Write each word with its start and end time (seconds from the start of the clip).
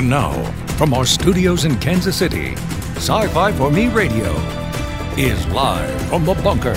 And 0.00 0.08
now, 0.08 0.32
from 0.78 0.94
our 0.94 1.04
studios 1.04 1.66
in 1.66 1.76
Kansas 1.78 2.16
City, 2.16 2.54
Sci 2.96 3.26
Fi 3.26 3.52
for 3.52 3.70
Me 3.70 3.88
Radio 3.88 4.32
is 5.18 5.46
live 5.48 6.08
from 6.08 6.24
the 6.24 6.32
bunker. 6.36 6.70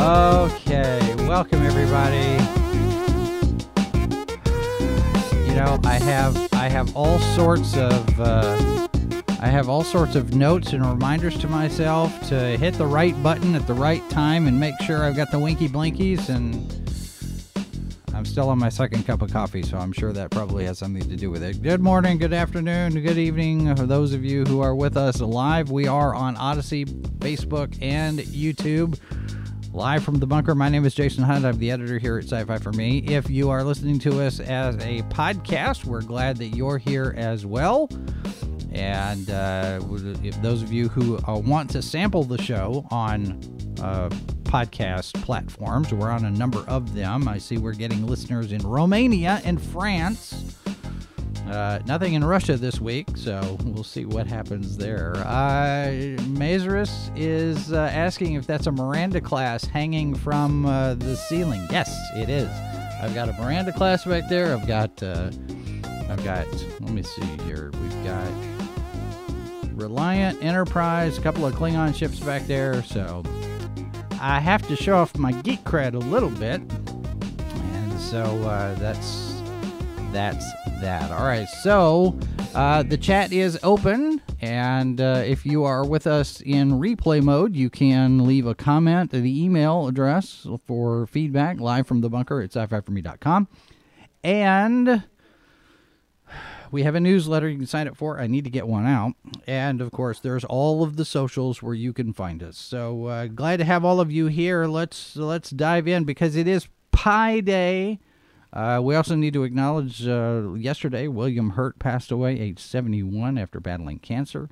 Okay, 0.00 1.14
welcome 1.28 1.60
everybody. 1.62 2.42
You 5.46 5.56
know, 5.56 5.78
I 5.84 5.98
have 6.02 6.48
I 6.54 6.70
have 6.70 6.96
all 6.96 7.18
sorts 7.18 7.76
of 7.76 8.18
uh, 8.18 8.88
I 9.40 9.48
have 9.48 9.68
all 9.68 9.84
sorts 9.84 10.14
of 10.14 10.34
notes 10.34 10.72
and 10.72 10.82
reminders 10.86 11.36
to 11.40 11.48
myself 11.48 12.18
to 12.30 12.56
hit 12.56 12.78
the 12.78 12.86
right 12.86 13.22
button 13.22 13.54
at 13.54 13.66
the 13.66 13.74
right 13.74 14.08
time 14.08 14.46
and 14.46 14.58
make 14.58 14.80
sure 14.80 15.04
I've 15.04 15.16
got 15.16 15.30
the 15.30 15.38
winky 15.38 15.68
blinkies 15.68 16.30
and 16.30 16.85
I'm 18.16 18.24
still 18.24 18.48
on 18.48 18.58
my 18.58 18.70
second 18.70 19.04
cup 19.04 19.20
of 19.20 19.30
coffee, 19.30 19.62
so 19.62 19.76
I'm 19.76 19.92
sure 19.92 20.10
that 20.14 20.30
probably 20.30 20.64
has 20.64 20.78
something 20.78 21.06
to 21.06 21.16
do 21.16 21.30
with 21.30 21.42
it. 21.42 21.60
Good 21.60 21.82
morning, 21.82 22.16
good 22.16 22.32
afternoon, 22.32 22.94
good 23.02 23.18
evening 23.18 23.76
for 23.76 23.84
those 23.84 24.14
of 24.14 24.24
you 24.24 24.42
who 24.44 24.62
are 24.62 24.74
with 24.74 24.96
us 24.96 25.20
live. 25.20 25.70
We 25.70 25.86
are 25.86 26.14
on 26.14 26.34
Odysee, 26.36 26.86
Facebook, 26.86 27.76
and 27.82 28.20
YouTube. 28.20 28.98
Live 29.74 30.02
from 30.02 30.18
the 30.18 30.26
bunker. 30.26 30.54
My 30.54 30.70
name 30.70 30.86
is 30.86 30.94
Jason 30.94 31.24
Hunt. 31.24 31.44
I'm 31.44 31.58
the 31.58 31.70
editor 31.70 31.98
here 31.98 32.16
at 32.16 32.24
Sci 32.24 32.42
Fi 32.42 32.56
for 32.56 32.72
Me. 32.72 33.00
If 33.00 33.28
you 33.28 33.50
are 33.50 33.62
listening 33.62 33.98
to 33.98 34.22
us 34.22 34.40
as 34.40 34.76
a 34.76 35.02
podcast, 35.10 35.84
we're 35.84 36.00
glad 36.00 36.38
that 36.38 36.56
you're 36.56 36.78
here 36.78 37.12
as 37.18 37.44
well. 37.44 37.90
And 38.72 39.28
uh, 39.28 39.78
if 40.22 40.40
those 40.40 40.62
of 40.62 40.72
you 40.72 40.88
who 40.88 41.18
uh, 41.18 41.36
want 41.36 41.68
to 41.72 41.82
sample 41.82 42.24
the 42.24 42.40
show 42.40 42.86
on 42.90 43.38
uh, 43.82 44.08
podcast 44.46 45.12
platforms, 45.22 45.92
we're 45.92 46.10
on 46.10 46.24
a 46.24 46.30
number 46.30 46.60
of 46.68 46.94
them. 46.94 47.28
I 47.28 47.38
see 47.38 47.58
we're 47.58 47.72
getting 47.72 48.06
listeners 48.06 48.52
in 48.52 48.62
Romania 48.62 49.40
and 49.44 49.60
France. 49.60 50.54
Uh, 51.48 51.78
nothing 51.86 52.14
in 52.14 52.24
Russia 52.24 52.56
this 52.56 52.80
week, 52.80 53.08
so 53.16 53.56
we'll 53.64 53.84
see 53.84 54.04
what 54.04 54.26
happens 54.26 54.76
there. 54.76 55.14
Uh, 55.18 56.16
Mazarus 56.32 57.10
is 57.16 57.72
uh, 57.72 57.90
asking 57.92 58.34
if 58.34 58.46
that's 58.46 58.66
a 58.66 58.72
Miranda 58.72 59.20
class 59.20 59.64
hanging 59.64 60.14
from 60.14 60.66
uh, 60.66 60.94
the 60.94 61.16
ceiling. 61.16 61.64
Yes, 61.70 61.94
it 62.16 62.28
is. 62.28 62.48
I've 63.00 63.14
got 63.14 63.28
a 63.28 63.32
Miranda 63.34 63.72
class 63.72 64.04
back 64.04 64.28
there. 64.28 64.52
I've 64.56 64.66
got, 64.66 65.00
uh, 65.02 65.30
I've 66.08 66.24
got. 66.24 66.46
Let 66.80 66.90
me 66.90 67.02
see 67.02 67.22
here. 67.44 67.70
We've 67.80 68.04
got 68.04 68.28
Reliant, 69.74 70.42
Enterprise, 70.42 71.18
a 71.18 71.20
couple 71.20 71.46
of 71.46 71.54
Klingon 71.54 71.94
ships 71.94 72.18
back 72.18 72.46
there. 72.46 72.82
So 72.82 73.22
I 74.20 74.40
have 74.40 74.66
to 74.68 74.76
show 74.76 74.96
off 74.96 75.16
my 75.16 75.32
geek 75.32 75.62
cred 75.64 75.94
a 75.94 75.98
little 75.98 76.30
bit, 76.30 76.60
and 76.60 78.00
so 78.00 78.22
uh, 78.42 78.74
that's 78.76 79.42
that's 80.12 80.44
that. 80.80 81.10
All 81.10 81.24
right, 81.26 81.48
so 81.48 82.18
uh, 82.54 82.82
the 82.82 82.96
chat 82.96 83.32
is 83.32 83.58
open, 83.62 84.22
and 84.40 85.00
uh, 85.00 85.22
if 85.24 85.44
you 85.44 85.64
are 85.64 85.86
with 85.86 86.06
us 86.06 86.40
in 86.40 86.72
replay 86.72 87.22
mode, 87.22 87.54
you 87.54 87.68
can 87.68 88.26
leave 88.26 88.46
a 88.46 88.54
comment 88.54 89.10
to 89.10 89.20
the 89.20 89.44
email 89.44 89.88
address 89.88 90.46
for 90.66 91.06
feedback 91.06 91.60
live 91.60 91.86
from 91.86 92.00
the 92.00 92.08
bunker 92.08 92.40
at 92.40 92.54
sci-fi4me.com. 92.54 93.48
And 94.24 95.04
we 96.70 96.82
have 96.82 96.94
a 96.94 97.00
newsletter 97.00 97.48
you 97.48 97.58
can 97.58 97.66
sign 97.66 97.88
up 97.88 97.96
for. 97.96 98.18
I 98.20 98.26
need 98.26 98.44
to 98.44 98.50
get 98.50 98.66
one 98.66 98.86
out. 98.86 99.14
And 99.46 99.80
of 99.80 99.90
course, 99.92 100.20
there's 100.20 100.44
all 100.44 100.82
of 100.82 100.96
the 100.96 101.04
socials 101.04 101.62
where 101.62 101.74
you 101.74 101.92
can 101.92 102.12
find 102.12 102.42
us. 102.42 102.56
So 102.58 103.06
uh, 103.06 103.26
glad 103.26 103.58
to 103.58 103.64
have 103.64 103.84
all 103.84 104.00
of 104.00 104.10
you 104.10 104.26
here. 104.26 104.66
Let's 104.66 105.16
let's 105.16 105.50
dive 105.50 105.88
in 105.88 106.04
because 106.04 106.36
it 106.36 106.48
is 106.48 106.68
Pi 106.92 107.40
Day. 107.40 107.98
Uh, 108.52 108.80
we 108.82 108.94
also 108.94 109.14
need 109.14 109.34
to 109.34 109.44
acknowledge 109.44 110.06
uh, 110.06 110.54
yesterday 110.54 111.08
William 111.08 111.50
Hurt 111.50 111.78
passed 111.78 112.10
away, 112.10 112.40
age 112.40 112.58
71, 112.58 113.36
after 113.36 113.60
battling 113.60 113.98
cancer. 113.98 114.48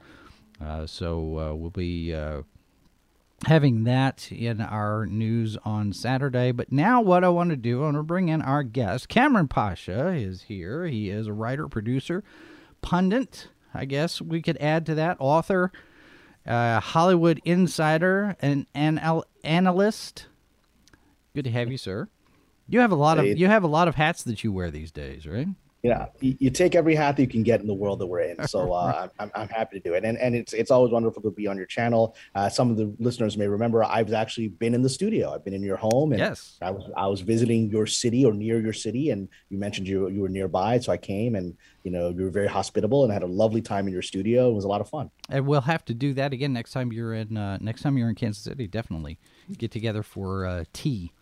Uh, 0.63 0.87
so 0.87 1.39
uh, 1.39 1.55
we'll 1.55 1.71
be 1.71 2.15
uh, 2.15 2.43
having 3.45 3.85
that 3.85 4.31
in 4.31 4.61
our 4.61 5.07
news 5.07 5.57
on 5.65 5.93
Saturday. 5.93 6.53
But 6.53 6.73
now, 6.73 7.01
what 7.01 7.25
I 7.25 7.29
want 7.29 7.51
to 7.51 7.57
do, 7.57 7.83
I 7.83 7.85
want 7.85 7.97
to 7.97 8.03
bring 8.03 8.29
in 8.29 8.43
our 8.43 8.63
guest. 8.63 9.09
Cameron 9.09 9.49
Pasha 9.49 10.09
is 10.09 10.43
here. 10.43 10.87
He 10.87 11.11
is 11.11 11.27
a 11.27 11.33
writer, 11.33 11.69
producer, 11.69 12.23
pundit, 12.83 13.49
I 13.75 13.85
guess 13.87 14.21
we 14.23 14.41
could 14.41 14.57
add 14.59 14.87
to 14.87 14.95
that, 14.95 15.17
author, 15.19 15.73
uh, 16.47 16.81
Hollywood 16.81 17.41
insider, 17.45 18.37
and 18.41 18.67
an 18.75 19.01
analyst. 19.43 20.27
Good 21.35 21.45
to 21.45 21.51
have 21.51 21.71
you, 21.71 21.79
sir. 21.79 22.09
You 22.69 22.81
have 22.81 22.93
a 22.93 22.97
lot 22.97 23.19
of 23.19 23.27
you 23.27 23.47
have 23.47 23.63
a 23.65 23.69
lot 23.69 23.89
of 23.89 23.97
hats 23.97 24.23
that 24.23 24.45
you 24.45 24.53
wear 24.53 24.71
these 24.71 24.91
days, 24.93 25.27
right? 25.27 25.49
Yeah, 25.85 26.07
you, 26.21 26.35
you 26.41 26.51
take 26.51 26.75
every 26.75 26.95
hat 26.95 27.17
that 27.17 27.23
you 27.23 27.29
can 27.29 27.43
get 27.43 27.61
in 27.61 27.67
the 27.67 27.75
world 27.75 27.99
that 27.99 28.07
we're 28.07 28.21
in. 28.21 28.49
So 28.49 28.73
uh, 28.81 29.09
I'm, 29.19 29.31
I'm 29.35 29.49
happy 29.49 29.79
to 29.79 29.87
do 29.87 29.95
it, 29.95 30.03
and 30.05 30.17
and 30.17 30.35
it's 30.35 30.55
it's 30.55 30.71
always 30.71 30.91
wonderful 30.91 31.21
to 31.23 31.31
be 31.31 31.47
on 31.47 31.59
your 31.59 31.67
channel. 31.67 32.17
Uh, 32.35 32.49
some 32.49 32.71
of 32.71 32.79
the 32.79 32.95
listeners 32.99 33.37
may 33.37 33.47
remember 33.47 33.85
I've 33.85 34.13
actually 34.15 34.49
been 34.49 34.73
in 34.73 34.81
the 34.81 34.89
studio. 34.89 35.35
I've 35.35 35.45
been 35.45 35.53
in 35.53 35.63
your 35.63 35.77
home, 35.77 36.13
and 36.13 36.19
yes, 36.19 36.57
I 36.63 36.71
was 36.71 36.91
I 36.97 37.07
was 37.07 37.21
visiting 37.21 37.69
your 37.69 37.87
city 37.87 38.25
or 38.25 38.33
near 38.33 38.59
your 38.61 38.73
city, 38.73 39.11
and 39.11 39.29
you 39.51 39.59
mentioned 39.59 39.87
you 39.87 40.09
you 40.09 40.23
were 40.23 40.31
nearby, 40.31 40.79
so 40.79 40.91
I 40.91 40.97
came, 40.97 41.35
and 41.35 41.55
you 41.83 41.91
know 41.91 42.09
you 42.09 42.25
were 42.25 42.31
very 42.31 42.49
hospitable, 42.49 43.05
and 43.05 43.13
had 43.13 43.23
a 43.23 43.27
lovely 43.27 43.61
time 43.61 43.87
in 43.87 43.93
your 43.93 44.03
studio. 44.03 44.49
It 44.49 44.55
was 44.55 44.65
a 44.65 44.69
lot 44.69 44.81
of 44.81 44.89
fun. 44.89 45.11
And 45.29 45.47
we'll 45.47 45.61
have 45.61 45.85
to 45.85 45.95
do 45.95 46.15
that 46.15 46.33
again 46.33 46.55
next 46.55 46.73
time 46.73 46.93
you're 46.93 47.13
in 47.13 47.37
uh, 47.37 47.59
next 47.61 47.83
time 47.83 47.99
you're 47.99 48.09
in 48.09 48.15
Kansas 48.15 48.43
City. 48.43 48.67
Definitely 48.67 49.19
get 49.59 49.71
together 49.71 50.03
for 50.03 50.47
uh, 50.47 50.65
tea. 50.73 51.13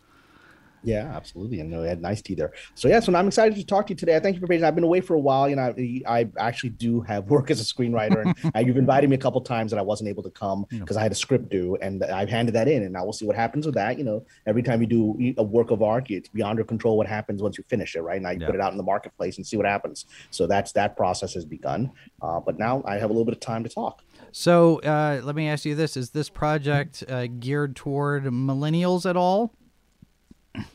Yeah, 0.85 1.13
absolutely. 1.15 1.61
And 1.61 1.71
we 1.71 1.87
had 1.87 2.01
nice 2.01 2.23
tea 2.23 2.35
there. 2.35 2.53
So 2.75 2.89
yeah, 2.89 3.01
so 3.01 3.15
I'm 3.15 3.29
excited 3.29 3.57
to 3.57 3.65
talk 3.65 3.87
to 3.87 3.93
you 3.93 3.97
today. 3.97 4.17
I 4.17 4.21
thank 4.21 4.35
you 4.35 4.41
for 4.41 4.47
patience. 4.47 4.65
I've 4.65 4.75
been 4.75 4.85
away 4.85 5.01
for 5.01 5.15
a 5.15 5.21
while. 5.21 5.49
You 5.49 5.57
know, 5.57 5.75
I, 6.07 6.21
I 6.21 6.29
actually 6.39 6.71
do 6.71 7.01
have 7.03 7.25
work 7.31 7.51
as 7.51 7.61
a 7.61 7.65
screenwriter, 7.65 8.35
and 8.55 8.67
you've 8.67 8.77
invited 8.77 9.09
me 9.09 9.17
a 9.17 9.19
couple 9.19 9.41
times, 9.41 9.73
and 9.73 9.79
I 9.79 9.83
wasn't 9.83 10.09
able 10.09 10.23
to 10.25 10.31
come 10.31 10.67
because 10.71 10.97
I 10.97 11.03
had 11.03 11.13
a 11.13 11.17
script 11.17 11.51
due, 11.51 11.77
and 11.77 12.03
I've 12.05 12.29
handed 12.29 12.55
that 12.55 12.69
in, 12.69 12.83
and 12.83 12.93
now 12.93 13.05
we'll 13.05 13.13
see 13.13 13.27
what 13.27 13.37
happens 13.37 13.67
with 13.67 13.75
that. 13.77 13.99
You 13.99 14.05
know, 14.05 14.25
every 14.47 14.63
time 14.63 14.81
you 14.81 14.87
do 14.87 15.35
a 15.39 15.43
work 15.43 15.71
of 15.71 15.83
art, 15.83 16.11
it's 16.11 16.29
beyond 16.29 16.59
your 16.59 16.67
control 16.67 16.97
what 16.97 17.07
happens 17.07 17.43
once 17.43 17.59
you 17.59 17.65
finish 17.69 17.95
it. 17.95 18.03
Right 18.03 18.21
now, 18.21 18.31
you 18.31 18.41
yeah. 18.41 18.47
put 18.47 18.55
it 18.55 18.61
out 18.61 18.73
in 18.73 18.79
the 18.79 18.85
marketplace 18.85 19.37
and 19.37 19.47
see 19.47 19.57
what 19.57 19.67
happens. 19.67 20.07
So 20.31 20.47
that's 20.47 20.73
that 20.73 20.97
process 20.97 21.35
has 21.35 21.45
begun. 21.45 21.93
Uh, 22.21 22.41
but 22.41 22.59
now 22.59 22.83
I 22.87 22.97
have 22.97 23.11
a 23.11 23.13
little 23.13 23.25
bit 23.25 23.35
of 23.35 23.41
time 23.41 23.63
to 23.65 23.71
talk. 23.71 24.03
So 24.33 24.81
uh, 24.81 25.21
let 25.23 25.37
me 25.37 25.49
ask 25.49 25.65
you 25.65 25.75
this: 25.75 25.97
Is 25.97 26.11
this 26.11 26.29
project 26.29 27.05
uh, 27.09 27.27
geared 27.27 27.77
toward 27.77 28.25
millennials 28.25 29.09
at 29.09 29.17
all? 29.17 29.55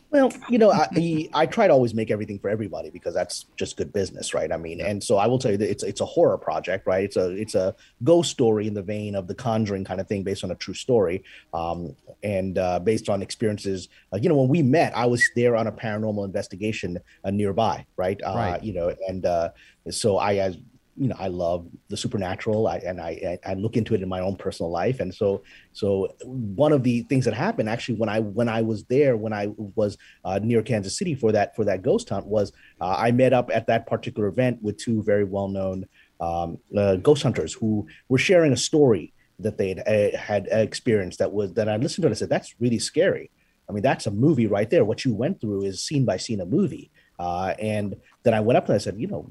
Well, 0.09 0.31
you 0.49 0.57
know, 0.57 0.71
I 0.71 1.29
I 1.33 1.45
try 1.45 1.67
to 1.67 1.73
always 1.73 1.93
make 1.93 2.11
everything 2.11 2.39
for 2.39 2.49
everybody 2.49 2.89
because 2.89 3.13
that's 3.13 3.45
just 3.55 3.77
good 3.77 3.91
business, 3.91 4.33
right? 4.33 4.51
I 4.51 4.57
mean, 4.57 4.81
and 4.81 5.03
so 5.03 5.17
I 5.17 5.27
will 5.27 5.39
tell 5.39 5.51
you 5.51 5.57
that 5.57 5.69
it's 5.69 5.83
it's 5.83 6.01
a 6.01 6.05
horror 6.05 6.37
project, 6.37 6.87
right? 6.87 7.03
It's 7.03 7.17
a 7.17 7.31
it's 7.31 7.55
a 7.55 7.75
ghost 8.03 8.31
story 8.31 8.67
in 8.67 8.73
the 8.73 8.81
vein 8.81 9.15
of 9.15 9.27
the 9.27 9.35
Conjuring 9.35 9.83
kind 9.83 9.99
of 9.99 10.07
thing, 10.07 10.23
based 10.23 10.43
on 10.43 10.51
a 10.51 10.55
true 10.55 10.73
story, 10.73 11.23
um, 11.53 11.95
and 12.23 12.57
uh, 12.57 12.79
based 12.79 13.09
on 13.09 13.21
experiences. 13.21 13.89
Uh, 14.13 14.17
you 14.17 14.29
know, 14.29 14.35
when 14.35 14.49
we 14.49 14.61
met, 14.61 14.95
I 14.95 15.05
was 15.05 15.23
there 15.35 15.55
on 15.55 15.67
a 15.67 15.71
paranormal 15.71 16.25
investigation 16.25 16.99
uh, 17.23 17.31
nearby, 17.31 17.85
right? 17.97 18.19
Uh, 18.25 18.33
right. 18.35 18.63
You 18.63 18.73
know, 18.73 18.95
and 19.07 19.25
uh, 19.25 19.49
so 19.89 20.17
I 20.17 20.35
as 20.35 20.57
you 20.97 21.07
know 21.07 21.15
I 21.19 21.27
love 21.27 21.67
the 21.89 21.97
supernatural. 21.97 22.67
I, 22.67 22.77
and 22.77 22.99
I, 22.99 23.37
I 23.45 23.53
look 23.53 23.77
into 23.77 23.93
it 23.93 24.01
in 24.01 24.09
my 24.09 24.19
own 24.19 24.35
personal 24.35 24.71
life. 24.71 24.99
And 24.99 25.13
so 25.13 25.43
so 25.71 26.13
one 26.23 26.73
of 26.73 26.83
the 26.83 27.03
things 27.03 27.25
that 27.25 27.33
happened 27.33 27.69
actually 27.69 27.95
when 27.95 28.09
I 28.09 28.19
when 28.19 28.49
I 28.49 28.61
was 28.61 28.83
there 28.85 29.15
when 29.15 29.33
I 29.33 29.49
was 29.75 29.97
uh, 30.25 30.39
near 30.41 30.61
Kansas 30.63 30.97
City 30.97 31.13
for 31.13 31.31
that 31.31 31.55
for 31.55 31.65
that 31.65 31.83
ghost 31.83 32.09
hunt 32.09 32.25
was 32.25 32.51
uh, 32.81 32.95
I 32.97 33.11
met 33.11 33.33
up 33.33 33.51
at 33.53 33.67
that 33.67 33.85
particular 33.85 34.27
event 34.27 34.61
with 34.61 34.77
two 34.77 35.03
very 35.03 35.23
well 35.23 35.47
known 35.47 35.85
um, 36.19 36.57
uh, 36.75 36.95
ghost 36.95 37.23
hunters 37.23 37.53
who 37.53 37.87
were 38.09 38.17
sharing 38.17 38.51
a 38.51 38.57
story 38.57 39.13
that 39.39 39.57
they 39.57 39.69
had, 39.69 39.87
uh, 39.87 40.17
had 40.17 40.47
experienced 40.49 41.19
that 41.19 41.31
was 41.31 41.53
that 41.53 41.69
I 41.69 41.77
listened 41.77 42.03
to 42.03 42.07
and 42.07 42.15
I 42.15 42.17
said 42.17 42.29
that's 42.29 42.55
really 42.59 42.79
scary. 42.79 43.29
I 43.69 43.73
mean 43.73 43.83
that's 43.83 44.07
a 44.07 44.11
movie 44.11 44.47
right 44.47 44.69
there. 44.69 44.83
What 44.83 45.05
you 45.05 45.13
went 45.13 45.41
through 45.41 45.63
is 45.63 45.83
scene 45.83 46.05
by 46.05 46.17
scene 46.17 46.41
a 46.41 46.45
movie. 46.45 46.89
Uh, 47.19 47.53
and 47.59 47.95
then 48.23 48.33
I 48.35 48.39
went 48.41 48.57
up 48.57 48.65
and 48.65 48.75
I 48.75 48.79
said 48.79 48.99
you 48.99 49.07
know 49.07 49.29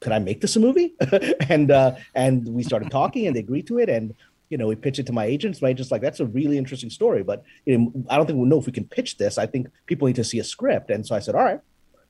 could 0.00 0.12
I 0.12 0.18
make 0.18 0.40
this 0.40 0.56
a 0.56 0.60
movie? 0.60 0.94
and 1.48 1.70
uh, 1.70 1.94
and 2.14 2.48
we 2.48 2.62
started 2.62 2.90
talking, 2.90 3.26
and 3.26 3.36
they 3.36 3.40
agreed 3.40 3.66
to 3.68 3.78
it. 3.78 3.88
And 3.88 4.14
you 4.48 4.58
know, 4.58 4.66
we 4.66 4.74
pitched 4.74 4.98
it 4.98 5.06
to 5.06 5.12
my 5.12 5.24
agents. 5.24 5.62
My 5.62 5.68
agents 5.68 5.90
like, 5.90 6.02
that's 6.02 6.20
a 6.20 6.26
really 6.26 6.58
interesting 6.58 6.90
story, 6.90 7.22
but 7.22 7.44
you 7.64 7.78
know, 7.78 7.92
I 8.10 8.16
don't 8.16 8.26
think 8.26 8.38
we 8.38 8.48
know 8.48 8.58
if 8.58 8.66
we 8.66 8.72
can 8.72 8.84
pitch 8.84 9.16
this. 9.16 9.38
I 9.38 9.46
think 9.46 9.68
people 9.86 10.08
need 10.08 10.16
to 10.16 10.24
see 10.24 10.40
a 10.40 10.44
script. 10.44 10.90
And 10.90 11.06
so 11.06 11.14
I 11.14 11.20
said, 11.20 11.34
all 11.34 11.44
right. 11.44 11.60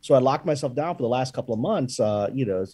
So 0.01 0.15
I 0.15 0.19
locked 0.19 0.47
myself 0.47 0.75
down 0.75 0.97
for 0.97 1.03
the 1.03 1.09
last 1.09 1.35
couple 1.35 1.53
of 1.53 1.61
months. 1.61 2.01
Uh, 2.01 2.31
you 2.33 2.47
know, 2.47 2.65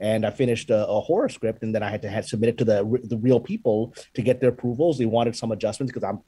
and 0.00 0.26
I 0.26 0.30
finished 0.30 0.70
a, 0.70 0.86
a, 0.88 1.00
horror 1.00 1.28
script, 1.28 1.62
and 1.62 1.72
then 1.72 1.82
I 1.84 1.90
had 1.90 2.02
to 2.02 2.08
had 2.08 2.24
submit 2.26 2.50
it 2.50 2.58
to 2.58 2.64
the 2.64 3.00
the 3.04 3.16
real 3.16 3.38
people 3.38 3.94
to 4.14 4.22
get 4.22 4.40
their 4.40 4.50
approvals. 4.50 4.98
They 4.98 5.06
wanted 5.06 5.36
some 5.36 5.52
adjustments 5.52 5.92
because 5.92 6.02
I'm 6.02 6.20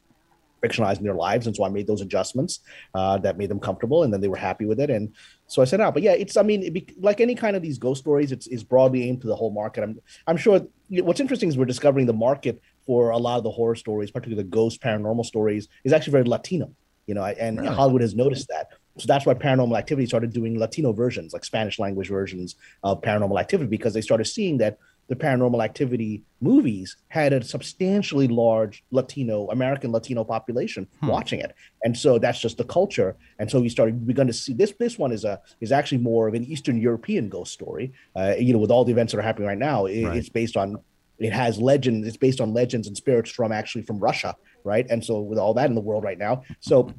fictionalizing 0.64 1.02
their 1.02 1.14
lives, 1.14 1.46
and 1.46 1.54
so 1.54 1.64
I 1.64 1.68
made 1.68 1.86
those 1.86 2.00
adjustments 2.00 2.60
uh, 2.94 3.18
that 3.18 3.38
made 3.38 3.50
them 3.50 3.60
comfortable, 3.60 4.02
and 4.02 4.12
then 4.12 4.20
they 4.20 4.28
were 4.28 4.36
happy 4.36 4.64
with 4.64 4.80
it. 4.80 4.90
And 4.90 5.14
so 5.46 5.62
I 5.62 5.64
said 5.66 5.80
out. 5.80 5.94
But 5.94 6.02
yeah, 6.02 6.12
it's 6.12 6.36
I 6.36 6.42
mean, 6.42 6.72
be, 6.72 6.86
like 6.98 7.20
any 7.20 7.34
kind 7.34 7.56
of 7.56 7.62
these 7.62 7.78
ghost 7.78 8.00
stories, 8.00 8.32
it's, 8.32 8.62
broadly 8.62 9.08
aimed 9.08 9.20
to 9.22 9.26
the 9.26 9.36
whole 9.36 9.50
market. 9.50 9.82
I'm 9.82 10.00
I'm 10.26 10.36
sure 10.36 10.66
what's 10.88 11.20
interesting 11.20 11.48
is 11.48 11.58
we're 11.58 11.66
discovering 11.66 12.06
the 12.06 12.12
market 12.12 12.60
for 12.86 13.10
a 13.10 13.18
lot 13.18 13.38
of 13.38 13.44
the 13.44 13.50
horror 13.50 13.74
stories, 13.74 14.10
particularly 14.10 14.42
the 14.42 14.48
ghost 14.48 14.80
paranormal 14.80 15.24
stories, 15.24 15.68
is 15.84 15.92
actually 15.92 16.12
very 16.12 16.24
Latino. 16.24 16.70
You 17.06 17.14
know, 17.14 17.24
and? 17.24 17.60
Hollywood 17.68 18.00
has 18.00 18.14
noticed 18.14 18.48
that. 18.48 18.68
so 18.96 19.06
that's 19.06 19.26
why 19.26 19.34
paranormal 19.34 19.76
activity 19.76 20.06
started 20.06 20.32
doing 20.32 20.58
latino 20.58 20.92
versions 20.92 21.32
like 21.34 21.44
spanish 21.44 21.78
language 21.78 22.08
versions 22.08 22.54
of 22.82 23.02
paranormal 23.02 23.38
activity 23.38 23.68
because 23.68 23.92
they 23.92 24.00
started 24.00 24.24
seeing 24.24 24.56
that 24.58 24.78
the 25.08 25.16
paranormal 25.16 25.62
activity 25.62 26.22
movies 26.40 26.96
had 27.08 27.32
a 27.32 27.42
substantially 27.42 28.28
large 28.28 28.84
Latino 28.90 29.48
American 29.50 29.92
Latino 29.92 30.24
population 30.24 30.86
hmm. 31.00 31.08
watching 31.08 31.40
it, 31.40 31.54
and 31.82 31.96
so 31.96 32.18
that's 32.18 32.40
just 32.40 32.58
the 32.58 32.64
culture. 32.64 33.16
And 33.38 33.50
so 33.50 33.60
we 33.60 33.68
started 33.68 34.06
begun 34.06 34.26
to 34.26 34.32
see 34.32 34.52
this. 34.52 34.72
This 34.78 34.98
one 34.98 35.12
is 35.12 35.24
a 35.24 35.40
is 35.60 35.72
actually 35.72 35.98
more 35.98 36.28
of 36.28 36.34
an 36.34 36.44
Eastern 36.44 36.80
European 36.80 37.28
ghost 37.28 37.52
story. 37.52 37.92
Uh, 38.16 38.34
you 38.38 38.52
know, 38.52 38.58
with 38.58 38.70
all 38.70 38.84
the 38.84 38.92
events 38.92 39.12
that 39.12 39.18
are 39.18 39.22
happening 39.22 39.48
right 39.48 39.58
now, 39.58 39.86
it, 39.86 40.04
right. 40.04 40.16
it's 40.16 40.28
based 40.28 40.56
on 40.56 40.76
it 41.18 41.32
has 41.32 41.58
legend. 41.58 42.04
It's 42.04 42.16
based 42.16 42.40
on 42.40 42.52
legends 42.52 42.86
and 42.88 42.96
spirits 42.96 43.30
from 43.30 43.52
actually 43.52 43.82
from 43.82 43.98
Russia, 43.98 44.34
right? 44.64 44.86
And 44.90 45.04
so 45.04 45.20
with 45.20 45.38
all 45.38 45.54
that 45.54 45.68
in 45.68 45.74
the 45.74 45.80
world 45.80 46.04
right 46.04 46.18
now, 46.18 46.42
so 46.60 46.92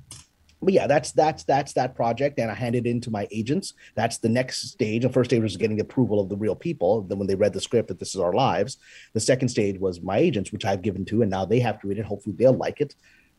but 0.61 0.73
yeah, 0.73 0.87
that's 0.87 1.11
that's 1.11 1.43
that's 1.43 1.73
that 1.73 1.95
project, 1.95 2.39
and 2.39 2.49
I 2.49 2.53
handed 2.53 2.87
it 2.87 2.89
in 2.89 3.01
to 3.01 3.11
my 3.11 3.27
agents. 3.31 3.73
That's 3.95 4.17
the 4.17 4.29
next 4.29 4.69
stage. 4.69 5.03
The 5.03 5.09
first 5.09 5.29
stage 5.29 5.41
was 5.41 5.57
getting 5.57 5.77
the 5.77 5.83
approval 5.83 6.19
of 6.19 6.29
the 6.29 6.37
real 6.37 6.55
people. 6.55 7.01
Then 7.01 7.19
when 7.19 7.27
they 7.27 7.35
read 7.35 7.53
the 7.53 7.61
script 7.61 7.89
that 7.89 7.99
this 7.99 8.15
is 8.15 8.21
our 8.21 8.33
lives, 8.33 8.77
the 9.13 9.19
second 9.19 9.49
stage 9.49 9.79
was 9.79 10.01
my 10.01 10.17
agents, 10.17 10.51
which 10.51 10.65
I've 10.65 10.81
given 10.81 11.05
to, 11.05 11.21
and 11.21 11.31
now 11.31 11.45
they 11.45 11.59
have 11.59 11.79
to 11.81 11.87
read 11.87 11.99
it. 11.99 12.05
Hopefully, 12.05 12.35
they'll 12.37 12.53
like 12.53 12.81
it 12.81 12.95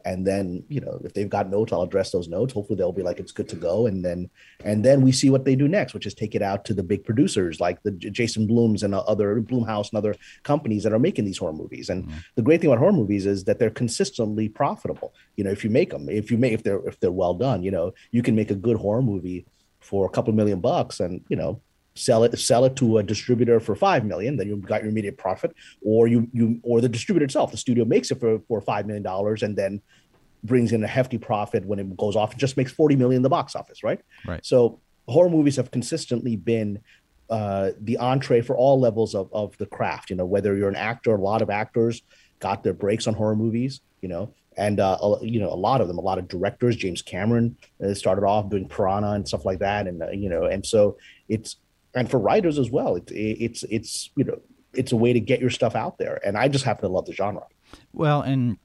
and 0.06 0.24
then 0.24 0.62
you 0.68 0.80
know 0.80 1.00
if 1.04 1.12
they've 1.12 1.28
got 1.28 1.50
notes 1.50 1.72
i'll 1.72 1.82
address 1.82 2.12
those 2.12 2.28
notes. 2.28 2.54
Hopefully 2.54 2.76
they'll 2.78 2.92
be 2.92 3.02
like 3.02 3.18
it's 3.18 3.32
good 3.32 3.48
to 3.50 3.56
go. 3.56 3.86
And 3.86 4.04
then 4.04 4.30
and 4.64 4.84
then 4.84 5.02
we 5.02 5.12
see 5.12 5.28
what 5.28 5.44
they 5.44 5.56
do 5.56 5.68
next 5.68 5.92
which 5.92 6.06
is 6.06 6.14
take 6.14 6.34
it 6.34 6.42
out 6.42 6.64
to 6.66 6.74
the 6.74 6.82
big 6.82 7.04
producers 7.04 7.60
like 7.60 7.82
the 7.82 7.90
Jason 7.90 8.46
Blums 8.48 8.82
and 8.82 8.94
other 8.94 9.40
blumhouse 9.42 9.90
and 9.90 9.98
other 9.98 10.14
companies 10.44 10.84
that 10.84 10.92
are 10.92 10.98
making 10.98 11.24
these 11.24 11.38
horror 11.38 11.52
movies. 11.52 11.88
And 11.90 12.04
mm-hmm. 12.04 12.18
the 12.36 12.42
great 12.42 12.60
thing 12.60 12.70
about 12.70 12.78
horror 12.78 12.92
movies 12.92 13.26
is 13.26 13.44
that 13.44 13.58
they're 13.58 13.70
consistently 13.70 14.48
profitable. 14.48 15.12
You 15.34 15.44
know 15.44 15.50
if 15.50 15.64
you 15.64 15.70
make 15.70 15.90
them 15.90 16.08
if 16.08 16.30
you 16.30 16.38
make 16.38 16.52
if 16.52 16.62
they're 16.62 16.86
if 16.86 16.98
they're 17.00 17.10
well 17.10 17.34
done 17.34 17.62
you 17.62 17.70
know 17.70 17.92
you 18.12 18.22
can 18.22 18.36
make 18.36 18.50
a 18.50 18.54
good 18.54 18.76
horror 18.76 19.02
movie 19.02 19.44
for 19.80 20.06
a 20.06 20.10
couple 20.10 20.32
million 20.32 20.60
bucks 20.60 21.00
and 21.00 21.24
you 21.28 21.36
know 21.36 21.60
sell 21.98 22.24
it 22.24 22.38
sell 22.38 22.64
it 22.64 22.76
to 22.76 22.98
a 22.98 23.02
distributor 23.02 23.58
for 23.60 23.74
five 23.74 24.04
million 24.04 24.36
then 24.36 24.48
you've 24.48 24.62
got 24.62 24.82
your 24.82 24.90
immediate 24.90 25.18
profit 25.18 25.54
or 25.82 26.06
you 26.06 26.28
you 26.32 26.60
or 26.62 26.80
the 26.80 26.88
distributor 26.88 27.24
itself. 27.24 27.50
The 27.50 27.56
studio 27.56 27.84
makes 27.84 28.10
it 28.10 28.20
for 28.20 28.40
for 28.48 28.60
five 28.60 28.86
million 28.86 29.02
dollars 29.02 29.42
and 29.42 29.56
then 29.56 29.80
brings 30.44 30.72
in 30.72 30.84
a 30.84 30.86
hefty 30.86 31.18
profit 31.18 31.64
when 31.64 31.78
it 31.78 31.96
goes 31.96 32.14
off 32.14 32.30
and 32.30 32.38
just 32.38 32.56
makes 32.56 32.70
40 32.70 32.94
million 32.96 33.16
in 33.16 33.22
the 33.22 33.28
box 33.28 33.56
office 33.56 33.82
right? 33.82 34.00
Right. 34.26 34.44
So 34.44 34.80
horror 35.08 35.30
movies 35.30 35.56
have 35.56 35.70
consistently 35.70 36.36
been 36.36 36.80
uh, 37.30 37.70
the 37.80 37.96
entree 37.96 38.40
for 38.40 38.56
all 38.56 38.78
levels 38.78 39.14
of, 39.14 39.28
of 39.32 39.56
the 39.58 39.66
craft 39.66 40.10
you 40.10 40.16
know 40.16 40.24
whether 40.24 40.56
you're 40.56 40.68
an 40.68 40.76
actor 40.76 41.14
a 41.14 41.20
lot 41.20 41.42
of 41.42 41.50
actors 41.50 42.02
got 42.38 42.62
their 42.62 42.74
breaks 42.74 43.06
on 43.08 43.14
horror 43.14 43.34
movies 43.34 43.80
you 44.00 44.08
know 44.08 44.32
and 44.56 44.80
uh, 44.80 44.96
you 45.22 45.40
know 45.40 45.52
a 45.52 45.54
lot 45.54 45.80
of 45.80 45.88
them 45.88 45.98
a 45.98 46.00
lot 46.00 46.18
of 46.18 46.28
directors 46.28 46.76
james 46.76 47.02
cameron 47.02 47.56
uh, 47.84 47.92
started 47.94 48.24
off 48.24 48.48
doing 48.48 48.68
piranha 48.68 49.12
and 49.12 49.26
stuff 49.26 49.44
like 49.44 49.58
that 49.58 49.88
and 49.88 50.02
uh, 50.02 50.10
you 50.10 50.28
know 50.28 50.44
and 50.44 50.64
so 50.64 50.96
it's 51.28 51.56
and 51.96 52.10
for 52.10 52.20
writers 52.20 52.58
as 52.58 52.70
well. 52.70 52.94
It, 52.94 53.10
it, 53.10 53.42
it's 53.42 53.64
it's 53.64 54.10
you 54.14 54.24
know 54.24 54.40
it's 54.74 54.92
a 54.92 54.96
way 54.96 55.12
to 55.12 55.20
get 55.20 55.40
your 55.40 55.50
stuff 55.50 55.74
out 55.74 55.98
there, 55.98 56.20
and 56.24 56.36
I 56.36 56.46
just 56.48 56.64
happen 56.64 56.82
to 56.82 56.94
love 56.94 57.06
the 57.06 57.12
genre. 57.12 57.46
Well, 57.92 58.20
and 58.20 58.58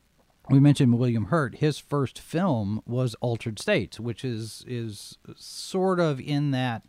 we 0.49 0.59
mentioned 0.59 0.99
William 0.99 1.25
Hurt. 1.25 1.55
His 1.55 1.79
first 1.79 2.19
film 2.19 2.83
was 2.85 3.15
Altered 3.15 3.57
States, 3.57 3.99
which 3.99 4.23
is 4.23 4.63
is 4.67 5.17
sort 5.35 5.99
of 5.99 6.19
in 6.19 6.51
that 6.51 6.83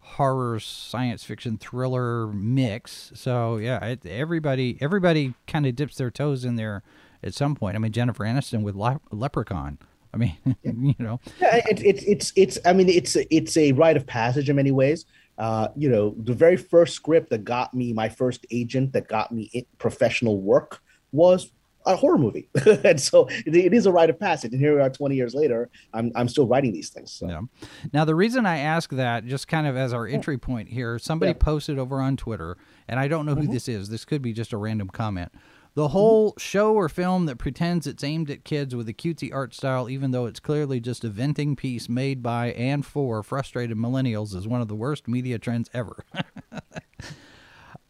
horror 0.00 0.60
science 0.60 1.24
fiction 1.24 1.56
thriller 1.56 2.26
mix. 2.28 3.10
So 3.14 3.56
yeah, 3.56 3.84
it, 3.84 4.06
everybody 4.06 4.78
everybody 4.80 5.34
kind 5.46 5.66
of 5.66 5.74
dips 5.74 5.96
their 5.96 6.10
toes 6.10 6.44
in 6.44 6.56
there 6.56 6.82
at 7.22 7.34
some 7.34 7.54
point. 7.54 7.76
I 7.76 7.78
mean, 7.78 7.92
Jennifer 7.92 8.24
Aniston 8.24 8.62
with 8.62 8.76
Le- 8.76 9.00
Leprechaun. 9.10 9.78
I 10.12 10.16
mean, 10.16 10.36
you 10.62 10.94
know, 10.98 11.20
yeah, 11.40 11.62
it, 11.68 11.80
it, 11.80 12.02
it's 12.06 12.32
it's. 12.36 12.58
I 12.64 12.72
mean, 12.72 12.88
it's 12.88 13.16
it's 13.30 13.56
a 13.56 13.72
rite 13.72 13.96
of 13.96 14.06
passage 14.06 14.50
in 14.50 14.56
many 14.56 14.72
ways. 14.72 15.06
Uh, 15.40 15.68
you 15.74 15.88
know, 15.88 16.14
the 16.18 16.34
very 16.34 16.56
first 16.56 16.94
script 16.94 17.30
that 17.30 17.44
got 17.44 17.72
me 17.72 17.94
my 17.94 18.10
first 18.10 18.44
agent 18.50 18.92
that 18.92 19.08
got 19.08 19.32
me 19.32 19.66
professional 19.78 20.38
work 20.38 20.82
was 21.12 21.50
a 21.86 21.96
horror 21.96 22.18
movie. 22.18 22.50
and 22.84 23.00
so 23.00 23.26
it, 23.46 23.56
it 23.56 23.72
is 23.72 23.86
a 23.86 23.92
rite 23.92 24.10
of 24.10 24.20
passage. 24.20 24.52
And 24.52 24.60
here 24.60 24.74
we 24.74 24.82
are 24.82 24.90
20 24.90 25.14
years 25.14 25.34
later, 25.34 25.70
I'm, 25.94 26.12
I'm 26.14 26.28
still 26.28 26.46
writing 26.46 26.72
these 26.72 26.90
things. 26.90 27.12
So. 27.12 27.26
Yeah. 27.26 27.40
Now, 27.94 28.04
the 28.04 28.14
reason 28.14 28.44
I 28.44 28.58
ask 28.58 28.90
that, 28.90 29.24
just 29.24 29.48
kind 29.48 29.66
of 29.66 29.78
as 29.78 29.94
our 29.94 30.06
entry 30.06 30.36
point 30.36 30.68
here, 30.68 30.98
somebody 30.98 31.30
yeah. 31.30 31.38
posted 31.40 31.78
over 31.78 32.02
on 32.02 32.18
Twitter, 32.18 32.58
and 32.86 33.00
I 33.00 33.08
don't 33.08 33.24
know 33.24 33.34
who 33.34 33.44
mm-hmm. 33.44 33.52
this 33.52 33.66
is. 33.66 33.88
This 33.88 34.04
could 34.04 34.20
be 34.20 34.34
just 34.34 34.52
a 34.52 34.58
random 34.58 34.90
comment. 34.90 35.32
The 35.74 35.88
whole 35.88 36.34
show 36.36 36.74
or 36.74 36.88
film 36.88 37.26
that 37.26 37.36
pretends 37.36 37.86
it's 37.86 38.02
aimed 38.02 38.30
at 38.30 38.44
kids 38.44 38.74
with 38.74 38.88
a 38.88 38.92
cutesy 38.92 39.32
art 39.32 39.54
style, 39.54 39.88
even 39.88 40.10
though 40.10 40.26
it's 40.26 40.40
clearly 40.40 40.80
just 40.80 41.04
a 41.04 41.08
venting 41.08 41.54
piece 41.54 41.88
made 41.88 42.22
by 42.22 42.52
and 42.52 42.84
for 42.84 43.22
frustrated 43.22 43.76
millennials, 43.76 44.34
is 44.34 44.48
one 44.48 44.60
of 44.60 44.68
the 44.68 44.74
worst 44.74 45.06
media 45.06 45.38
trends 45.38 45.70
ever. 45.72 46.04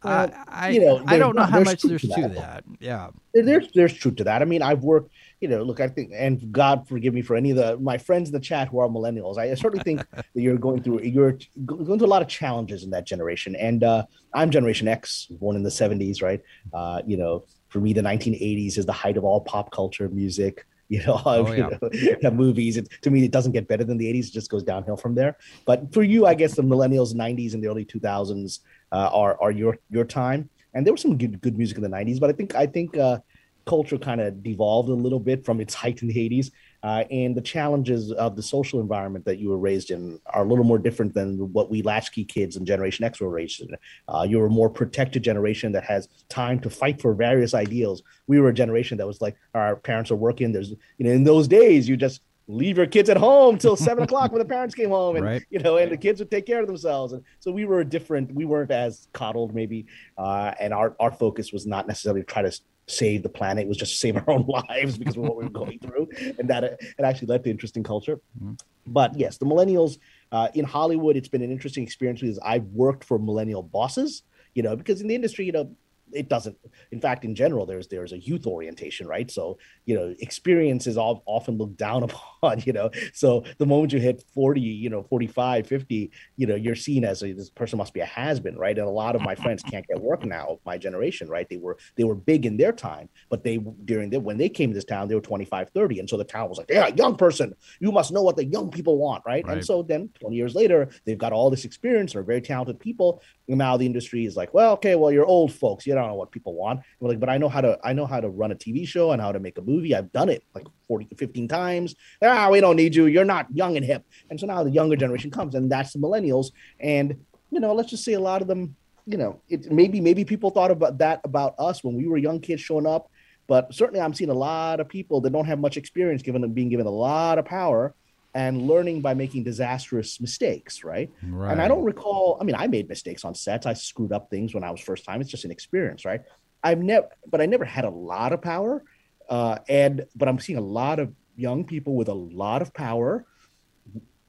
Uh, 0.03 0.29
I, 0.49 0.71
you 0.71 0.81
know, 0.81 1.03
I 1.07 1.19
don't 1.19 1.37
know 1.37 1.45
how 1.45 1.61
much 1.61 1.83
there's 1.83 2.01
to 2.01 2.09
that. 2.09 2.23
to 2.23 2.29
that. 2.29 2.65
Yeah, 2.79 3.11
there's 3.35 3.71
there's 3.75 3.93
truth 3.93 4.17
to 4.17 4.25
that. 4.25 4.41
I 4.41 4.47
mean, 4.47 4.63
I've 4.63 4.83
worked. 4.83 5.11
You 5.41 5.49
know, 5.49 5.63
look, 5.63 5.79
I 5.81 5.89
think, 5.89 6.13
and 6.15 6.51
God 6.53 6.89
forgive 6.89 7.13
me 7.13 7.21
for 7.21 7.37
any 7.37 7.51
of 7.51 7.59
the 7.59 7.77
my 7.79 7.99
friends 7.99 8.31
in 8.31 8.33
the 8.33 8.41
chat 8.41 8.69
who 8.69 8.79
are 8.79 8.89
millennials. 8.89 9.37
I 9.37 9.53
certainly 9.55 9.85
think 9.85 10.09
that 10.15 10.25
you're 10.33 10.57
going 10.57 10.83
through 10.83 11.03
you're 11.03 11.39
going 11.67 11.99
through 11.99 12.07
a 12.07 12.09
lot 12.09 12.23
of 12.23 12.29
challenges 12.29 12.83
in 12.83 12.91
that 12.91 13.07
generation. 13.07 13.55
And 13.57 13.85
uh, 13.85 14.07
I'm 14.33 14.51
Generation 14.51 14.89
X, 14.89 15.27
born 15.31 15.55
in 15.55 15.63
the 15.63 15.71
'70s, 15.71 16.23
right? 16.23 16.41
Uh, 16.73 17.03
you 17.07 17.19
know, 17.19 17.45
for 17.71 17.81
me, 17.81 17.93
the 17.93 18.03
1980s 18.03 18.77
is 18.77 18.85
the 18.85 18.93
height 18.93 19.17
of 19.17 19.25
all 19.25 19.41
pop 19.41 19.71
culture 19.71 20.09
music. 20.09 20.67
You 20.91 21.07
know, 21.07 21.23
oh, 21.25 21.53
yeah. 21.53 21.69
you 21.93 22.17
know 22.21 22.31
movies. 22.45 22.77
It, 22.77 22.89
to 23.03 23.13
me, 23.13 23.25
it 23.25 23.31
doesn't 23.31 23.53
get 23.53 23.69
better 23.69 23.85
than 23.85 23.97
the 23.97 24.13
80s; 24.13 24.27
it 24.27 24.33
just 24.33 24.51
goes 24.51 24.65
downhill 24.65 24.97
from 24.97 25.15
there. 25.15 25.37
But 25.65 25.95
for 25.95 26.03
you, 26.03 26.27
I 26.27 26.35
guess 26.35 26.57
the 26.57 26.63
millennials, 26.63 27.15
90s, 27.15 27.55
and 27.55 27.63
the 27.63 27.69
early 27.69 27.85
2000s 27.85 28.59
uh, 28.91 29.09
are 29.13 29.41
are 29.41 29.53
your 29.53 29.79
your 29.89 30.05
time. 30.05 30.51
And 30.75 30.85
there 30.85 30.93
was 30.93 31.01
some 31.01 31.17
good 31.17 31.41
good 31.43 31.57
music 31.57 31.77
in 31.77 31.85
the 31.85 31.89
90s, 31.89 32.19
but 32.19 32.29
I 32.29 32.33
think 32.33 32.57
I 32.57 32.67
think 32.67 32.97
uh, 32.97 33.21
culture 33.67 33.99
kind 33.99 34.21
of 34.21 34.43
devolved 34.43 34.89
a 34.89 34.95
little 34.95 35.21
bit 35.21 35.45
from 35.45 35.61
its 35.61 35.75
height 35.75 36.03
in 36.03 36.09
the 36.09 36.15
80s. 36.15 36.51
Uh, 36.83 37.05
and 37.11 37.37
the 37.37 37.41
challenges 37.41 38.11
of 38.13 38.37
the 38.37 38.43
social 38.43 38.81
environment 38.81 39.25
that 39.25 39.39
you 39.39 39.51
were 39.51 39.59
raised 39.59 39.91
in 39.91 40.19
are 40.27 40.45
a 40.45 40.49
little 40.49 40.65
more 40.65 40.79
different 40.79 41.13
than 41.13 41.53
what 41.53 41.71
we 41.71 41.83
latchkey 41.83 42.25
kids 42.25 42.57
and 42.57 42.67
Generation 42.67 43.05
X 43.05 43.21
were 43.21 43.29
raised 43.29 43.61
in. 43.61 43.77
Uh, 44.09 44.27
you're 44.29 44.47
a 44.47 44.51
more 44.51 44.71
protected 44.71 45.23
generation 45.23 45.73
that 45.73 45.85
has 45.85 46.09
time 46.29 46.59
to 46.61 46.71
fight 46.71 47.01
for 47.01 47.15
various 47.15 47.55
ideals. 47.55 48.03
We 48.27 48.41
were 48.41 48.49
a 48.49 48.55
generation 48.55 48.97
that 48.99 49.07
was 49.07 49.21
like, 49.21 49.37
our 49.55 49.77
parents 49.77 50.11
are 50.11 50.17
working. 50.17 50.53
There's, 50.53 50.71
you 50.71 51.07
know, 51.07 51.11
in 51.11 51.25
those 51.25 51.49
days, 51.49 51.89
you 51.89 51.97
just 51.97 52.23
leave 52.51 52.77
your 52.77 52.87
kids 52.87 53.09
at 53.09 53.17
home 53.17 53.59
till 53.59 53.77
seven 53.89 54.03
o'clock 54.03 54.33
when 54.33 54.41
the 54.41 54.45
parents 54.45 54.75
came 54.75 54.91
home 54.91 55.17
and 55.17 55.25
right. 55.25 55.45
you 55.51 55.59
know 55.61 55.77
and 55.77 55.91
the 55.91 55.97
kids 55.97 56.19
would 56.21 56.31
take 56.31 56.47
care 56.47 56.61
of 56.61 56.67
themselves 56.67 57.13
and 57.13 57.23
so 57.39 57.51
we 57.51 57.65
were 57.65 57.85
different 57.85 58.33
we 58.35 58.45
weren't 58.45 58.71
as 58.71 59.07
coddled 59.13 59.55
maybe 59.55 59.87
uh, 60.19 60.53
and 60.59 60.75
our 60.75 60.97
our 60.99 61.13
focus 61.13 61.53
was 61.53 61.67
not 61.67 61.87
necessarily 61.87 62.23
to 62.23 62.27
try 62.27 62.43
to 62.43 62.53
save 62.91 63.23
the 63.23 63.29
planet. 63.29 63.65
It 63.65 63.69
was 63.69 63.77
just 63.77 63.93
to 63.93 63.99
save 63.99 64.17
our 64.29 64.31
own 64.31 64.47
lives 64.47 64.99
because 64.99 65.17
of 65.17 65.23
what 65.23 65.37
we 65.37 65.45
were 65.45 65.51
going 65.51 65.79
through, 65.83 66.09
and 66.39 66.49
that 66.49 66.65
it 66.65 66.81
actually 67.03 67.29
led 67.29 67.45
to 67.45 67.51
interesting 67.51 67.83
culture. 67.83 68.21
Mm-hmm. 68.39 68.55
But 68.87 69.17
yes, 69.17 69.39
the 69.39 69.47
millennials 69.47 69.99
uh, 70.33 70.49
in 70.55 70.65
Hollywood, 70.65 71.17
it's 71.17 71.29
been 71.29 71.43
an 71.43 71.51
interesting 71.51 71.85
experience 71.85 72.21
because 72.21 72.39
I've 72.41 72.65
worked 72.65 73.05
for 73.05 73.19
millennial 73.19 73.63
bosses. 73.63 74.23
You 74.55 74.65
know, 74.65 74.75
because 74.75 75.01
in 75.01 75.07
the 75.07 75.15
industry, 75.15 75.47
you 75.47 75.53
know, 75.53 75.77
it 76.13 76.29
doesn't 76.29 76.57
in 76.93 77.01
fact 77.01 77.25
in 77.25 77.35
general 77.35 77.67
there's 77.67 77.89
there's 77.89 78.13
a 78.13 78.19
youth 78.19 78.47
orientation 78.47 79.07
right? 79.07 79.31
So 79.31 79.59
you 79.87 79.95
know 79.95 80.15
experience 80.21 80.87
is 80.87 80.97
all, 80.97 81.23
often 81.27 81.59
looked 81.59 81.77
down 81.77 82.03
upon 82.09 82.63
you 82.65 82.73
know? 82.73 82.91
So 83.13 83.45
the 83.59 83.67
moment 83.67 83.93
you 83.93 84.01
hit 84.01 84.23
40 84.35 84.61
you 84.61 84.91
know 84.91 85.03
45 85.03 85.67
50 85.67 86.11
you 86.37 86.47
know 86.47 86.55
you're 86.55 86.75
seen 86.75 87.05
as 87.05 87.23
a, 87.23 87.33
this 87.33 87.51
person 87.51 87.79
must 87.79 87.95
be 87.95 88.01
a 88.01 88.07
has-been 88.07 88.57
right? 88.57 88.77
And 88.77 88.87
a 88.87 88.91
lot 88.91 89.17
of 89.17 89.23
my 89.23 89.35
mm-hmm. 89.35 89.43
friends 89.43 89.63
can't 89.63 89.87
get 89.87 90.01
work 90.01 90.25
now 90.25 90.47
of 90.49 90.59
my 90.65 90.79
generation 90.79 91.29
right? 91.29 91.49
They 91.49 91.57
were 91.57 91.79
they 91.97 92.05
were 92.05 92.15
big 92.15 92.47
in 92.47 92.57
their 92.57 92.73
time 92.73 93.09
but 93.29 93.45
they 93.45 93.59
during 93.85 94.11
the 94.11 94.21
when 94.21 94.39
they 94.39 94.49
came 94.49 94.71
to 94.71 94.75
this 94.75 94.85
town 94.85 95.09
they 95.09 95.15
were 95.15 95.21
25 95.21 95.71
30 95.71 96.01
and 96.01 96.09
so 96.09 96.17
the 96.17 96.25
town 96.25 96.49
was 96.49 96.59
like 96.59 96.71
yeah 96.71 96.89
young 96.89 97.17
person 97.17 97.55
you 97.81 97.93
must 97.93 98.13
know 98.13 98.23
what 98.23 98.37
the 98.37 98.45
young 98.45 98.71
people 98.71 98.99
want 98.99 99.23
right, 99.27 99.47
right. 99.47 99.57
and 99.57 99.65
so 99.65 99.83
then 99.83 100.09
20 100.21 100.37
years 100.37 100.55
later 100.55 100.89
they've 101.05 101.19
got 101.19 101.33
all 101.33 101.51
this 101.51 101.65
experience 101.65 102.13
they're 102.13 102.23
very 102.23 102.41
talented 102.41 102.79
people. 102.81 103.23
And 103.49 103.59
now 103.59 103.77
the 103.77 103.87
industry 103.87 104.27
is 104.27 104.37
like 104.37 104.55
well 104.55 104.73
okay 104.75 104.95
well 104.95 105.11
you're 105.11 105.27
old 105.27 105.53
folks 105.53 105.87
you 105.87 105.95
know 105.95 106.00
don't 106.01 106.11
know 106.11 106.17
what 106.17 106.31
people 106.31 106.55
want. 106.55 106.81
we're 106.99 107.11
like, 107.11 107.21
but 107.21 107.29
I 107.29 107.39
know 107.39 107.49
how 107.49 107.61
to 107.61 107.79
I 107.85 107.93
know 107.93 108.07
how 108.07 108.21
to 108.21 108.29
run 108.29 108.53
a 108.53 108.55
TV 108.55 108.87
show 108.87 109.13
and 109.13 109.21
how 109.21 109.33
to 109.33 109.41
make 109.41 109.59
a 109.59 109.63
movie. 109.63 109.95
I've 109.95 110.13
done 110.13 110.29
it 110.29 110.45
like 110.55 110.67
40 110.89 111.09
15 111.17 111.49
times. 111.49 111.95
Ah, 112.23 112.49
we 112.51 112.61
don't 112.61 112.77
need 112.77 112.95
you. 112.95 113.07
You're 113.07 113.25
not 113.25 113.47
young 113.55 113.77
and 113.77 113.85
hip. 113.85 114.05
And 114.31 114.39
so 114.39 114.47
now 114.47 114.63
the 114.65 114.71
younger 114.71 114.97
generation 114.97 115.31
comes, 115.31 115.55
and 115.55 115.71
that's 115.71 115.93
the 115.93 115.99
millennials. 115.99 116.49
And 116.79 117.17
you 117.51 117.61
know, 117.61 117.75
let's 117.75 117.91
just 117.91 118.05
say 118.05 118.15
a 118.15 118.21
lot 118.21 118.43
of 118.43 118.49
them, 118.49 118.77
you 119.07 119.19
know, 119.19 119.41
it 119.49 119.71
maybe 119.71 120.01
maybe 120.01 120.25
people 120.25 120.51
thought 120.51 120.71
about 120.71 120.99
that 120.99 121.21
about 121.25 121.55
us 121.59 121.83
when 121.85 121.97
we 121.97 122.07
were 122.07 122.19
young 122.19 122.41
kids 122.41 122.63
showing 122.63 122.87
up. 122.87 123.11
But 123.47 123.75
certainly 123.75 124.01
I'm 124.01 124.15
seeing 124.15 124.31
a 124.31 124.35
lot 124.35 124.79
of 124.79 124.89
people 124.89 125.21
that 125.23 125.31
don't 125.31 125.47
have 125.47 125.59
much 125.59 125.77
experience 125.77 126.23
given 126.23 126.41
them 126.41 126.53
being 126.53 126.69
given 126.69 126.87
a 126.87 126.91
lot 126.91 127.39
of 127.39 127.45
power 127.45 127.95
and 128.35 128.63
learning 128.63 129.01
by 129.01 129.15
making 129.15 129.45
disastrous 129.45 130.21
mistakes, 130.21 130.85
right? 130.85 131.11
right? 131.23 131.53
And 131.53 131.61
I 131.61 131.69
don't 131.69 131.85
recall, 131.85 132.39
I 132.41 132.45
mean, 132.45 132.55
I 132.55 132.67
made 132.67 132.89
mistakes 132.89 133.25
on 133.25 133.35
sets. 133.35 133.67
I 133.67 133.73
screwed 133.73 134.13
up 134.13 134.31
things 134.31 134.55
when 134.55 134.63
I 134.63 134.71
was 134.71 134.81
first 134.81 135.05
time. 135.05 135.21
It's 135.21 135.31
just 135.31 135.45
an 135.45 135.51
experience, 135.51 136.05
right? 136.05 136.23
I've 136.63 136.81
never, 136.81 137.09
but 137.27 137.41
I 137.41 137.47
never 137.47 137.65
had 137.65 137.85
a 137.85 137.91
lot 137.91 138.33
of 138.33 138.41
power. 138.43 138.85
Uh, 139.29 139.59
and, 139.69 140.07
but 140.15 140.29
I'm 140.29 140.39
seeing 140.39 140.59
a 140.59 140.63
lot 140.63 140.99
of 140.99 141.13
young 141.37 141.65
people 141.65 141.95
with 141.95 142.09
a 142.09 142.15
lot 142.15 142.63
of 142.63 142.73
power 142.75 143.27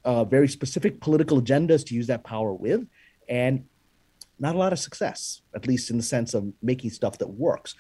uh, 0.03 0.23
very 0.23 0.47
specific 0.47 0.99
political 0.99 1.41
agendas 1.41 1.85
to 1.85 1.95
use 1.95 2.07
that 2.07 2.23
power 2.23 2.53
with, 2.53 2.85
and 3.29 3.65
not 4.39 4.55
a 4.55 4.57
lot 4.57 4.73
of 4.73 4.79
success, 4.79 5.41
at 5.55 5.67
least 5.67 5.91
in 5.91 5.97
the 5.97 6.03
sense 6.03 6.33
of 6.33 6.51
making 6.61 6.89
stuff 6.89 7.17
that 7.19 7.27
works. 7.27 7.75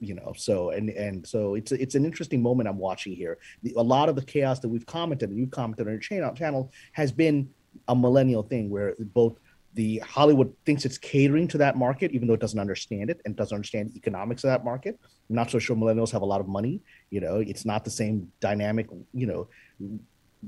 You 0.00 0.14
know, 0.14 0.32
so 0.36 0.70
and 0.70 0.90
and 0.90 1.26
so 1.26 1.54
it's 1.54 1.72
it's 1.72 1.94
an 1.94 2.04
interesting 2.04 2.42
moment 2.42 2.68
I'm 2.68 2.78
watching 2.78 3.14
here. 3.14 3.38
The, 3.62 3.74
a 3.76 3.82
lot 3.82 4.08
of 4.08 4.16
the 4.16 4.22
chaos 4.22 4.58
that 4.60 4.68
we've 4.68 4.86
commented 4.86 5.28
and 5.28 5.38
you've 5.38 5.50
commented 5.50 5.86
on 5.86 5.92
your 5.92 6.00
channel 6.00 6.34
channel 6.34 6.72
has 6.92 7.12
been 7.12 7.50
a 7.86 7.94
millennial 7.94 8.42
thing 8.42 8.70
where 8.70 8.94
both 8.98 9.38
the 9.74 9.98
Hollywood 9.98 10.52
thinks 10.64 10.84
it's 10.84 10.98
catering 10.98 11.46
to 11.48 11.58
that 11.58 11.76
market, 11.76 12.12
even 12.12 12.26
though 12.26 12.34
it 12.34 12.40
doesn't 12.40 12.58
understand 12.58 13.08
it 13.10 13.20
and 13.24 13.36
doesn't 13.36 13.54
understand 13.54 13.90
the 13.90 13.96
economics 13.96 14.42
of 14.42 14.48
that 14.48 14.64
market. 14.64 14.98
I'm 15.28 15.36
not 15.36 15.50
so 15.50 15.58
sure 15.58 15.76
millennials 15.76 16.10
have 16.10 16.22
a 16.22 16.26
lot 16.26 16.40
of 16.40 16.48
money. 16.48 16.80
You 17.10 17.20
know, 17.20 17.36
it's 17.36 17.64
not 17.64 17.84
the 17.84 17.90
same 17.90 18.32
dynamic, 18.40 18.88
you 19.14 19.26
know, 19.26 19.48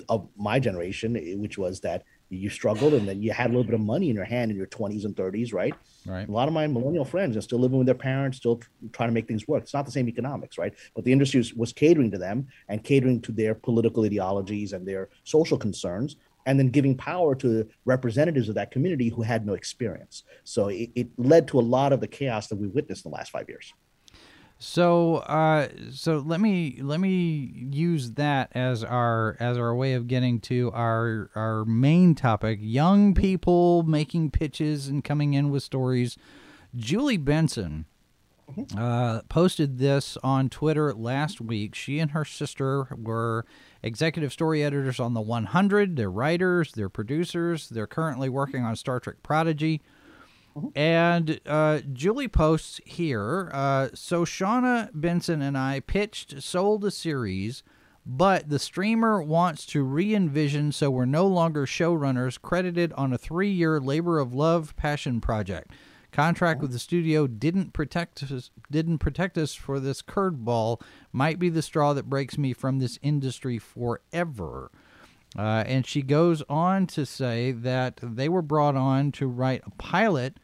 of 0.09 0.29
my 0.37 0.59
generation, 0.59 1.15
which 1.41 1.57
was 1.57 1.81
that 1.81 2.05
you 2.37 2.51
struggled 2.51 2.95
and 2.95 3.07
then 3.09 3.23
you 3.23 3.33
had 3.33 3.47
a 3.47 3.53
little 3.53 3.65
bit 3.65 3.75
of 3.75 3.81
money 3.81 4.11
in 4.11 4.17
your 4.17 4.25
hand 4.25 4.51
in 4.51 4.57
your 4.57 4.67
20s 4.67 5.05
and 5.05 5.15
30s, 5.15 5.53
right? 5.53 5.75
Right. 6.07 6.29
A 6.29 6.33
lot 6.33 6.49
of 6.49 6.55
my 6.55 6.67
millennial 6.67 7.05
friends 7.05 7.37
are 7.37 7.41
still 7.41 7.59
living 7.59 7.79
with 7.79 7.87
their 7.87 7.95
parents, 7.95 8.39
still 8.39 8.61
trying 8.93 9.09
to 9.09 9.13
make 9.13 9.29
things 9.29 9.47
work. 9.47 9.63
It's 9.63 9.75
not 9.75 9.87
the 9.87 9.93
same 9.93 10.09
economics, 10.09 10.59
right? 10.59 10.75
But 10.95 11.05
the 11.05 11.13
industry 11.13 11.45
was 11.57 11.73
catering 11.73 12.11
to 12.11 12.19
them 12.19 12.49
and 12.69 12.83
catering 12.83 13.21
to 13.23 13.33
their 13.33 13.55
political 13.55 14.05
ideologies 14.05 14.73
and 14.73 14.87
their 14.87 15.11
social 15.25 15.59
concerns 15.59 16.17
and 16.47 16.59
then 16.59 16.71
giving 16.71 16.97
power 16.97 17.35
to 17.37 17.69
representatives 17.85 18.49
of 18.49 18.55
that 18.57 18.71
community 18.71 19.09
who 19.09 19.23
had 19.23 19.47
no 19.47 19.55
experience. 19.55 20.25
So 20.45 20.69
it, 20.69 20.91
it 20.95 21.09
led 21.17 21.47
to 21.49 21.61
a 21.61 21.63
lot 21.63 21.93
of 21.93 22.01
the 22.01 22.09
chaos 22.09 22.49
that 22.49 22.57
we 22.57 22.67
witnessed 22.67 23.05
in 23.05 23.11
the 23.11 23.17
last 23.17 23.31
five 23.31 23.49
years. 23.49 23.73
So, 24.65 25.17
uh, 25.17 25.67
so 25.91 26.19
let 26.25 26.41
me 26.41 26.79
let 26.81 27.01
me 27.01 27.53
use 27.73 28.13
that 28.13 28.53
as 28.55 28.85
our 28.85 29.37
as 29.41 29.59
our 29.59 29.75
way 29.75 29.95
of 29.95 30.07
getting 30.07 30.39
to 30.43 30.71
our 30.73 31.31
our 31.35 31.65
main 31.65 32.15
topic: 32.15 32.61
young 32.63 33.13
people 33.13 33.83
making 33.83 34.31
pitches 34.31 34.87
and 34.87 35.03
coming 35.03 35.35
in 35.35 35.51
with 35.51 35.65
stories. 35.65 36.17
Julie 36.77 37.17
Benson 37.17 37.87
mm-hmm. 38.49 38.79
uh, 38.79 39.23
posted 39.23 39.79
this 39.79 40.17
on 40.23 40.49
Twitter 40.49 40.95
last 40.95 41.41
week. 41.41 41.75
She 41.75 41.99
and 41.99 42.13
her 42.13 42.25
sister 42.25 42.87
were 42.97 43.45
executive 43.83 44.33
story 44.33 44.63
editors 44.63 45.01
on 45.01 45.13
the 45.13 45.21
100. 45.21 45.97
They're 45.97 46.09
writers, 46.09 46.71
they're 46.71 46.89
producers. 46.89 47.69
They're 47.69 47.89
currently 47.89 48.29
working 48.29 48.65
on 48.65 48.77
Star 48.77 49.01
Trek 49.01 49.25
Prodigy. 49.25 49.83
Mm-hmm. 50.57 50.79
And 50.79 51.41
uh, 51.47 51.81
Julie 51.93 52.29
posts 52.29 52.81
here 52.85 53.51
uh, 53.53 53.89
so 53.95 54.25
Shauna 54.25 54.91
Benson 54.93 55.41
and 55.41 55.57
I 55.57 55.81
pitched, 55.81 56.43
sold 56.43 56.85
a 56.85 56.91
series, 56.91 57.63
but 58.05 58.49
the 58.49 58.59
streamer 58.59 59.23
wants 59.23 59.65
to 59.67 59.83
re 59.83 60.15
envision 60.15 60.73
so 60.73 60.91
we're 60.91 61.05
no 61.05 61.27
longer 61.27 61.67
showrunners 61.67 62.41
credited 62.41 62.93
on 62.95 63.13
a 63.13 63.19
three 63.19 63.51
year 63.51 63.81
labor 63.81 64.19
of 64.19 64.35
love 64.35 64.75
passion 64.77 65.21
project. 65.21 65.73
Contract 66.11 66.61
with 66.61 66.73
the 66.73 66.79
studio 66.79 67.27
didn't 67.27 67.73
protect 67.73 68.23
us 68.25 68.51
didn't 68.71 68.99
protect 68.99 69.39
us 69.39 69.55
for 69.55 69.81
this 69.81 70.03
curveball. 70.03 70.83
Might 71.11 71.39
be 71.39 71.49
the 71.49 71.63
straw 71.63 71.95
that 71.95 72.11
breaks 72.11 72.37
me 72.37 72.53
from 72.53 72.79
this 72.79 72.99
industry 73.01 73.59
forever. 73.59 74.71
Uh, 75.37 75.65
and 75.67 75.87
she 75.87 76.03
goes 76.03 76.43
on 76.49 76.87
to 76.87 77.07
say 77.07 77.53
that 77.53 77.99
they 78.03 78.29
were 78.29 78.43
brought 78.43 78.77
on 78.77 79.11
to 79.13 79.27
write 79.27 79.63
a 79.67 79.71
pilot 79.71 80.37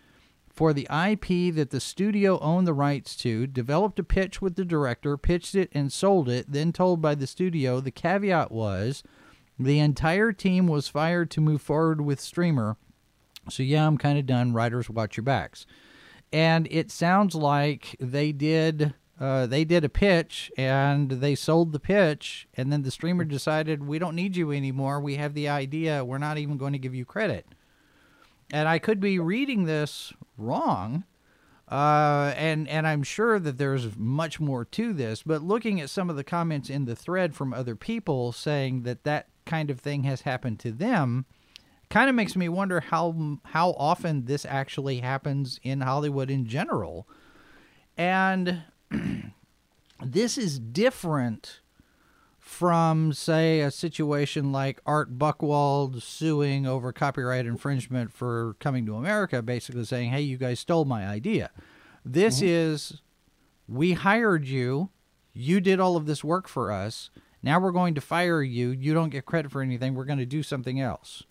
for 0.49 0.73
the 0.73 0.89
IP 0.91 1.55
that 1.55 1.71
the 1.71 1.81
studio 1.81 2.39
owned 2.41 2.67
the 2.67 2.73
rights 2.73 3.15
to, 3.15 3.47
developed 3.47 3.99
a 3.99 4.05
pitch 4.05 4.41
with 4.41 4.57
the 4.57 4.65
director, 4.65 5.17
pitched 5.17 5.55
it, 5.55 5.71
and 5.73 5.93
sold 5.93 6.29
it, 6.29 6.51
then 6.51 6.73
told 6.73 7.01
by 7.01 7.15
the 7.15 7.27
studio 7.27 7.81
the 7.81 7.91
caveat 7.91 8.51
was 8.51 9.03
the 9.59 9.79
entire 9.79 10.33
team 10.33 10.67
was 10.67 10.89
fired 10.89 11.31
to 11.31 11.41
move 11.41 11.61
forward 11.61 12.01
with 12.01 12.19
Streamer 12.19 12.77
so 13.51 13.63
yeah, 13.63 13.87
I'm 13.87 13.99
kind 13.99 14.19
of 14.19 14.27
done. 14.27 14.53
Writers, 14.53 14.91
watch 14.91 15.17
your 15.17 15.25
backs. 15.25 15.67
And 16.33 16.69
it 16.71 16.91
sounds 16.91 17.35
like 17.35 17.97
they 17.99 18.33
did. 18.33 18.95
Uh, 19.21 19.47
they 19.47 19.65
did 19.65 19.85
a 19.85 19.89
pitch 19.89 20.51
and 20.57 21.11
they 21.11 21.35
sold 21.35 21.73
the 21.73 21.81
pitch, 21.81 22.47
and 22.55 22.73
then 22.73 22.83
the 22.83 22.91
streamer 22.91 23.25
decided 23.25 23.87
we 23.87 23.99
don't 23.99 24.15
need 24.15 24.37
you 24.37 24.53
anymore. 24.53 25.01
We 25.01 25.17
have 25.17 25.35
the 25.35 25.49
idea. 25.49 26.05
We're 26.05 26.19
not 26.19 26.39
even 26.39 26.57
going 26.57 26.73
to 26.73 26.79
give 26.79 26.95
you 26.95 27.05
credit. 27.05 27.47
And 28.53 28.69
I 28.69 28.79
could 28.79 29.01
be 29.01 29.19
reading 29.19 29.65
this 29.65 30.13
wrong, 30.37 31.05
uh, 31.69 32.33
and 32.37 32.69
and 32.69 32.87
I'm 32.87 33.03
sure 33.03 33.39
that 33.39 33.59
there's 33.59 33.97
much 33.97 34.41
more 34.41 34.65
to 34.65 34.93
this. 34.93 35.23
But 35.23 35.43
looking 35.43 35.81
at 35.81 35.91
some 35.91 36.09
of 36.09 36.17
the 36.17 36.25
comments 36.25 36.71
in 36.71 36.85
the 36.85 36.97
thread 36.97 37.35
from 37.35 37.53
other 37.53 37.75
people 37.77 38.33
saying 38.33 38.85
that 38.85 39.05
that 39.05 39.29
kind 39.45 39.71
of 39.71 39.81
thing 39.81 40.05
has 40.05 40.23
happened 40.23 40.61
to 40.61 40.71
them, 40.71 41.27
kind 41.91 42.09
of 42.09 42.15
makes 42.15 42.37
me 42.37 42.49
wonder 42.49 42.81
how 42.81 43.39
how 43.47 43.73
often 43.73 44.27
this 44.27 44.47
actually 44.47 45.01
happens 45.01 45.59
in 45.63 45.81
Hollywood 45.81 46.31
in 46.31 46.47
general. 46.47 47.07
And 47.99 48.63
this 50.05 50.39
is 50.39 50.59
different 50.59 51.61
from 52.39 53.13
say 53.13 53.61
a 53.61 53.71
situation 53.71 54.53
like 54.53 54.81
Art 54.87 55.19
Buchwald 55.19 56.01
suing 56.01 56.67
over 56.67 56.93
copyright 56.93 57.45
infringement 57.45 58.13
for 58.13 58.57
coming 58.59 58.87
to 58.87 58.95
America 58.95 59.43
basically 59.43 59.85
saying, 59.85 60.11
"Hey, 60.11 60.23
you 60.23 60.39
guys 60.39 60.61
stole 60.61 60.85
my 60.85 61.07
idea." 61.07 61.51
This 62.05 62.37
mm-hmm. 62.37 62.47
is 62.47 63.03
we 63.69 63.93
hired 63.93 64.47
you, 64.47 64.91
you 65.35 65.61
did 65.61 65.79
all 65.79 65.97
of 65.97 66.07
this 66.07 66.25
work 66.25 66.49
for 66.49 66.73
us. 66.73 67.11
Now 67.43 67.61
we're 67.61 67.71
going 67.71 67.95
to 67.95 68.01
fire 68.01 68.43
you. 68.43 68.71
You 68.71 68.95
don't 68.95 69.11
get 69.11 69.27
credit 69.27 69.53
for 69.53 69.63
anything. 69.63 69.95
We're 69.95 70.05
going 70.05 70.19
to 70.19 70.27
do 70.27 70.43
something 70.43 70.81
else 70.81 71.25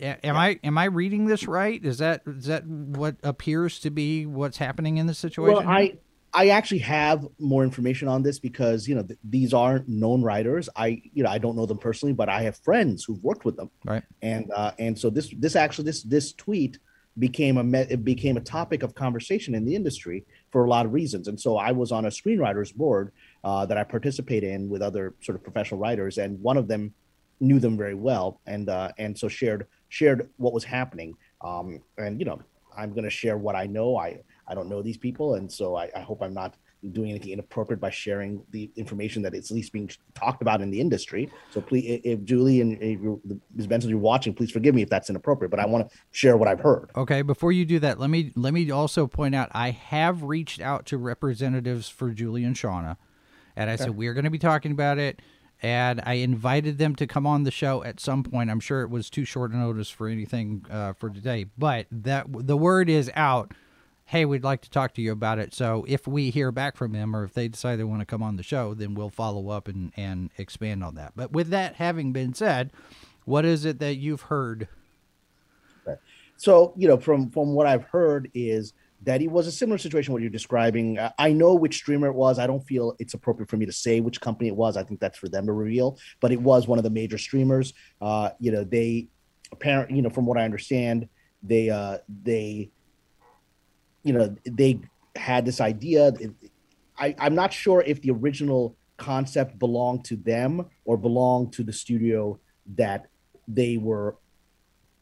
am 0.00 0.34
yeah. 0.34 0.40
I 0.40 0.60
am 0.62 0.78
I 0.78 0.84
reading 0.84 1.26
this 1.26 1.46
right? 1.46 1.84
Is 1.84 1.98
that 1.98 2.22
is 2.26 2.46
that 2.46 2.66
what 2.66 3.16
appears 3.22 3.80
to 3.80 3.90
be 3.90 4.26
what's 4.26 4.58
happening 4.58 4.96
in 4.96 5.06
this 5.06 5.18
situation? 5.18 5.54
Well, 5.54 5.68
I 5.68 5.98
I 6.32 6.48
actually 6.48 6.78
have 6.78 7.26
more 7.38 7.64
information 7.64 8.08
on 8.08 8.22
this 8.22 8.38
because 8.38 8.86
you 8.86 8.94
know 8.94 9.02
th- 9.02 9.18
these 9.24 9.52
aren't 9.52 9.88
known 9.88 10.22
writers. 10.22 10.68
I 10.76 11.02
you 11.12 11.22
know 11.22 11.30
I 11.30 11.38
don't 11.38 11.56
know 11.56 11.66
them 11.66 11.78
personally, 11.78 12.12
but 12.12 12.28
I 12.28 12.42
have 12.42 12.56
friends 12.58 13.04
who've 13.04 13.22
worked 13.22 13.44
with 13.44 13.56
them. 13.56 13.70
Right. 13.84 14.02
And 14.22 14.50
uh, 14.54 14.72
and 14.78 14.98
so 14.98 15.10
this 15.10 15.32
this 15.36 15.56
actually 15.56 15.84
this 15.86 16.02
this 16.02 16.32
tweet 16.32 16.78
became 17.18 17.56
a 17.56 17.64
me- 17.64 17.86
it 17.90 18.04
became 18.04 18.36
a 18.36 18.40
topic 18.40 18.82
of 18.82 18.94
conversation 18.94 19.54
in 19.54 19.64
the 19.64 19.74
industry 19.74 20.24
for 20.50 20.64
a 20.64 20.68
lot 20.68 20.86
of 20.86 20.92
reasons. 20.92 21.26
And 21.26 21.40
so 21.40 21.56
I 21.56 21.72
was 21.72 21.90
on 21.90 22.04
a 22.04 22.08
screenwriters 22.08 22.74
board 22.74 23.12
uh, 23.42 23.66
that 23.66 23.76
I 23.76 23.84
participate 23.84 24.44
in 24.44 24.68
with 24.68 24.82
other 24.82 25.14
sort 25.20 25.36
of 25.36 25.42
professional 25.42 25.80
writers, 25.80 26.18
and 26.18 26.40
one 26.40 26.56
of 26.56 26.68
them 26.68 26.94
knew 27.40 27.58
them 27.58 27.76
very 27.76 27.94
well, 27.94 28.40
and 28.46 28.68
uh, 28.68 28.92
and 28.98 29.18
so 29.18 29.28
shared 29.28 29.66
shared 29.90 30.30
what 30.38 30.54
was 30.54 30.64
happening. 30.64 31.14
Um, 31.42 31.82
and 31.98 32.18
you 32.18 32.24
know, 32.24 32.40
I'm 32.74 32.92
going 32.92 33.04
to 33.04 33.10
share 33.10 33.36
what 33.36 33.54
I 33.54 33.66
know. 33.66 33.96
I 33.98 34.22
I 34.48 34.54
don't 34.54 34.68
know 34.68 34.80
these 34.80 34.96
people, 34.96 35.34
and 35.34 35.52
so 35.52 35.76
I, 35.76 35.90
I 35.94 36.00
hope 36.00 36.22
I'm 36.22 36.34
not 36.34 36.56
doing 36.92 37.10
anything 37.10 37.32
inappropriate 37.32 37.78
by 37.78 37.90
sharing 37.90 38.42
the 38.52 38.70
information 38.74 39.20
that 39.20 39.34
it's 39.34 39.50
at 39.50 39.54
least 39.54 39.70
being 39.70 39.90
talked 40.14 40.40
about 40.40 40.62
in 40.62 40.70
the 40.70 40.80
industry. 40.80 41.30
So 41.50 41.60
please, 41.60 42.00
if 42.04 42.24
Julie 42.24 42.62
and 42.62 42.78
if 42.80 42.98
Ms. 43.54 43.66
Benson, 43.66 43.90
you're 43.90 43.98
watching, 43.98 44.32
please 44.32 44.50
forgive 44.50 44.74
me 44.74 44.82
if 44.82 44.88
that's 44.88 45.10
inappropriate, 45.10 45.50
but 45.50 45.60
I 45.60 45.66
want 45.66 45.90
to 45.90 45.96
share 46.10 46.38
what 46.38 46.48
I've 46.48 46.60
heard. 46.60 46.90
Okay, 46.96 47.20
before 47.22 47.52
you 47.52 47.66
do 47.66 47.78
that, 47.80 48.00
let 48.00 48.08
me 48.08 48.32
let 48.34 48.54
me 48.54 48.70
also 48.70 49.06
point 49.06 49.34
out 49.34 49.50
I 49.52 49.70
have 49.70 50.22
reached 50.22 50.60
out 50.60 50.86
to 50.86 50.96
representatives 50.96 51.88
for 51.88 52.10
Julie 52.10 52.44
and 52.44 52.56
Shauna, 52.56 52.96
and 53.56 53.68
I 53.68 53.74
okay. 53.74 53.84
said 53.84 53.96
we're 53.96 54.14
going 54.14 54.24
to 54.24 54.30
be 54.30 54.38
talking 54.38 54.72
about 54.72 54.98
it 54.98 55.20
and 55.62 56.00
I 56.04 56.14
invited 56.14 56.78
them 56.78 56.94
to 56.96 57.06
come 57.06 57.26
on 57.26 57.44
the 57.44 57.50
show 57.50 57.82
at 57.84 58.00
some 58.00 58.22
point. 58.22 58.50
I'm 58.50 58.60
sure 58.60 58.82
it 58.82 58.90
was 58.90 59.10
too 59.10 59.24
short 59.24 59.52
a 59.52 59.56
notice 59.56 59.90
for 59.90 60.08
anything 60.08 60.64
uh, 60.70 60.94
for 60.94 61.10
today, 61.10 61.46
but 61.58 61.86
that 61.90 62.26
the 62.28 62.56
word 62.56 62.88
is 62.88 63.10
out. 63.14 63.52
Hey, 64.06 64.24
we'd 64.24 64.42
like 64.42 64.62
to 64.62 64.70
talk 64.70 64.94
to 64.94 65.02
you 65.02 65.12
about 65.12 65.38
it. 65.38 65.54
So 65.54 65.84
if 65.86 66.08
we 66.08 66.30
hear 66.30 66.50
back 66.50 66.76
from 66.76 66.92
them, 66.92 67.14
or 67.14 67.22
if 67.24 67.34
they 67.34 67.46
decide 67.46 67.76
they 67.76 67.84
want 67.84 68.00
to 68.00 68.06
come 68.06 68.22
on 68.22 68.36
the 68.36 68.42
show, 68.42 68.74
then 68.74 68.94
we'll 68.94 69.10
follow 69.10 69.50
up 69.50 69.68
and 69.68 69.92
and 69.96 70.30
expand 70.36 70.82
on 70.82 70.94
that. 70.96 71.12
But 71.14 71.32
with 71.32 71.48
that 71.50 71.76
having 71.76 72.12
been 72.12 72.34
said, 72.34 72.72
what 73.24 73.44
is 73.44 73.64
it 73.64 73.78
that 73.78 73.96
you've 73.96 74.22
heard? 74.22 74.68
So 76.36 76.72
you 76.76 76.88
know, 76.88 76.96
from 76.96 77.30
from 77.30 77.52
what 77.52 77.66
I've 77.66 77.84
heard 77.84 78.30
is 78.34 78.72
that 79.02 79.22
it 79.22 79.30
was 79.30 79.46
a 79.46 79.52
similar 79.52 79.78
situation 79.78 80.12
what 80.12 80.20
you're 80.20 80.30
describing. 80.30 80.98
I 81.18 81.32
know 81.32 81.54
which 81.54 81.76
streamer 81.76 82.08
it 82.08 82.14
was. 82.14 82.38
I 82.38 82.46
don't 82.46 82.60
feel 82.60 82.94
it's 82.98 83.14
appropriate 83.14 83.48
for 83.48 83.56
me 83.56 83.66
to 83.66 83.72
say 83.72 84.00
which 84.00 84.20
company 84.20 84.48
it 84.48 84.56
was. 84.56 84.76
I 84.76 84.82
think 84.82 85.00
that's 85.00 85.18
for 85.18 85.28
them 85.28 85.46
to 85.46 85.52
reveal. 85.52 85.98
But 86.20 86.32
it 86.32 86.40
was 86.40 86.68
one 86.68 86.78
of 86.78 86.84
the 86.84 86.90
major 86.90 87.16
streamers. 87.16 87.72
Uh, 88.00 88.30
you 88.38 88.52
know, 88.52 88.64
they 88.64 89.08
apparently, 89.52 89.96
You 89.96 90.02
know, 90.02 90.10
from 90.10 90.26
what 90.26 90.38
I 90.38 90.44
understand, 90.44 91.08
they 91.42 91.70
uh, 91.70 91.98
they, 92.22 92.70
you 94.02 94.12
know, 94.12 94.36
they 94.44 94.80
had 95.16 95.46
this 95.46 95.60
idea. 95.60 96.12
I, 96.98 97.14
I'm 97.18 97.34
not 97.34 97.52
sure 97.52 97.82
if 97.86 98.02
the 98.02 98.10
original 98.10 98.76
concept 98.98 99.58
belonged 99.58 100.04
to 100.04 100.16
them 100.16 100.66
or 100.84 100.98
belonged 100.98 101.54
to 101.54 101.64
the 101.64 101.72
studio 101.72 102.38
that 102.76 103.06
they 103.48 103.78
were 103.78 104.18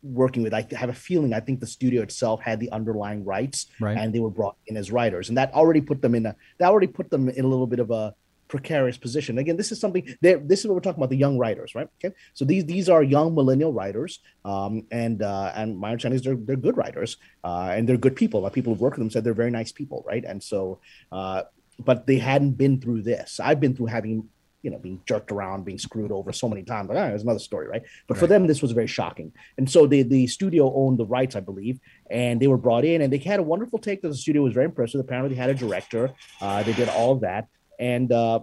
working 0.02 0.42
with. 0.42 0.54
I 0.54 0.66
have 0.72 0.88
a 0.88 0.94
feeling 0.94 1.32
I 1.32 1.40
think 1.40 1.60
the 1.60 1.66
studio 1.66 2.02
itself 2.02 2.40
had 2.40 2.60
the 2.60 2.70
underlying 2.70 3.24
rights, 3.24 3.66
right. 3.80 3.96
and 3.96 4.14
they 4.14 4.20
were 4.20 4.30
brought 4.30 4.56
in 4.66 4.76
as 4.76 4.90
writers, 4.90 5.28
and 5.28 5.38
that 5.38 5.52
already 5.54 5.80
put 5.80 6.02
them 6.02 6.14
in 6.14 6.26
a 6.26 6.36
that 6.58 6.68
already 6.70 6.86
put 6.86 7.10
them 7.10 7.28
in 7.28 7.44
a 7.44 7.48
little 7.48 7.66
bit 7.66 7.80
of 7.80 7.90
a 7.90 8.14
precarious 8.48 8.96
position. 8.96 9.38
Again, 9.38 9.56
this 9.56 9.70
is 9.70 9.80
something 9.80 10.16
that 10.22 10.48
this 10.48 10.60
is 10.60 10.66
what 10.66 10.74
we're 10.74 10.80
talking 10.80 10.98
about 10.98 11.10
the 11.10 11.16
young 11.16 11.38
writers, 11.38 11.74
right? 11.74 11.88
Okay, 12.02 12.14
so 12.34 12.44
these 12.44 12.64
these 12.64 12.88
are 12.88 13.02
young 13.02 13.34
millennial 13.34 13.72
writers, 13.72 14.20
um, 14.44 14.86
and 14.90 15.22
uh, 15.22 15.52
and 15.54 15.78
my 15.78 15.90
understanding 15.90 16.16
is 16.16 16.24
they're 16.24 16.36
they're 16.36 16.56
good 16.56 16.76
writers, 16.76 17.18
uh, 17.44 17.72
and 17.72 17.88
they're 17.88 17.96
good 17.96 18.16
people. 18.16 18.40
Like 18.40 18.54
people 18.54 18.72
who've 18.72 18.80
worked 18.80 18.96
with 18.96 19.04
them 19.04 19.10
said 19.10 19.24
they're 19.24 19.34
very 19.34 19.50
nice 19.50 19.70
people, 19.70 20.04
right? 20.06 20.24
And 20.24 20.42
so, 20.42 20.80
uh, 21.12 21.42
but 21.78 22.06
they 22.06 22.18
hadn't 22.18 22.52
been 22.52 22.80
through 22.80 23.02
this. 23.02 23.38
I've 23.38 23.60
been 23.60 23.76
through 23.76 23.86
having 23.86 24.28
you 24.62 24.70
know 24.70 24.78
being 24.78 25.00
jerked 25.06 25.30
around 25.30 25.64
being 25.64 25.78
screwed 25.78 26.10
over 26.10 26.32
so 26.32 26.48
many 26.48 26.62
times 26.62 26.88
like 26.88 26.98
oh, 26.98 27.08
there's 27.08 27.22
another 27.22 27.38
story 27.38 27.66
right? 27.68 27.82
But 28.06 28.14
right. 28.14 28.20
for 28.20 28.26
them 28.26 28.46
this 28.46 28.62
was 28.62 28.72
very 28.72 28.86
shocking. 28.86 29.32
And 29.56 29.70
so 29.70 29.86
the 29.86 30.02
the 30.02 30.26
studio 30.26 30.72
owned 30.74 30.98
the 30.98 31.06
rights 31.06 31.36
i 31.36 31.40
believe 31.40 31.78
and 32.10 32.40
they 32.40 32.46
were 32.46 32.58
brought 32.58 32.84
in 32.84 33.02
and 33.02 33.12
they 33.12 33.18
had 33.18 33.40
a 33.40 33.42
wonderful 33.42 33.78
take 33.78 34.02
that 34.02 34.08
the 34.08 34.16
studio 34.16 34.42
was 34.42 34.54
very 34.54 34.66
impressed 34.66 34.94
with. 34.94 35.04
Apparently 35.04 35.34
they 35.34 35.40
had 35.40 35.50
a 35.50 35.54
director 35.54 36.12
uh, 36.40 36.62
they 36.62 36.72
did 36.72 36.88
all 36.88 37.12
of 37.12 37.20
that. 37.20 37.48
And 37.78 38.10
uh, 38.10 38.40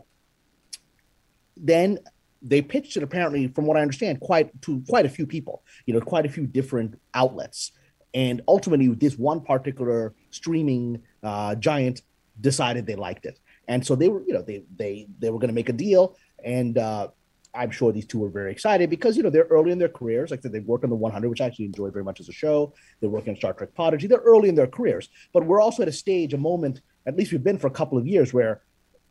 then 1.58 2.00
they 2.42 2.62
pitched 2.62 2.96
it 2.96 3.04
apparently, 3.04 3.48
from 3.48 3.66
what 3.66 3.76
I 3.76 3.82
understand, 3.82 4.20
quite 4.20 4.62
to 4.64 4.84
quite 4.88 5.06
a 5.06 5.10
few 5.10 5.26
people. 5.26 5.64
You 5.86 5.96
know, 5.96 6.02
quite 6.02 6.26
a 6.26 6.30
few 6.30 6.46
different 6.46 7.00
outlets, 7.14 7.72
and 8.14 8.42
ultimately, 8.48 8.88
this 8.90 9.18
one 9.18 9.42
particular 9.42 10.14
streaming 10.30 11.02
uh, 11.24 11.56
giant 11.56 12.02
decided 12.40 12.86
they 12.86 12.96
liked 12.96 13.26
it, 13.26 13.40
and 13.68 13.86
so 13.86 13.96
they 13.96 14.10
were, 14.10 14.24
you 14.26 14.34
know, 14.34 14.42
they 14.42 14.64
they 14.76 15.08
they 15.20 15.30
were 15.30 15.40
going 15.40 15.50
to 15.50 15.56
make 15.56 15.70
a 15.70 15.74
deal, 15.74 16.18
and 16.44 16.78
uh, 16.78 17.10
I'm 17.54 17.72
sure 17.72 17.92
these 17.92 18.06
two 18.06 18.20
were 18.20 18.30
very 18.30 18.52
excited 18.52 18.90
because 18.90 19.18
you 19.18 19.24
know 19.24 19.30
they're 19.30 19.48
early 19.50 19.72
in 19.72 19.80
their 19.80 19.90
careers. 19.90 20.32
Like 20.32 20.42
I 20.42 20.44
said, 20.44 20.52
they 20.52 20.60
worked 20.60 20.84
on 20.84 20.90
the 20.90 20.96
100, 20.96 21.30
which 21.30 21.42
I 21.42 21.46
actually 21.46 21.66
enjoyed 21.66 21.94
very 21.94 22.04
much 22.04 22.20
as 22.20 22.30
a 22.30 22.34
show. 22.34 22.74
They're 23.00 23.10
working 23.10 23.32
on 23.32 23.38
Star 23.38 23.54
Trek 23.54 23.74
Prodigy. 23.74 24.08
They're 24.08 24.20
early 24.20 24.50
in 24.50 24.56
their 24.56 24.68
careers, 24.68 25.10
but 25.34 25.46
we're 25.46 25.62
also 25.62 25.84
at 25.84 25.90
a 25.90 25.94
stage, 25.94 26.34
a 26.34 26.38
moment. 26.38 26.82
At 27.08 27.16
least 27.16 27.32
we've 27.32 27.44
been 27.44 27.60
for 27.60 27.68
a 27.68 27.72
couple 27.72 27.98
of 27.98 28.08
years 28.08 28.34
where 28.34 28.62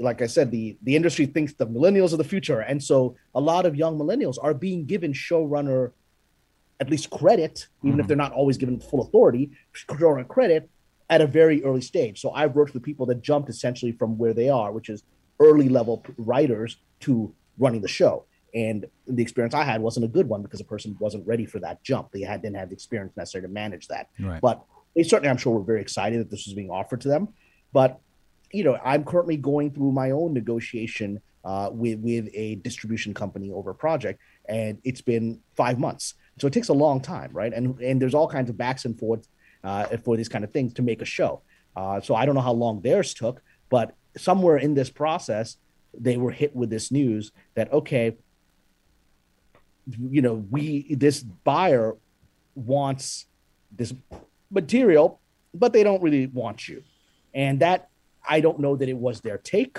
like 0.00 0.22
I 0.22 0.26
said, 0.26 0.50
the 0.50 0.76
the 0.82 0.96
industry 0.96 1.26
thinks 1.26 1.54
the 1.54 1.66
millennials 1.66 2.12
are 2.12 2.16
the 2.16 2.24
future, 2.24 2.60
and 2.60 2.82
so 2.82 3.16
a 3.34 3.40
lot 3.40 3.66
of 3.66 3.76
young 3.76 3.98
millennials 3.98 4.36
are 4.42 4.54
being 4.54 4.86
given 4.86 5.12
showrunner, 5.12 5.92
at 6.80 6.90
least 6.90 7.10
credit, 7.10 7.68
even 7.82 7.92
mm-hmm. 7.92 8.00
if 8.00 8.08
they're 8.08 8.16
not 8.16 8.32
always 8.32 8.56
given 8.56 8.80
full 8.80 9.02
authority, 9.02 9.52
showrunner 9.72 10.26
credit 10.26 10.68
at 11.10 11.20
a 11.20 11.26
very 11.26 11.62
early 11.64 11.80
stage. 11.80 12.20
So 12.20 12.30
I've 12.32 12.54
worked 12.54 12.74
with 12.74 12.82
people 12.82 13.06
that 13.06 13.22
jumped 13.22 13.48
essentially 13.48 13.92
from 13.92 14.16
where 14.18 14.32
they 14.32 14.48
are, 14.48 14.72
which 14.72 14.88
is 14.88 15.02
early 15.40 15.68
level 15.68 16.04
writers, 16.16 16.78
to 17.00 17.34
running 17.58 17.82
the 17.82 17.88
show. 17.88 18.24
And 18.54 18.86
the 19.06 19.22
experience 19.22 19.52
I 19.52 19.64
had 19.64 19.80
wasn't 19.80 20.04
a 20.04 20.08
good 20.08 20.28
one 20.28 20.42
because 20.42 20.60
the 20.60 20.64
person 20.64 20.96
wasn't 21.00 21.26
ready 21.26 21.44
for 21.44 21.58
that 21.60 21.82
jump. 21.82 22.12
They 22.12 22.20
had 22.20 22.40
didn't 22.40 22.56
have 22.56 22.68
the 22.68 22.74
experience 22.74 23.16
necessary 23.16 23.42
to 23.42 23.48
manage 23.48 23.88
that. 23.88 24.08
Right. 24.18 24.40
But 24.40 24.64
they 24.94 25.02
certainly, 25.02 25.28
I'm 25.28 25.36
sure, 25.36 25.54
were 25.54 25.64
very 25.64 25.80
excited 25.80 26.20
that 26.20 26.30
this 26.30 26.46
was 26.46 26.54
being 26.54 26.70
offered 26.70 27.00
to 27.02 27.08
them. 27.08 27.28
But 27.72 28.00
you 28.52 28.62
know, 28.62 28.78
I'm 28.84 29.04
currently 29.04 29.36
going 29.36 29.72
through 29.72 29.90
my 29.90 30.12
own 30.12 30.32
negotiation 30.32 31.20
uh, 31.44 31.70
with 31.72 31.98
with 31.98 32.28
a 32.32 32.54
distribution 32.56 33.12
company 33.12 33.50
over 33.50 33.70
a 33.70 33.74
project, 33.74 34.20
and 34.48 34.78
it's 34.84 35.00
been 35.00 35.40
five 35.56 35.78
months. 35.78 36.14
So 36.38 36.46
it 36.46 36.52
takes 36.52 36.68
a 36.68 36.74
long 36.74 37.00
time, 37.00 37.30
right? 37.32 37.52
And 37.52 37.78
and 37.80 38.00
there's 38.00 38.14
all 38.14 38.28
kinds 38.28 38.48
of 38.50 38.56
backs 38.56 38.84
and 38.84 38.96
forths 38.98 39.28
uh, 39.64 39.96
for 40.04 40.16
these 40.16 40.28
kind 40.28 40.44
of 40.44 40.52
things 40.52 40.74
to 40.74 40.82
make 40.82 41.02
a 41.02 41.06
show. 41.06 41.42
Uh, 41.74 42.00
so 42.00 42.14
I 42.14 42.24
don't 42.24 42.34
know 42.34 42.40
how 42.40 42.52
long 42.52 42.80
theirs 42.80 43.14
took, 43.14 43.42
but 43.70 43.94
somewhere 44.16 44.58
in 44.58 44.74
this 44.74 44.90
process, 44.90 45.56
they 45.98 46.16
were 46.16 46.30
hit 46.30 46.54
with 46.54 46.70
this 46.70 46.92
news 46.92 47.32
that 47.54 47.72
okay, 47.72 48.16
you 49.86 50.22
know, 50.22 50.44
we 50.50 50.94
this 50.94 51.22
buyer 51.22 51.96
wants 52.54 53.26
this 53.72 53.92
material, 54.50 55.20
but 55.52 55.72
they 55.72 55.82
don't 55.82 56.02
really 56.02 56.26
want 56.26 56.68
you, 56.68 56.82
and 57.32 57.60
that 57.60 57.88
I 58.28 58.40
don't 58.40 58.60
know 58.60 58.76
that 58.76 58.88
it 58.88 58.96
was 58.96 59.20
their 59.20 59.38
take. 59.38 59.78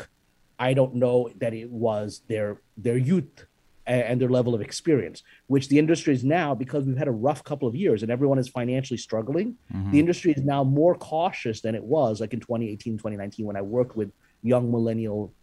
I 0.57 0.73
don't 0.73 0.95
know 0.95 1.29
that 1.37 1.53
it 1.53 1.69
was 1.69 2.21
their 2.27 2.61
their 2.77 2.97
youth 2.97 3.45
and 3.87 4.19
their 4.19 4.29
level 4.29 4.55
of 4.55 4.61
experience, 4.61 5.21
which 5.47 5.69
the 5.69 5.77
industry 5.77 6.13
is 6.13 6.23
now 6.23 6.55
because 6.55 6.85
we've 6.85 6.97
had 6.97 7.07
a 7.07 7.11
rough 7.11 7.43
couple 7.43 7.67
of 7.67 7.75
years 7.75 8.01
and 8.01 8.11
everyone 8.11 8.39
is 8.39 8.49
financially 8.49 8.97
struggling. 8.97 9.55
Mm-hmm. 9.73 9.91
The 9.91 9.99
industry 9.99 10.31
is 10.31 10.43
now 10.43 10.63
more 10.63 10.95
cautious 10.95 11.61
than 11.61 11.75
it 11.75 11.83
was 11.83 12.19
like 12.19 12.33
in 12.33 12.39
2018, 12.39 12.93
2019 12.93 13.45
when 13.45 13.55
I 13.55 13.61
worked 13.61 13.95
with 13.95 14.11
young 14.41 14.71
millennial 14.71 15.33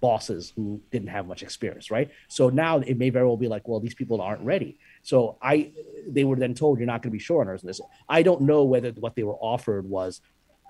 bosses 0.00 0.52
who 0.56 0.80
didn't 0.90 1.08
have 1.08 1.26
much 1.26 1.42
experience, 1.42 1.90
right? 1.90 2.10
So 2.28 2.48
now 2.48 2.78
it 2.80 2.96
may 2.98 3.10
very 3.10 3.26
well 3.26 3.36
be 3.36 3.48
like, 3.48 3.68
well, 3.68 3.80
these 3.80 3.94
people 3.94 4.20
aren't 4.20 4.42
ready. 4.42 4.78
So 5.02 5.36
I, 5.42 5.72
they 6.06 6.24
were 6.24 6.36
then 6.36 6.54
told 6.54 6.78
you're 6.78 6.86
not 6.86 7.02
going 7.02 7.12
to 7.12 7.18
be 7.18 7.22
showrunners 7.22 7.62
in 7.62 7.66
this. 7.66 7.80
I 8.08 8.22
don't 8.22 8.42
know 8.42 8.64
whether 8.64 8.90
what 8.92 9.14
they 9.14 9.22
were 9.22 9.36
offered 9.36 9.88
was 9.88 10.20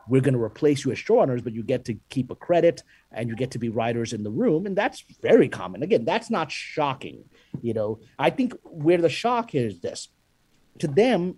we're 0.08 0.20
going 0.20 0.34
to 0.34 0.42
replace 0.42 0.84
you 0.84 0.92
as 0.92 0.98
showrunners, 0.98 1.42
but 1.42 1.52
you 1.52 1.62
get 1.62 1.84
to 1.86 1.94
keep 2.08 2.30
a 2.30 2.34
credit 2.34 2.82
and 3.12 3.28
you 3.28 3.36
get 3.36 3.50
to 3.52 3.58
be 3.58 3.68
writers 3.68 4.12
in 4.12 4.22
the 4.22 4.30
room. 4.30 4.66
And 4.66 4.76
that's 4.76 5.04
very 5.22 5.48
common. 5.48 5.82
Again, 5.82 6.04
that's 6.04 6.30
not 6.30 6.50
shocking. 6.50 7.24
You 7.62 7.74
know, 7.74 8.00
I 8.18 8.30
think 8.30 8.54
where 8.64 8.98
the 8.98 9.08
shock 9.08 9.54
is 9.54 9.80
this 9.80 10.08
to 10.78 10.88
them, 10.88 11.36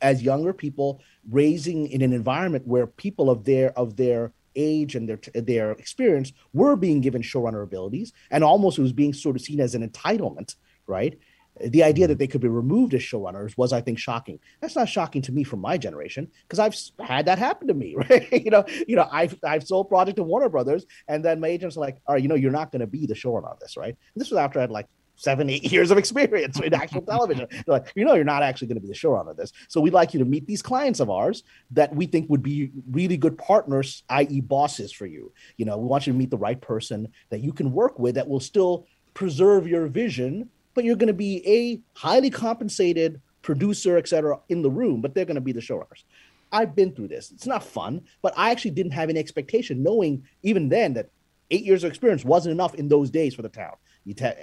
as 0.00 0.22
younger 0.22 0.52
people 0.52 1.00
raising 1.30 1.88
in 1.88 2.02
an 2.02 2.12
environment 2.12 2.66
where 2.66 2.86
people 2.86 3.30
of 3.30 3.44
their 3.44 3.76
of 3.78 3.96
their 3.96 4.32
age 4.56 4.94
and 4.94 5.08
their 5.08 5.18
their 5.34 5.72
experience 5.72 6.32
were 6.52 6.76
being 6.76 7.00
given 7.00 7.22
showrunner 7.22 7.62
abilities 7.62 8.12
and 8.30 8.44
almost 8.44 8.78
it 8.78 8.82
was 8.82 8.92
being 8.92 9.12
sort 9.12 9.34
of 9.34 9.42
seen 9.42 9.60
as 9.60 9.74
an 9.74 9.88
entitlement 9.88 10.56
right 10.86 11.18
the 11.60 11.82
idea 11.82 12.06
that 12.08 12.18
they 12.18 12.26
could 12.26 12.40
be 12.40 12.48
removed 12.48 12.94
as 12.94 13.02
showrunners 13.02 13.56
was, 13.56 13.72
I 13.72 13.80
think, 13.80 13.98
shocking. 13.98 14.40
That's 14.60 14.76
not 14.76 14.88
shocking 14.88 15.22
to 15.22 15.32
me 15.32 15.44
from 15.44 15.60
my 15.60 15.78
generation 15.78 16.28
because 16.42 16.58
I've 16.58 17.06
had 17.06 17.26
that 17.26 17.38
happen 17.38 17.68
to 17.68 17.74
me, 17.74 17.94
right? 18.10 18.32
you 18.32 18.50
know, 18.50 18.64
you 18.88 18.96
know, 18.96 19.08
I've 19.10 19.38
I've 19.44 19.66
sold 19.66 19.88
project 19.88 20.16
to 20.16 20.22
Warner 20.22 20.48
Brothers, 20.48 20.86
and 21.08 21.24
then 21.24 21.40
my 21.40 21.48
agents 21.48 21.76
are 21.76 21.80
like, 21.80 21.98
"All 22.06 22.14
right, 22.14 22.22
you 22.22 22.28
know, 22.28 22.34
you're 22.34 22.50
not 22.50 22.72
going 22.72 22.80
to 22.80 22.86
be 22.86 23.06
the 23.06 23.14
showrunner 23.14 23.50
on 23.50 23.56
this, 23.60 23.76
right?" 23.76 23.96
And 24.14 24.20
this 24.20 24.30
was 24.30 24.38
after 24.38 24.58
I 24.58 24.62
had 24.62 24.70
like 24.70 24.88
seven, 25.16 25.48
eight 25.48 25.64
years 25.72 25.90
of 25.90 25.98
experience 25.98 26.58
in 26.60 26.74
actual 26.74 27.02
television. 27.08 27.46
They're 27.50 27.62
like, 27.66 27.92
you 27.94 28.04
know, 28.04 28.14
you're 28.14 28.24
not 28.24 28.42
actually 28.42 28.68
going 28.68 28.76
to 28.76 28.80
be 28.80 28.88
the 28.88 28.94
showrunner 28.94 29.30
of 29.30 29.36
this. 29.36 29.52
So 29.68 29.80
we'd 29.80 29.92
like 29.92 30.12
you 30.12 30.18
to 30.18 30.24
meet 30.24 30.46
these 30.46 30.62
clients 30.62 31.00
of 31.00 31.10
ours 31.10 31.44
that 31.70 31.94
we 31.94 32.06
think 32.06 32.28
would 32.30 32.42
be 32.42 32.70
really 32.90 33.16
good 33.16 33.38
partners, 33.38 34.02
i.e., 34.08 34.40
bosses 34.40 34.92
for 34.92 35.06
you. 35.06 35.32
You 35.56 35.66
know, 35.66 35.78
we 35.78 35.86
want 35.86 36.06
you 36.06 36.12
to 36.12 36.18
meet 36.18 36.30
the 36.30 36.36
right 36.36 36.60
person 36.60 37.08
that 37.30 37.40
you 37.40 37.52
can 37.52 37.72
work 37.72 37.98
with 37.98 38.16
that 38.16 38.28
will 38.28 38.40
still 38.40 38.86
preserve 39.14 39.68
your 39.68 39.86
vision 39.86 40.50
but 40.74 40.84
you're 40.84 40.96
going 40.96 41.08
to 41.08 41.12
be 41.12 41.42
a 41.46 41.80
highly 41.98 42.30
compensated 42.30 43.20
producer, 43.42 43.96
et 43.96 44.08
cetera, 44.08 44.38
in 44.48 44.62
the 44.62 44.70
room, 44.70 45.00
but 45.00 45.14
they're 45.14 45.24
going 45.24 45.34
to 45.36 45.40
be 45.40 45.52
the 45.52 45.60
showrunners. 45.60 46.04
I've 46.52 46.74
been 46.74 46.94
through 46.94 47.08
this. 47.08 47.30
It's 47.32 47.46
not 47.46 47.64
fun, 47.64 48.02
but 48.22 48.32
I 48.36 48.50
actually 48.50 48.72
didn't 48.72 48.92
have 48.92 49.10
any 49.10 49.18
expectation, 49.18 49.82
knowing 49.82 50.24
even 50.42 50.68
then 50.68 50.94
that 50.94 51.10
eight 51.50 51.64
years 51.64 51.84
of 51.84 51.88
experience 51.88 52.24
wasn't 52.24 52.52
enough 52.52 52.74
in 52.74 52.88
those 52.88 53.10
days 53.10 53.34
for 53.34 53.42
the 53.42 53.48
town. 53.48 53.74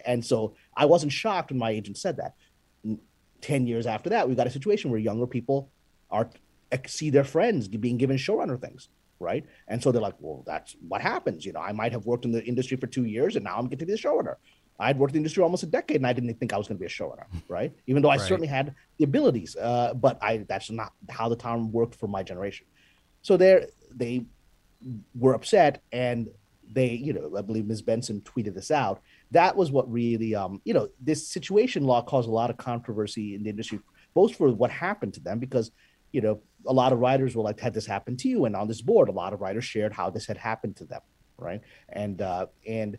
and 0.06 0.26
so 0.26 0.56
I 0.76 0.86
wasn't 0.86 1.12
shocked 1.12 1.52
when 1.52 1.60
my 1.60 1.72
agent 1.72 1.98
said 1.98 2.18
that. 2.18 2.36
Ten 3.42 3.66
years 3.66 3.88
after 3.88 4.10
that, 4.10 4.28
we 4.28 4.36
got 4.36 4.48
a 4.48 4.52
situation 4.52 4.92
where 4.92 5.00
younger 5.00 5.26
people 5.26 5.72
are 6.10 6.30
see 6.88 7.10
their 7.10 7.24
friends 7.24 7.68
being 7.68 7.98
given 7.98 8.18
showrunner 8.18 8.60
things, 8.60 8.90
right? 9.20 9.46
And 9.68 9.82
so 9.82 9.92
they're 9.92 10.02
like, 10.02 10.16
"Well, 10.20 10.44
that's 10.46 10.76
what 10.88 11.02
happens." 11.02 11.46
You 11.46 11.54
know, 11.54 11.60
I 11.60 11.72
might 11.72 11.92
have 11.92 12.06
worked 12.06 12.26
in 12.26 12.32
the 12.32 12.44
industry 12.44 12.78
for 12.78 12.88
two 12.88 13.06
years, 13.06 13.36
and 13.36 13.46
now 13.46 13.58
I'm 13.58 13.66
getting 13.66 13.80
to 13.80 13.86
be 13.86 13.94
the 13.94 13.98
showrunner. 13.98 14.36
I'd 14.82 14.98
worked 14.98 15.12
in 15.12 15.16
the 15.16 15.20
industry 15.20 15.44
almost 15.44 15.64
a 15.64 15.68
decade, 15.68 15.98
and 15.98 16.08
I 16.08 16.14
didn't 16.14 16.34
think 16.40 16.54
I 16.54 16.58
was 16.58 16.68
going 16.68 16.78
to 16.78 16.80
be 16.80 16.88
a 16.88 16.90
showrunner, 16.90 17.26
right? 17.48 17.72
Even 17.88 18.02
though 18.02 18.10
I 18.10 18.18
right. 18.18 18.28
certainly 18.28 18.48
had 18.48 18.74
the 18.98 19.04
abilities, 19.04 19.56
uh, 19.56 19.94
but 19.94 20.18
I 20.22 20.46
that's 20.50 20.72
not 20.72 20.94
how 21.10 21.30
the 21.30 21.36
town 21.36 21.72
worked 21.72 21.96
for 21.96 22.08
my 22.08 22.24
generation. 22.24 22.66
So 23.22 23.38
there, 23.38 23.68
they 23.94 24.26
were 25.14 25.34
upset, 25.34 25.84
and 25.92 26.30
they, 26.74 26.90
you 26.90 27.14
know, 27.14 27.38
I 27.38 27.42
believe 27.42 27.66
Ms. 27.66 27.82
Benson 27.82 28.22
tweeted 28.22 28.56
this 28.56 28.72
out. 28.72 29.02
That 29.32 29.56
was 29.56 29.72
what 29.72 29.92
really, 29.92 30.34
um, 30.36 30.62
you 30.64 30.74
know, 30.74 30.90
this 31.00 31.28
situation 31.28 31.84
law 31.84 32.02
caused 32.02 32.28
a 32.28 32.32
lot 32.32 32.50
of 32.50 32.58
controversy 32.58 33.36
in 33.36 33.44
the 33.44 33.50
industry, 33.50 33.80
both 34.14 34.36
for 34.36 34.50
what 34.50 34.72
happened 34.72 35.14
to 35.16 35.20
them, 35.20 35.40
because, 35.40 35.72
you 36.12 36.22
know, 36.22 36.42
a 36.66 36.74
lot 36.74 36.94
of 36.94 37.00
writers 37.00 37.36
were 37.36 37.44
like, 37.44 37.60
"Had 37.60 37.74
this 37.74 37.86
happened 37.86 38.20
to 38.20 38.30
you?" 38.30 38.46
And 38.46 38.56
on 38.56 38.68
this 38.68 38.82
board, 38.82 39.10
a 39.10 39.12
lot 39.12 39.34
of 39.34 39.42
writers 39.42 39.66
shared 39.66 39.94
how 39.94 40.10
this 40.10 40.26
had 40.26 40.38
happened 40.38 40.76
to 40.78 40.86
them, 40.86 41.02
right? 41.38 41.62
And 41.90 42.22
uh, 42.22 42.48
and 42.68 42.98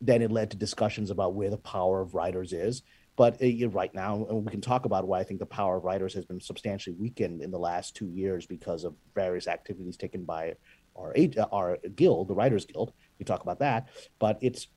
then 0.00 0.22
it 0.22 0.30
led 0.30 0.50
to 0.50 0.56
discussions 0.56 1.10
about 1.10 1.34
where 1.34 1.50
the 1.50 1.58
power 1.58 2.00
of 2.00 2.14
writers 2.14 2.52
is. 2.52 2.82
But 3.16 3.42
uh, 3.42 3.68
right 3.70 3.94
now, 3.94 4.26
and 4.28 4.44
we 4.44 4.50
can 4.50 4.60
talk 4.60 4.84
about 4.84 5.08
why 5.08 5.20
I 5.20 5.24
think 5.24 5.40
the 5.40 5.46
power 5.46 5.78
of 5.78 5.84
writers 5.84 6.12
has 6.14 6.26
been 6.26 6.40
substantially 6.40 6.94
weakened 6.98 7.40
in 7.42 7.50
the 7.50 7.58
last 7.58 7.96
two 7.96 8.08
years 8.08 8.46
because 8.46 8.84
of 8.84 8.94
various 9.14 9.48
activities 9.48 9.96
taken 9.96 10.24
by 10.24 10.54
our 10.98 11.14
our 11.52 11.78
guild, 11.94 12.28
the 12.28 12.34
Writers 12.34 12.66
Guild. 12.66 12.92
We 13.18 13.24
talk 13.24 13.42
about 13.42 13.58
that, 13.60 13.88
but 14.18 14.38
it's 14.42 14.68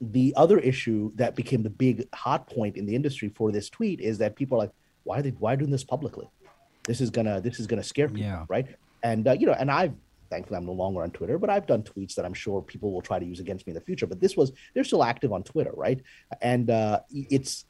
the 0.00 0.32
other 0.36 0.58
issue 0.58 1.12
that 1.14 1.36
became 1.36 1.62
the 1.62 1.70
big 1.70 2.08
hot 2.14 2.48
point 2.48 2.76
in 2.76 2.86
the 2.86 2.94
industry 2.94 3.30
for 3.36 3.52
this 3.52 3.70
tweet 3.70 4.00
is 4.00 4.18
that 4.18 4.34
people 4.34 4.56
are 4.58 4.62
like, 4.62 4.72
why 5.04 5.18
are 5.18 5.22
they 5.22 5.30
why 5.30 5.52
are 5.52 5.56
doing 5.56 5.70
this 5.70 5.84
publicly? 5.84 6.28
This 6.84 7.00
is 7.00 7.10
gonna 7.10 7.40
this 7.40 7.60
is 7.60 7.66
gonna 7.66 7.84
scare 7.84 8.08
people, 8.08 8.22
yeah. 8.22 8.44
right? 8.48 8.66
And 9.02 9.28
uh, 9.28 9.32
you 9.32 9.46
know, 9.46 9.52
and 9.52 9.70
I've 9.70 9.94
thankfully 10.32 10.56
I'm 10.56 10.64
no 10.64 10.72
longer 10.72 11.02
on 11.02 11.10
Twitter, 11.10 11.38
but 11.38 11.50
I've 11.50 11.66
done 11.66 11.82
tweets 11.82 12.14
that 12.14 12.24
I'm 12.24 12.32
sure 12.32 12.62
people 12.62 12.90
will 12.90 13.02
try 13.02 13.18
to 13.18 13.26
use 13.26 13.38
against 13.38 13.66
me 13.66 13.72
in 13.72 13.74
the 13.74 13.82
future. 13.82 14.06
But 14.06 14.20
this 14.20 14.34
was 14.36 14.52
they're 14.72 14.82
still 14.82 15.04
active 15.04 15.32
on 15.32 15.42
Twitter, 15.42 15.72
right? 15.74 16.00
And 16.40 16.70
uh, 16.70 17.00
it's 17.10 17.66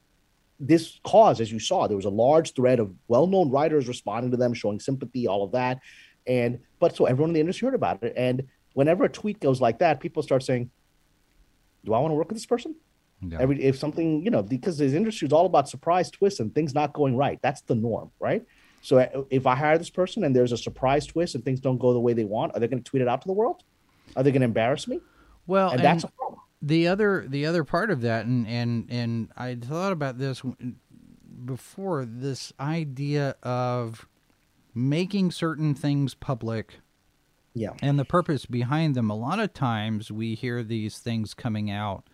this 0.60 1.00
cause, 1.02 1.40
as 1.40 1.50
you 1.50 1.58
saw, 1.58 1.88
there 1.88 1.96
was 1.96 2.04
a 2.04 2.16
large 2.26 2.54
thread 2.54 2.78
of 2.78 2.94
well-known 3.08 3.50
writers 3.50 3.88
responding 3.88 4.30
to 4.30 4.36
them, 4.36 4.54
showing 4.54 4.78
sympathy, 4.78 5.26
all 5.26 5.42
of 5.42 5.52
that. 5.52 5.80
And 6.26 6.60
but 6.78 6.94
so 6.94 7.06
everyone 7.06 7.30
in 7.30 7.34
the 7.34 7.40
industry 7.40 7.66
heard 7.66 7.74
about 7.74 8.02
it, 8.04 8.12
and 8.16 8.44
whenever 8.74 9.02
a 9.04 9.08
tweet 9.08 9.40
goes 9.40 9.60
like 9.60 9.80
that, 9.80 9.98
people 9.98 10.22
start 10.22 10.44
saying, 10.44 10.70
"Do 11.84 11.94
I 11.94 11.98
want 11.98 12.12
to 12.12 12.16
work 12.16 12.28
with 12.28 12.36
this 12.36 12.46
person?" 12.46 12.76
Yeah. 13.28 13.38
Every 13.40 13.60
if 13.62 13.76
something 13.76 14.22
you 14.24 14.30
know 14.30 14.42
because 14.42 14.78
this 14.78 14.92
industry 14.92 15.26
is 15.26 15.32
all 15.32 15.46
about 15.46 15.68
surprise 15.68 16.10
twists 16.12 16.38
and 16.38 16.54
things 16.54 16.74
not 16.74 16.92
going 16.92 17.16
right. 17.16 17.40
That's 17.42 17.62
the 17.62 17.74
norm, 17.74 18.12
right? 18.20 18.44
So 18.82 19.26
if 19.30 19.46
I 19.46 19.54
hire 19.54 19.78
this 19.78 19.90
person 19.90 20.24
and 20.24 20.36
there's 20.36 20.52
a 20.52 20.58
surprise 20.58 21.06
twist 21.06 21.34
and 21.34 21.44
things 21.44 21.60
don't 21.60 21.78
go 21.78 21.92
the 21.92 22.00
way 22.00 22.12
they 22.12 22.24
want, 22.24 22.54
are 22.54 22.60
they 22.60 22.68
going 22.68 22.82
to 22.82 22.88
tweet 22.88 23.00
it 23.00 23.08
out 23.08 23.22
to 23.22 23.28
the 23.28 23.32
world? 23.32 23.62
Are 24.16 24.22
they 24.22 24.30
going 24.30 24.40
to 24.40 24.46
embarrass 24.46 24.86
me? 24.86 25.00
Well, 25.46 25.70
and, 25.70 25.80
and 25.80 26.00
that's 26.00 26.12
the 26.60 26.88
other 26.88 27.24
the 27.26 27.46
other 27.46 27.64
part 27.64 27.90
of 27.90 28.02
that, 28.02 28.26
and 28.26 28.46
and 28.46 28.86
and 28.90 29.28
I 29.36 29.54
thought 29.54 29.92
about 29.92 30.18
this 30.18 30.42
before. 31.44 32.04
This 32.04 32.52
idea 32.60 33.36
of 33.42 34.06
making 34.74 35.30
certain 35.30 35.74
things 35.74 36.14
public 36.14 36.80
yeah. 37.54 37.70
And 37.82 37.98
the 37.98 38.04
purpose 38.04 38.46
behind 38.46 38.94
them, 38.94 39.10
a 39.10 39.16
lot 39.16 39.38
of 39.38 39.52
times 39.52 40.10
we 40.10 40.34
hear 40.34 40.62
these 40.62 40.98
things 40.98 41.34
coming 41.34 41.70
out 41.70 42.08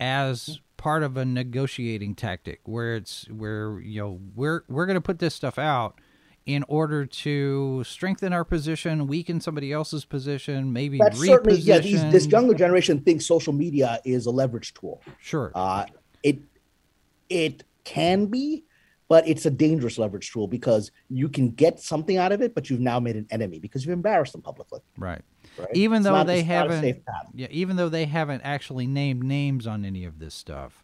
as 0.00 0.60
part 0.76 1.02
of 1.02 1.16
a 1.16 1.24
negotiating 1.24 2.14
tactic 2.14 2.60
where 2.64 2.96
it's 2.96 3.28
where 3.30 3.80
you 3.80 4.00
know 4.00 4.20
we're 4.34 4.64
we're 4.68 4.86
going 4.86 4.94
to 4.94 5.00
put 5.00 5.18
this 5.18 5.34
stuff 5.34 5.58
out 5.58 6.00
in 6.46 6.64
order 6.68 7.04
to 7.04 7.82
strengthen 7.84 8.32
our 8.32 8.44
position, 8.44 9.08
weaken 9.08 9.40
somebody 9.40 9.72
else's 9.72 10.04
position, 10.04 10.72
maybe 10.72 10.98
That's 10.98 11.18
reposition. 11.18 11.26
certainly 11.26 11.58
yeah. 11.58 11.78
These, 11.78 12.02
this 12.12 12.26
younger 12.26 12.54
generation 12.54 13.00
thinks 13.00 13.26
social 13.26 13.52
media 13.52 14.00
is 14.04 14.26
a 14.26 14.30
leverage 14.30 14.72
tool. 14.74 15.02
Sure, 15.20 15.50
uh, 15.54 15.86
it 16.22 16.38
it 17.28 17.64
can 17.84 18.26
be, 18.26 18.64
but 19.08 19.26
it's 19.26 19.46
a 19.46 19.50
dangerous 19.50 19.98
leverage 19.98 20.32
tool 20.32 20.46
because 20.46 20.92
you 21.08 21.28
can 21.28 21.50
get 21.50 21.80
something 21.80 22.16
out 22.16 22.32
of 22.32 22.40
it, 22.42 22.54
but 22.54 22.70
you've 22.70 22.80
now 22.80 23.00
made 23.00 23.16
an 23.16 23.26
enemy 23.30 23.58
because 23.58 23.84
you've 23.84 23.92
embarrassed 23.92 24.32
them 24.32 24.42
publicly. 24.42 24.80
Right. 24.96 25.22
Right? 25.58 25.68
Even 25.74 26.02
though 26.02 26.12
not, 26.12 26.26
they 26.26 26.42
haven't, 26.42 27.02
yeah, 27.34 27.46
even 27.50 27.76
though 27.76 27.88
they 27.88 28.04
haven't 28.04 28.42
actually 28.42 28.86
named 28.86 29.24
names 29.24 29.66
on 29.66 29.84
any 29.84 30.04
of 30.04 30.18
this 30.18 30.34
stuff. 30.34 30.82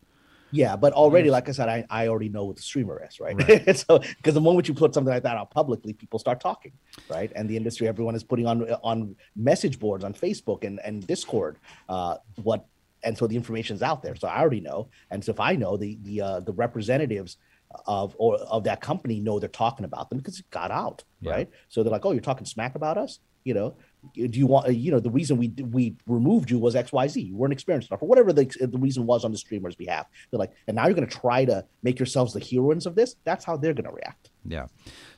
Yeah, 0.52 0.76
but 0.76 0.92
already, 0.92 1.30
like 1.30 1.48
I 1.48 1.52
said, 1.52 1.68
I, 1.70 1.84
I 1.88 2.08
already 2.08 2.28
know 2.28 2.44
what 2.44 2.56
the 2.56 2.62
streamer 2.62 3.02
is, 3.08 3.18
right? 3.18 3.36
right. 3.48 3.76
so 3.88 3.98
because 3.98 4.34
the 4.34 4.40
moment 4.40 4.68
you 4.68 4.74
put 4.74 4.92
something 4.92 5.12
like 5.12 5.22
that 5.22 5.36
out 5.36 5.50
publicly, 5.50 5.94
people 5.94 6.18
start 6.18 6.40
talking, 6.40 6.72
right? 7.08 7.32
And 7.34 7.48
the 7.48 7.56
industry, 7.56 7.88
everyone 7.88 8.14
is 8.14 8.22
putting 8.22 8.46
on 8.46 8.70
on 8.82 9.16
message 9.34 9.78
boards 9.78 10.04
on 10.04 10.12
Facebook 10.12 10.64
and 10.64 10.78
and 10.84 11.06
Discord 11.06 11.56
uh, 11.88 12.16
what, 12.42 12.66
and 13.02 13.16
so 13.16 13.26
the 13.26 13.34
information 13.34 13.74
is 13.76 13.82
out 13.82 14.02
there. 14.02 14.14
So 14.14 14.28
I 14.28 14.40
already 14.40 14.60
know, 14.60 14.88
and 15.10 15.24
so 15.24 15.32
if 15.32 15.40
I 15.40 15.56
know 15.56 15.78
the 15.78 15.98
the 16.02 16.20
uh, 16.20 16.40
the 16.40 16.52
representatives 16.52 17.38
of 17.86 18.14
or 18.18 18.36
of 18.36 18.64
that 18.64 18.82
company 18.82 19.20
know 19.20 19.38
they're 19.38 19.48
talking 19.48 19.86
about 19.86 20.10
them 20.10 20.18
because 20.18 20.38
it 20.38 20.50
got 20.50 20.70
out, 20.70 21.02
yeah. 21.22 21.32
right? 21.32 21.50
So 21.70 21.82
they're 21.82 21.92
like, 21.92 22.04
"Oh, 22.04 22.12
you're 22.12 22.20
talking 22.20 22.44
smack 22.44 22.74
about 22.74 22.98
us," 22.98 23.20
you 23.44 23.54
know. 23.54 23.74
Do 24.14 24.38
you 24.38 24.46
want, 24.46 24.74
you 24.74 24.90
know, 24.90 25.00
the 25.00 25.10
reason 25.10 25.36
we 25.36 25.48
we 25.48 25.96
removed 26.06 26.50
you 26.50 26.58
was 26.58 26.74
X, 26.74 26.92
Y, 26.92 27.06
Z. 27.08 27.20
You 27.20 27.36
weren't 27.36 27.52
experienced 27.52 27.90
enough, 27.90 28.02
or 28.02 28.08
whatever 28.08 28.32
the, 28.32 28.44
the 28.60 28.78
reason 28.78 29.06
was 29.06 29.24
on 29.24 29.30
the 29.30 29.38
streamer's 29.38 29.76
behalf. 29.76 30.06
They're 30.30 30.38
like, 30.38 30.52
and 30.66 30.74
now 30.74 30.86
you're 30.86 30.94
going 30.94 31.08
to 31.08 31.18
try 31.18 31.44
to 31.44 31.64
make 31.82 31.98
yourselves 31.98 32.32
the 32.32 32.40
heroines 32.40 32.86
of 32.86 32.94
this. 32.94 33.16
That's 33.24 33.44
how 33.44 33.56
they're 33.56 33.74
going 33.74 33.88
to 33.88 33.94
react. 33.94 34.30
Yeah. 34.44 34.66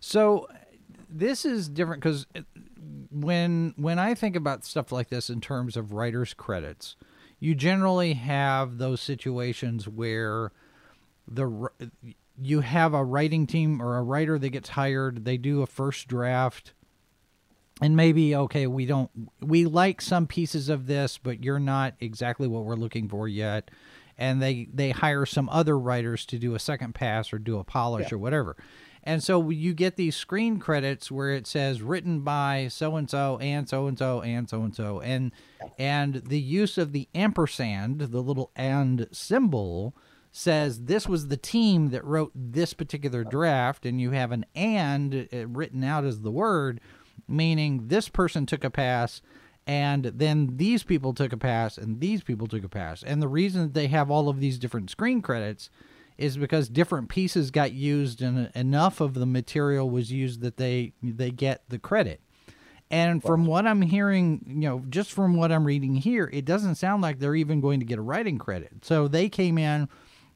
So 0.00 0.48
this 1.08 1.44
is 1.44 1.68
different 1.68 2.02
because 2.02 2.26
uh, 2.36 2.42
when 3.10 3.72
when 3.76 3.98
I 3.98 4.14
think 4.14 4.36
about 4.36 4.64
stuff 4.64 4.92
like 4.92 5.08
this 5.08 5.30
in 5.30 5.40
terms 5.40 5.76
of 5.76 5.92
writers' 5.92 6.34
credits, 6.34 6.96
you 7.40 7.54
generally 7.54 8.14
have 8.14 8.78
those 8.78 9.00
situations 9.00 9.88
where 9.88 10.52
the 11.26 11.70
you 12.40 12.60
have 12.60 12.94
a 12.94 13.04
writing 13.04 13.46
team 13.46 13.80
or 13.80 13.96
a 13.96 14.02
writer 14.02 14.38
that 14.38 14.50
gets 14.50 14.70
hired, 14.70 15.24
they 15.24 15.36
do 15.36 15.62
a 15.62 15.66
first 15.66 16.08
draft 16.08 16.74
and 17.80 17.96
maybe 17.96 18.34
okay, 18.36 18.66
we 18.66 18.86
don't 18.86 19.10
we 19.40 19.66
like 19.66 20.00
some 20.00 20.26
pieces 20.26 20.68
of 20.68 20.86
this, 20.86 21.18
but 21.18 21.42
you're 21.42 21.58
not 21.58 21.94
exactly 22.00 22.46
what 22.46 22.64
we're 22.64 22.76
looking 22.76 23.08
for 23.08 23.28
yet. 23.28 23.70
And 24.16 24.40
they 24.40 24.68
they 24.72 24.90
hire 24.90 25.26
some 25.26 25.48
other 25.48 25.78
writers 25.78 26.24
to 26.26 26.38
do 26.38 26.54
a 26.54 26.60
second 26.60 26.94
pass 26.94 27.32
or 27.32 27.38
do 27.38 27.58
a 27.58 27.64
polish 27.64 28.08
yeah. 28.10 28.14
or 28.14 28.18
whatever. 28.18 28.56
And 29.06 29.22
so 29.22 29.50
you 29.50 29.74
get 29.74 29.96
these 29.96 30.16
screen 30.16 30.58
credits 30.58 31.10
where 31.10 31.30
it 31.30 31.46
says 31.46 31.82
written 31.82 32.20
by 32.20 32.68
so 32.68 32.96
and 32.96 33.10
so 33.10 33.38
and 33.38 33.68
so 33.68 33.86
and 33.86 33.98
so 33.98 34.20
and 34.20 34.48
so 34.48 34.62
and 34.62 34.74
so 34.74 35.00
and 35.00 35.32
and 35.78 36.14
the 36.14 36.40
use 36.40 36.78
of 36.78 36.92
the 36.92 37.08
ampersand, 37.14 38.00
the 38.00 38.22
little 38.22 38.50
and 38.56 39.06
symbol 39.12 39.94
says 40.32 40.84
this 40.84 41.06
was 41.06 41.28
the 41.28 41.36
team 41.36 41.90
that 41.90 42.04
wrote 42.04 42.32
this 42.34 42.72
particular 42.72 43.24
draft, 43.24 43.84
and 43.86 44.00
you 44.00 44.10
have 44.10 44.32
an 44.32 44.46
and 44.54 45.28
uh, 45.32 45.46
written 45.48 45.84
out 45.84 46.04
as 46.04 46.22
the 46.22 46.30
word, 46.30 46.80
meaning 47.28 47.88
this 47.88 48.08
person 48.08 48.46
took 48.46 48.64
a 48.64 48.70
pass, 48.70 49.22
and 49.66 50.04
then 50.04 50.56
these 50.56 50.82
people 50.82 51.14
took 51.14 51.32
a 51.32 51.38
pass, 51.38 51.78
and 51.78 52.00
these 52.00 52.22
people 52.22 52.46
took 52.46 52.64
a 52.64 52.68
pass. 52.68 53.02
And 53.02 53.22
the 53.22 53.28
reason 53.28 53.62
that 53.62 53.74
they 53.74 53.86
have 53.88 54.10
all 54.10 54.28
of 54.28 54.40
these 54.40 54.58
different 54.58 54.90
screen 54.90 55.22
credits 55.22 55.70
is 56.16 56.36
because 56.36 56.68
different 56.68 57.08
pieces 57.08 57.50
got 57.50 57.72
used, 57.72 58.22
and 58.22 58.50
enough 58.54 59.00
of 59.00 59.14
the 59.14 59.26
material 59.26 59.90
was 59.90 60.12
used 60.12 60.40
that 60.42 60.56
they 60.56 60.92
they 61.02 61.30
get 61.30 61.62
the 61.68 61.78
credit. 61.78 62.20
And 62.90 63.22
from 63.22 63.46
what 63.46 63.66
I'm 63.66 63.82
hearing, 63.82 64.44
you 64.46 64.68
know, 64.68 64.84
just 64.88 65.10
from 65.10 65.36
what 65.36 65.50
I'm 65.50 65.64
reading 65.64 65.96
here, 65.96 66.30
it 66.32 66.44
doesn't 66.44 66.76
sound 66.76 67.02
like 67.02 67.18
they're 67.18 67.34
even 67.34 67.60
going 67.60 67.80
to 67.80 67.86
get 67.86 67.98
a 67.98 68.02
writing 68.02 68.38
credit. 68.38 68.84
So 68.84 69.08
they 69.08 69.28
came 69.28 69.58
in 69.58 69.88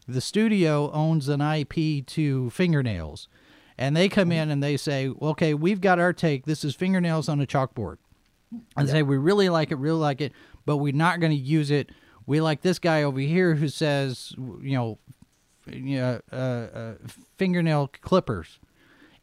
the 0.08 0.22
studio 0.22 0.90
owns 0.90 1.28
an 1.28 1.42
IP 1.42 2.06
to 2.06 2.48
fingernails. 2.50 3.28
And 3.78 3.96
they 3.96 4.08
come 4.08 4.32
in 4.32 4.50
and 4.50 4.62
they 4.62 4.76
say, 4.76 5.08
okay, 5.22 5.54
we've 5.54 5.80
got 5.80 6.00
our 6.00 6.12
take. 6.12 6.46
This 6.46 6.64
is 6.64 6.74
fingernails 6.74 7.28
on 7.28 7.40
a 7.40 7.46
chalkboard. 7.46 7.98
And 8.76 8.88
say, 8.88 9.02
we 9.02 9.16
really 9.16 9.48
like 9.48 9.70
it, 9.70 9.76
really 9.76 10.00
like 10.00 10.20
it, 10.20 10.32
but 10.64 10.78
we're 10.78 10.92
not 10.92 11.20
going 11.20 11.32
to 11.32 11.38
use 11.38 11.70
it. 11.70 11.90
We 12.26 12.40
like 12.40 12.62
this 12.62 12.78
guy 12.78 13.02
over 13.02 13.20
here 13.20 13.54
who 13.54 13.68
says, 13.68 14.32
you 14.36 14.74
know, 14.76 14.98
you 15.66 15.98
know 15.98 16.20
uh, 16.32 16.36
uh, 16.36 16.94
fingernail 17.36 17.90
clippers. 18.00 18.58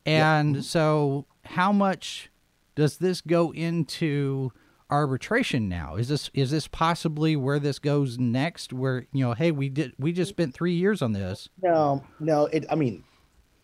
And 0.06 0.64
so, 0.64 1.26
how 1.44 1.72
much 1.72 2.30
does 2.76 2.98
this 2.98 3.22
go 3.22 3.52
into 3.52 4.52
arbitration 4.90 5.68
now? 5.68 5.96
Is 5.96 6.08
this 6.08 6.30
is 6.34 6.52
this 6.52 6.68
possibly 6.68 7.36
where 7.36 7.60
this 7.60 7.80
goes 7.80 8.20
next? 8.20 8.72
Where 8.72 9.08
you 9.12 9.26
know, 9.26 9.34
hey, 9.34 9.52
we 9.52 9.70
did 9.70 9.94
we 9.98 10.12
just 10.12 10.30
spent 10.30 10.54
three 10.54 10.74
years 10.74 11.02
on 11.02 11.14
this. 11.14 11.50
No, 11.62 12.04
no. 12.20 12.46
It. 12.48 12.66
I 12.70 12.76
mean, 12.76 13.04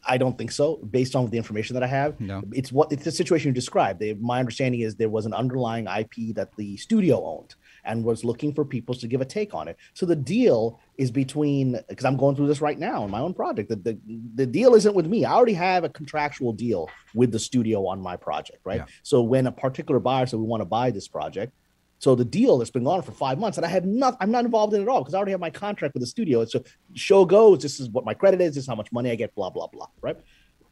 I 0.05 0.17
don't 0.17 0.37
think 0.37 0.51
so. 0.51 0.77
Based 0.77 1.15
on 1.15 1.29
the 1.29 1.37
information 1.37 1.73
that 1.75 1.83
I 1.83 1.87
have, 1.87 2.19
no. 2.19 2.43
It's 2.53 2.71
what 2.71 2.91
it's 2.91 3.03
the 3.03 3.11
situation 3.11 3.49
you 3.49 3.53
described. 3.53 3.99
They, 3.99 4.13
my 4.15 4.39
understanding 4.39 4.81
is 4.81 4.95
there 4.95 5.09
was 5.09 5.25
an 5.25 5.33
underlying 5.33 5.87
IP 5.87 6.35
that 6.35 6.55
the 6.55 6.77
studio 6.77 7.23
owned 7.23 7.55
and 7.83 8.03
was 8.03 8.23
looking 8.23 8.53
for 8.53 8.65
people 8.65 8.95
to 8.95 9.07
give 9.07 9.21
a 9.21 9.25
take 9.25 9.53
on 9.53 9.67
it. 9.67 9.77
So 9.93 10.05
the 10.05 10.15
deal 10.15 10.79
is 10.97 11.11
between 11.11 11.79
because 11.87 12.05
I'm 12.05 12.17
going 12.17 12.35
through 12.35 12.47
this 12.47 12.61
right 12.61 12.77
now 12.77 13.03
in 13.03 13.11
my 13.11 13.19
own 13.19 13.33
project. 13.33 13.69
The, 13.69 13.75
the, 13.75 13.99
the 14.35 14.45
deal 14.45 14.75
isn't 14.75 14.95
with 14.95 15.07
me. 15.07 15.25
I 15.25 15.33
already 15.33 15.53
have 15.53 15.83
a 15.83 15.89
contractual 15.89 16.53
deal 16.53 16.89
with 17.13 17.31
the 17.31 17.39
studio 17.39 17.85
on 17.87 18.01
my 18.01 18.15
project, 18.15 18.59
right? 18.63 18.81
Yeah. 18.81 18.85
So 19.03 19.21
when 19.21 19.47
a 19.47 19.51
particular 19.51 19.99
buyer 19.99 20.25
said 20.25 20.39
we 20.39 20.45
want 20.45 20.61
to 20.61 20.65
buy 20.65 20.91
this 20.91 21.07
project, 21.07 21.53
so 22.01 22.15
the 22.15 22.25
deal 22.25 22.57
that's 22.57 22.71
been 22.71 22.83
gone 22.83 23.03
for 23.03 23.11
five 23.11 23.37
months, 23.37 23.57
and 23.59 23.65
I 23.65 23.69
have 23.69 23.85
not, 23.85 24.17
I'm 24.19 24.31
not 24.31 24.43
involved 24.43 24.73
in 24.73 24.81
it 24.81 24.83
at 24.83 24.89
all 24.89 25.01
because 25.01 25.13
I 25.13 25.17
already 25.17 25.33
have 25.33 25.39
my 25.39 25.51
contract 25.51 25.93
with 25.93 26.01
the 26.01 26.07
studio. 26.07 26.43
So 26.45 26.63
show 26.95 27.25
goes, 27.25 27.61
this 27.61 27.79
is 27.79 27.89
what 27.89 28.05
my 28.05 28.15
credit 28.15 28.41
is, 28.41 28.55
this 28.55 28.63
is 28.63 28.67
how 28.67 28.75
much 28.75 28.91
money 28.91 29.11
I 29.11 29.15
get, 29.15 29.35
blah 29.35 29.51
blah 29.51 29.67
blah, 29.67 29.87
right? 30.01 30.17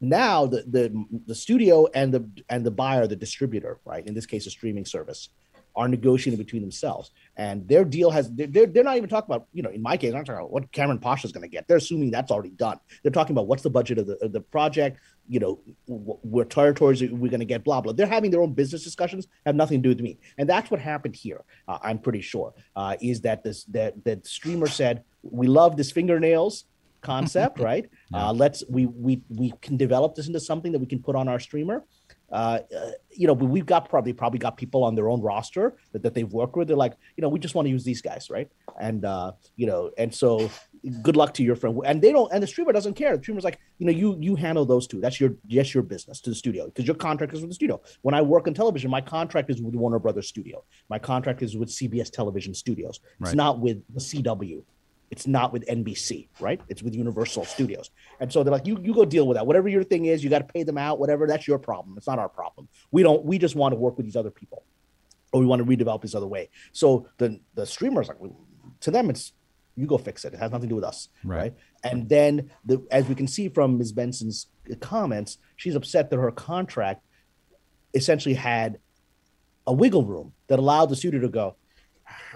Now 0.02 0.48
the 0.48 0.63
the 0.76 1.06
the 1.28 1.36
studio 1.36 1.88
and 1.94 2.12
the 2.12 2.28
and 2.50 2.65
the 2.65 2.72
buyer, 2.72 3.06
the 3.06 3.15
distributor, 3.15 3.80
right? 3.86 4.06
In 4.08 4.15
this 4.15 4.26
case, 4.26 4.48
a 4.48 4.50
streaming 4.50 4.86
service, 4.86 5.30
are 5.76 5.88
negotiating 5.88 6.44
between 6.44 6.62
themselves. 6.62 7.12
And 7.38 7.68
their 7.68 7.86
deal 7.86 8.12
has, 8.12 8.30
they're, 8.34 8.65
they're 8.65 8.84
not 8.84 8.98
even 8.98 9.10
talking 9.10 9.34
about, 9.34 9.48
you 9.54 9.63
know, 9.63 9.70
in 9.70 9.82
my 9.82 9.98
case, 9.98 10.13
I'm 10.13 10.26
talking 10.26 10.39
about 10.39 10.52
what 10.52 10.72
Cameron 10.72 11.00
Pasha 11.00 11.28
is 11.28 11.32
going 11.32 11.44
to 11.44 11.48
get. 11.48 11.68
They're 11.68 11.78
assuming 11.78 12.12
that's 12.12 12.32
already 12.32 12.50
done. 12.50 12.80
They're 13.02 13.12
talking 13.12 13.34
about 13.34 13.48
what's 13.48 13.63
the 13.63 13.70
budget 13.70 13.98
of 13.98 14.08
the, 14.08 14.18
of 14.18 14.32
the 14.32 14.42
project, 14.42 15.00
you 15.30 15.39
know, 15.39 15.60
what 15.86 16.50
territories 16.50 17.02
we're 17.04 17.30
going 17.30 17.39
to 17.39 17.46
get, 17.46 17.63
blah, 17.63 17.80
blah. 17.80 17.94
They're 17.94 18.08
having 18.08 18.32
their 18.32 18.42
own 18.42 18.54
business 18.54 18.84
discussions, 18.84 19.28
have 19.46 19.56
nothing 19.56 19.78
to 19.78 19.84
do 19.84 19.89
with 19.89 20.02
me. 20.02 20.18
And 20.39 20.50
that's 20.50 20.72
what 20.72 20.82
happened 20.82 21.15
here, 21.15 21.44
uh, 21.68 21.78
I'm 21.84 22.00
pretty 22.00 22.22
sure, 22.22 22.54
uh, 22.76 22.96
is 23.00 23.22
that 23.22 23.44
this, 23.44 23.63
that, 23.65 24.04
that 24.06 24.26
streamer 24.26 24.68
said, 24.68 25.04
we 25.22 25.48
love 25.48 25.78
this 25.78 25.92
fingernails 25.92 26.65
concept, 27.02 27.60
right? 27.70 27.88
Uh, 28.12 28.34
let's, 28.34 28.63
we, 28.68 28.88
we, 28.88 29.22
we 29.30 29.54
can 29.62 29.78
develop 29.78 30.15
this 30.15 30.28
into 30.28 30.39
something 30.39 30.72
that 30.72 30.80
we 30.80 30.88
can 30.88 31.00
put 31.00 31.15
on 31.15 31.28
our 31.28 31.39
streamer 31.39 31.86
uh, 32.32 32.60
you 33.12 33.28
know, 33.28 33.34
we've 33.34 33.65
got 33.65 33.89
probably 33.89 34.13
probably 34.13 34.39
got 34.39 34.56
people 34.56 34.84
on 34.84 34.96
their 34.96 35.10
own 35.10 35.22
roster 35.22 35.78
that, 35.92 36.04
that 36.04 36.13
they've 36.13 36.32
worked 36.32 36.56
with. 36.56 36.68
They're 36.68 36.78
like, 36.78 36.94
you 37.18 37.22
know, 37.22 37.30
we 37.30 37.39
just 37.39 37.56
want 37.56 37.65
to 37.65 37.72
use 37.72 37.84
these 37.84 38.02
guys, 38.02 38.30
right? 38.30 38.50
And 38.80 39.04
uh, 39.04 39.34
you 39.56 39.65
know, 39.65 39.92
and 39.98 40.13
so 40.13 40.50
good 41.02 41.15
luck 41.15 41.34
to 41.36 41.44
your 41.44 41.56
friend. 41.56 41.80
And 41.86 42.02
they 42.02 42.12
don't, 42.12 42.32
and 42.34 42.42
the 42.42 42.48
streamer 42.48 42.72
doesn't 42.72 42.96
care. 42.96 43.15
The 43.18 43.24
streamer's 43.24 43.44
like, 43.44 43.60
you 43.78 43.86
know, 43.86 43.92
you 43.92 44.18
you 44.20 44.36
handle 44.36 44.65
those 44.65 44.88
two. 44.88 45.00
That's 45.00 45.20
your 45.20 45.36
yes, 45.48 45.74
your 45.74 45.84
business 45.84 46.22
to 46.22 46.30
the 46.30 46.36
studio 46.36 46.65
because 46.65 46.86
your 46.86 46.96
contract 46.96 47.34
is 47.34 47.42
with 47.42 47.50
the 47.50 47.56
studio. 47.56 47.82
When 48.02 48.15
I 48.15 48.22
work 48.22 48.48
in 48.48 48.54
television, 48.54 48.89
my 48.92 49.02
contract 49.02 49.50
is 49.50 49.62
with 49.62 49.76
Warner 49.76 50.00
Brothers 50.00 50.28
Studio. 50.28 50.63
My 50.89 51.00
contract 51.00 51.42
is 51.42 51.58
with 51.58 51.70
CBS 51.70 52.12
Television 52.12 52.54
Studios. 52.54 53.00
It's 53.20 53.30
right. 53.30 53.36
not 53.36 53.60
with 53.60 53.82
the 53.94 54.00
CW 54.00 54.63
it's 55.12 55.26
not 55.26 55.52
with 55.52 55.65
NBC, 55.65 56.28
right? 56.39 56.62
It's 56.68 56.84
with 56.84 56.94
Universal 56.94 57.46
Studios. 57.46 57.89
And 58.20 58.32
so 58.32 58.44
they're 58.44 58.52
like, 58.52 58.68
you 58.68 58.80
you 58.82 58.94
go 58.94 59.06
deal 59.06 59.28
with 59.28 59.38
that. 59.38 59.46
Whatever 59.48 59.68
your 59.68 59.84
thing 59.84 60.06
is, 60.06 60.24
you 60.24 60.30
got 60.30 60.48
to 60.48 60.54
pay 60.54 60.63
them 60.63 60.78
out, 60.78 61.00
whatever. 61.00 61.26
That's 61.26 61.48
your 61.48 61.58
problem. 61.58 61.98
It's 61.98 62.08
not 62.08 62.20
our 62.20 62.30
problem. 62.30 62.68
We 62.92 63.02
don't, 63.04 63.26
we 63.26 63.38
just 63.38 63.56
want 63.56 63.74
to 63.74 63.76
work 63.76 63.98
with 63.98 64.06
these 64.06 64.15
other 64.15 64.32
people. 64.32 64.63
or 65.32 65.39
we 65.39 65.46
want 65.46 65.60
to 65.60 65.65
redevelop 65.65 66.02
this 66.02 66.15
other 66.15 66.28
way. 66.28 66.50
So 66.72 67.08
the 67.18 67.39
the 67.56 67.65
streamers 67.65 68.08
like 68.08 68.18
to 68.82 68.92
them 68.92 69.10
it's 69.10 69.34
you 69.80 69.88
go 69.88 69.98
fix 69.98 70.26
it. 70.26 70.34
It 70.34 70.39
has 70.39 70.52
nothing 70.52 70.68
to 70.68 70.74
do 70.74 70.76
with 70.76 70.84
us, 70.84 71.10
right? 71.24 71.38
right? 71.38 71.54
And 71.84 72.10
then 72.10 72.52
the 72.65 72.86
as 72.92 73.08
we 73.08 73.15
can 73.15 73.28
see 73.28 73.48
from 73.50 73.78
Ms. 73.78 73.94
Benson's 73.94 74.48
comments, 74.80 75.38
she's 75.56 75.76
upset 75.76 76.10
that 76.10 76.18
her 76.18 76.32
contract 76.32 77.04
essentially 77.94 78.36
had 78.36 78.80
a 79.65 79.74
wiggle 79.74 80.06
room 80.06 80.34
that 80.48 80.60
allowed 80.60 80.88
the 80.88 80.96
studio 80.96 81.22
to 81.22 81.30
go. 81.30 81.56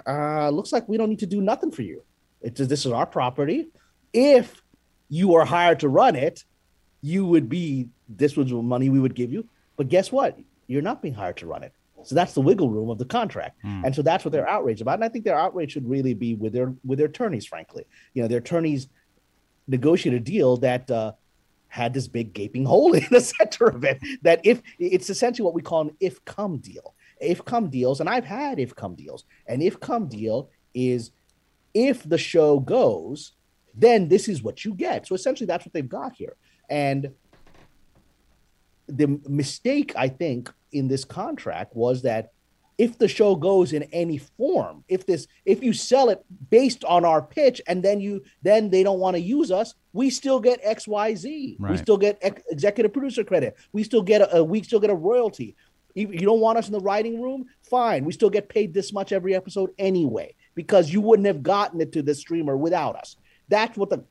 Uh, 0.08 0.50
looks 0.50 0.72
like 0.72 0.88
we 0.88 0.98
don't 0.98 1.10
need 1.10 1.20
to 1.20 1.26
do 1.26 1.42
nothing 1.42 1.72
for 1.72 1.82
you. 1.82 2.04
It's 2.42 2.60
this 2.60 2.86
is 2.86 2.92
our 2.92 3.06
property. 3.06 3.68
If 4.14 4.62
you 5.10 5.36
are 5.36 5.46
hired 5.46 5.80
to 5.82 5.90
run 5.90 6.16
it, 6.16 6.44
you 7.02 7.26
would 7.26 7.50
be 7.50 7.90
this 8.08 8.38
was 8.38 8.52
money 8.52 8.90
we 8.90 9.00
would 9.00 9.16
give 9.16 9.32
you. 9.32 9.48
But 9.76 9.90
guess 9.90 10.12
what? 10.12 10.40
You're 10.68 10.82
not 10.82 11.02
being 11.02 11.14
hired 11.14 11.38
to 11.38 11.48
run 11.48 11.64
it. 11.64 11.74
So 12.06 12.16
that's 12.16 12.34
the 12.34 12.42
wiggle 12.42 12.70
room 12.70 12.90
of 12.90 12.98
the 12.98 13.06
contract, 13.06 13.64
mm. 13.64 13.84
and 13.86 13.96
so 13.96 14.02
that's 14.02 14.26
what 14.26 14.32
they're 14.32 14.48
outraged 14.48 14.82
about. 14.82 14.96
And 14.96 15.04
I 15.04 15.10
think 15.10 15.26
their 15.26 15.38
outrage 15.38 15.72
should 15.72 15.88
really 15.88 16.14
be 16.14 16.36
with 16.36 16.54
their 16.54 16.74
with 16.86 17.00
their 17.00 17.08
attorneys. 17.08 17.46
Frankly, 17.46 17.86
you 18.14 18.22
know, 18.22 18.28
their 18.28 18.40
attorneys 18.40 18.88
negotiated 19.68 20.22
a 20.22 20.24
deal 20.24 20.58
that 20.58 20.90
uh, 20.92 21.14
had 21.68 21.94
this 21.94 22.08
big 22.08 22.34
gaping 22.34 22.66
hole 22.74 22.94
in 22.94 23.06
the 23.12 23.22
center 23.22 23.68
of 23.68 23.84
it. 23.84 24.00
That 24.22 24.42
if 24.44 24.62
it's 24.80 25.10
essentially 25.10 25.46
what 25.46 25.54
we 25.54 25.62
call 25.62 25.82
an 25.82 25.98
if 26.00 26.24
come 26.26 26.58
deal. 26.58 26.96
If 27.22 27.46
come 27.46 27.70
deals, 27.70 28.02
and 28.02 28.10
I've 28.10 28.26
had 28.26 28.60
if 28.60 28.76
come 28.76 28.96
deals. 28.96 29.24
An 29.48 29.62
if 29.62 29.80
come 29.80 30.10
deal 30.10 30.50
is 30.74 31.12
if 31.74 32.08
the 32.08 32.18
show 32.18 32.60
goes, 32.60 33.34
then 33.74 34.08
this 34.08 34.28
is 34.28 34.44
what 34.44 34.64
you 34.66 34.74
get. 34.74 35.08
So 35.08 35.16
essentially, 35.16 35.48
that's 35.48 35.66
what 35.66 35.74
they've 35.74 35.88
got 35.88 36.14
here. 36.14 36.36
And 36.70 37.12
the 38.88 39.20
mistake 39.28 39.94
I 39.96 40.10
think 40.10 40.52
in 40.72 40.88
this 40.88 41.06
contract 41.06 41.76
was 41.76 42.02
that 42.04 42.32
if 42.78 42.98
the 42.98 43.08
show 43.08 43.36
goes 43.36 43.72
in 43.72 43.84
any 43.94 44.18
form 44.18 44.84
if 44.88 45.06
this 45.06 45.28
if 45.46 45.64
you 45.64 45.74
sell 45.74 46.10
it 46.10 46.26
based 46.50 46.84
on 46.86 47.06
our 47.06 47.22
pitch 47.22 47.62
and 47.68 47.84
then 47.84 48.00
you 48.00 48.24
then 48.42 48.70
they 48.70 48.82
don't 48.82 49.00
want 49.00 49.16
to 49.16 49.22
use 49.22 49.52
us 49.52 49.76
we 49.94 50.10
still 50.10 50.40
get 50.40 50.64
xyz 50.64 51.56
right. 51.60 51.72
we 51.72 51.78
still 51.78 51.98
get 51.98 52.18
ex- 52.22 52.42
executive 52.50 52.92
producer 52.92 53.24
credit. 53.24 53.56
We 53.72 53.84
still 53.84 54.02
get 54.02 54.22
a, 54.22 54.38
a 54.38 54.44
we 54.44 54.64
still 54.64 54.80
get 54.80 54.90
a 54.90 54.96
royalty. 54.96 55.56
You 55.96 56.08
don't 56.08 56.40
want 56.40 56.58
us 56.58 56.66
in 56.66 56.74
the 56.74 56.80
writing 56.80 57.22
room 57.22 57.46
fine. 57.62 58.04
We 58.04 58.14
still 58.14 58.32
get 58.32 58.50
paid 58.50 58.74
this 58.74 58.92
much 58.92 59.12
every 59.12 59.36
episode 59.36 59.70
anyway 59.78 60.34
because 60.56 60.92
you 60.92 61.02
wouldn't 61.02 61.28
have 61.28 61.44
gotten 61.44 61.80
it 61.82 61.92
to 61.92 62.02
the 62.02 62.16
streamer 62.16 62.58
without 62.58 62.96
us. 62.96 63.16
That's 63.48 63.78
what 63.78 63.92
the 63.92 64.04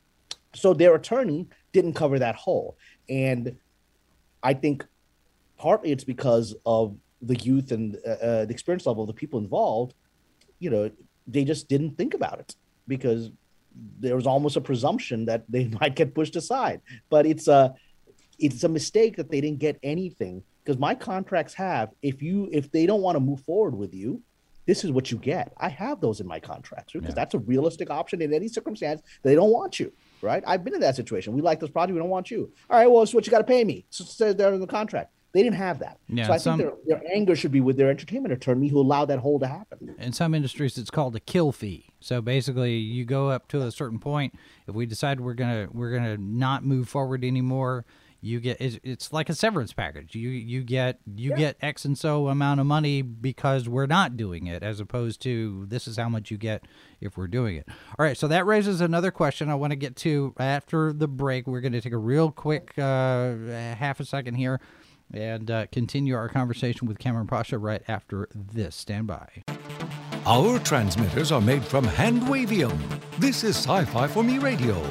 so 0.55 0.73
their 0.73 0.95
attorney 0.95 1.47
didn't 1.73 1.93
cover 1.93 2.19
that 2.19 2.35
hole. 2.35 2.77
And 3.09 3.57
i 4.43 4.53
think 4.53 4.85
partly 5.57 5.91
it's 5.91 6.03
because 6.03 6.55
of 6.65 6.95
the 7.23 7.35
youth 7.35 7.71
and 7.71 7.97
uh, 8.05 8.09
uh, 8.09 8.45
the 8.45 8.51
experience 8.51 8.85
level 8.85 9.03
of 9.03 9.07
the 9.07 9.13
people 9.13 9.39
involved. 9.39 9.93
You 10.59 10.69
know, 10.69 10.91
they 11.25 11.43
just 11.43 11.69
didn't 11.69 11.95
think 11.97 12.13
about 12.13 12.39
it 12.39 12.55
because 12.87 13.31
there 13.99 14.15
was 14.15 14.27
almost 14.27 14.57
a 14.57 14.61
presumption 14.61 15.25
that 15.25 15.45
they 15.49 15.67
might 15.79 15.95
get 15.95 16.13
pushed 16.13 16.35
aside. 16.35 16.81
But 17.09 17.25
it's 17.25 17.47
a 17.47 17.73
it's 18.39 18.63
a 18.63 18.69
mistake 18.69 19.15
that 19.17 19.29
they 19.29 19.41
didn't 19.41 19.59
get 19.59 19.79
anything 19.83 20.43
because 20.63 20.79
my 20.79 20.95
contracts 20.95 21.53
have 21.53 21.91
if 22.01 22.21
you 22.21 22.49
if 22.51 22.71
they 22.71 22.85
don't 22.85 23.01
want 23.01 23.15
to 23.15 23.19
move 23.19 23.41
forward 23.41 23.75
with 23.75 23.93
you 23.93 24.21
this 24.65 24.83
is 24.83 24.91
what 24.91 25.11
you 25.11 25.17
get. 25.17 25.53
I 25.57 25.69
have 25.69 26.01
those 26.01 26.19
in 26.19 26.27
my 26.27 26.39
contracts 26.39 26.93
because 26.93 27.09
yeah. 27.09 27.15
that's 27.15 27.33
a 27.33 27.39
realistic 27.39 27.89
option 27.89 28.21
in 28.21 28.33
any 28.33 28.47
circumstance. 28.47 29.01
They 29.21 29.35
don't 29.35 29.51
want 29.51 29.79
you, 29.79 29.91
right? 30.21 30.43
I've 30.47 30.63
been 30.63 30.73
in 30.73 30.81
that 30.81 30.95
situation. 30.95 31.33
We 31.33 31.41
like 31.41 31.59
this 31.59 31.69
project, 31.69 31.93
we 31.93 31.99
don't 31.99 32.09
want 32.09 32.31
you. 32.31 32.51
All 32.69 32.77
right, 32.77 32.87
well, 32.87 33.03
it's 33.03 33.13
what 33.13 33.25
you 33.25 33.31
got 33.31 33.39
to 33.39 33.43
pay 33.43 33.63
me. 33.63 33.85
So 33.89 34.03
it 34.03 34.09
says 34.09 34.35
there 34.35 34.53
in 34.53 34.59
the 34.59 34.67
contract. 34.67 35.11
They 35.33 35.41
didn't 35.41 35.57
have 35.57 35.79
that. 35.79 35.97
Yeah, 36.07 36.27
so 36.27 36.33
I 36.33 36.37
some, 36.37 36.59
think 36.59 36.73
their, 36.85 36.99
their 36.99 37.11
anger 37.11 37.35
should 37.35 37.51
be 37.51 37.59
with 37.59 37.75
their 37.75 37.89
entertainment 37.89 38.33
attorney 38.33 38.67
who 38.67 38.79
allowed 38.79 39.05
that 39.05 39.17
hole 39.17 39.39
to 39.39 39.47
happen. 39.47 39.95
In 39.97 40.13
some 40.13 40.35
industries, 40.35 40.77
it's 40.77 40.91
called 40.91 41.15
a 41.15 41.19
kill 41.19 41.51
fee. 41.51 41.87
So 41.99 42.21
basically, 42.21 42.75
you 42.75 43.03
go 43.03 43.29
up 43.29 43.47
to 43.47 43.63
a 43.63 43.71
certain 43.71 43.97
point. 43.97 44.35
If 44.67 44.75
we 44.75 44.85
decide 44.85 45.19
we're 45.19 45.33
gonna 45.33 45.69
we're 45.71 45.91
gonna 45.91 46.17
not 46.17 46.63
move 46.63 46.87
forward 46.87 47.25
anymore, 47.25 47.83
you 48.23 48.39
get 48.39 48.59
it's, 48.61 48.79
it's 48.83 49.11
like 49.11 49.29
a 49.29 49.35
severance 49.35 49.73
package. 49.73 50.15
You 50.15 50.29
you 50.29 50.63
get 50.63 50.99
you 51.05 51.31
yeah. 51.31 51.35
get 51.35 51.57
X 51.61 51.83
and 51.83 51.97
so 51.97 52.29
amount 52.29 52.61
of 52.61 52.65
money 52.65 53.01
because 53.01 53.67
we're 53.67 53.85
not 53.85 54.15
doing 54.15 54.47
it, 54.47 54.63
as 54.63 54.79
opposed 54.79 55.21
to 55.23 55.65
this 55.67 55.87
is 55.87 55.97
how 55.97 56.07
much 56.07 56.31
you 56.31 56.37
get 56.37 56.63
if 57.01 57.17
we're 57.17 57.27
doing 57.27 57.57
it. 57.57 57.67
All 57.99 58.05
right, 58.05 58.17
so 58.17 58.29
that 58.29 58.45
raises 58.45 58.79
another 58.79 59.11
question 59.11 59.49
I 59.49 59.55
want 59.55 59.71
to 59.71 59.75
get 59.75 59.97
to 59.97 60.33
after 60.39 60.93
the 60.93 61.07
break. 61.07 61.47
We're 61.47 61.59
going 61.59 61.73
to 61.73 61.81
take 61.81 61.91
a 61.91 61.97
real 61.97 62.31
quick 62.31 62.73
uh, 62.77 63.35
half 63.75 63.99
a 63.99 64.05
second 64.05 64.35
here 64.35 64.61
and 65.13 65.51
uh, 65.51 65.65
continue 65.71 66.15
our 66.15 66.29
conversation 66.29 66.87
with 66.87 66.99
Cameron 66.99 67.27
Pasha 67.27 67.57
right 67.57 67.83
after 67.89 68.29
this. 68.33 68.75
Stand 68.75 69.05
by. 69.05 69.43
Our 70.25 70.59
transmitters 70.59 71.33
are 71.33 71.41
made 71.41 71.63
from 71.65 71.85
Handwavium. 71.85 72.79
This 73.19 73.43
is 73.43 73.57
Sci 73.57 73.83
Fi 73.83 74.07
for 74.07 74.23
Me 74.23 74.37
Radio. 74.39 74.81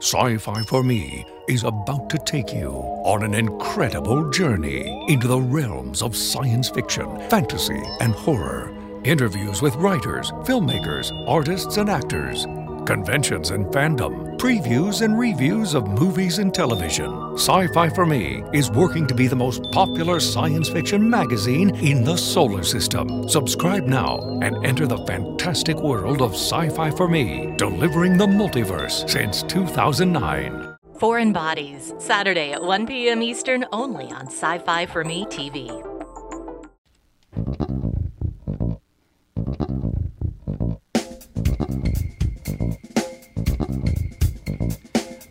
Sci 0.00 0.38
Fi 0.38 0.62
for 0.62 0.82
Me 0.82 1.26
is 1.48 1.64
about 1.64 2.08
to 2.10 2.18
take 2.18 2.52
you 2.52 2.70
on 3.04 3.22
an 3.22 3.34
incredible 3.34 4.30
journey 4.30 5.04
into 5.08 5.28
the 5.28 5.40
realms 5.40 6.02
of 6.02 6.16
science 6.16 6.68
fiction, 6.68 7.06
fantasy, 7.28 7.82
and 8.00 8.14
horror. 8.14 8.72
Interviews 9.04 9.60
with 9.60 9.74
writers, 9.76 10.30
filmmakers, 10.44 11.10
artists, 11.28 11.76
and 11.76 11.90
actors 11.90 12.46
conventions 12.84 13.50
and 13.50 13.66
fandom, 13.66 14.36
previews 14.38 15.02
and 15.02 15.18
reviews 15.18 15.74
of 15.74 15.88
movies 15.88 16.38
and 16.38 16.54
television. 16.54 17.10
Sci 17.34 17.66
Fi 17.68 17.88
for 17.88 18.06
Me 18.06 18.42
is 18.52 18.70
working 18.70 19.06
to 19.06 19.14
be 19.14 19.26
the 19.26 19.36
most 19.36 19.70
popular 19.72 20.20
science 20.20 20.68
fiction 20.68 21.08
magazine 21.08 21.74
in 21.76 22.04
the 22.04 22.16
solar 22.16 22.62
system. 22.62 23.28
Subscribe 23.28 23.84
now 23.84 24.18
and 24.42 24.64
enter 24.64 24.86
the 24.86 25.04
fantastic 25.06 25.76
world 25.76 26.22
of 26.22 26.34
Sci 26.34 26.68
Fi 26.70 26.90
for 26.90 27.08
Me, 27.08 27.54
delivering 27.56 28.16
the 28.16 28.26
multiverse 28.26 29.08
since 29.08 29.42
2009. 29.44 30.73
Foreign 31.04 31.34
Bodies, 31.34 31.92
Saturday 31.98 32.52
at 32.52 32.62
1 32.62 32.86
p.m. 32.86 33.22
Eastern, 33.22 33.66
only 33.72 34.06
on 34.06 34.28
Sci 34.28 34.58
Fi 34.60 34.86
for 34.86 35.04
Me 35.04 35.26
TV. 35.26 35.68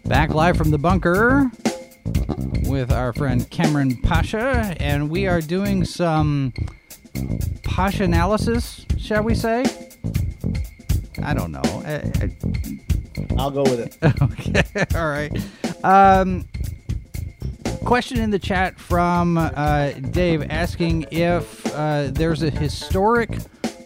Back 0.05 0.36
live 0.36 0.55
from 0.57 0.69
the 0.69 0.77
bunker 0.77 1.49
with 2.69 2.91
our 2.91 3.12
friend 3.12 3.49
Cameron 3.49 3.97
Pasha, 4.03 4.75
and 4.79 5.09
we 5.09 5.25
are 5.25 5.41
doing 5.41 5.86
some 5.86 6.53
Pasha 7.63 8.03
analysis, 8.03 8.86
shall 8.99 9.23
we 9.23 9.33
say? 9.33 9.65
I 11.23 11.33
don't 11.33 11.51
know. 11.51 11.63
I, 11.83 12.29
will 13.30 13.52
go 13.52 13.63
with 13.63 13.80
it. 13.80 13.97
okay, 14.21 14.86
all 14.97 15.10
right. 15.10 15.32
Um, 15.84 16.47
question 17.86 18.19
in 18.19 18.30
the 18.30 18.39
chat 18.39 18.80
from 18.80 19.38
uh, 19.38 19.91
Dave 20.12 20.45
asking 20.49 21.06
if 21.12 21.65
uh, 21.76 22.08
there's 22.12 22.43
a 22.43 22.49
historic 22.49 23.38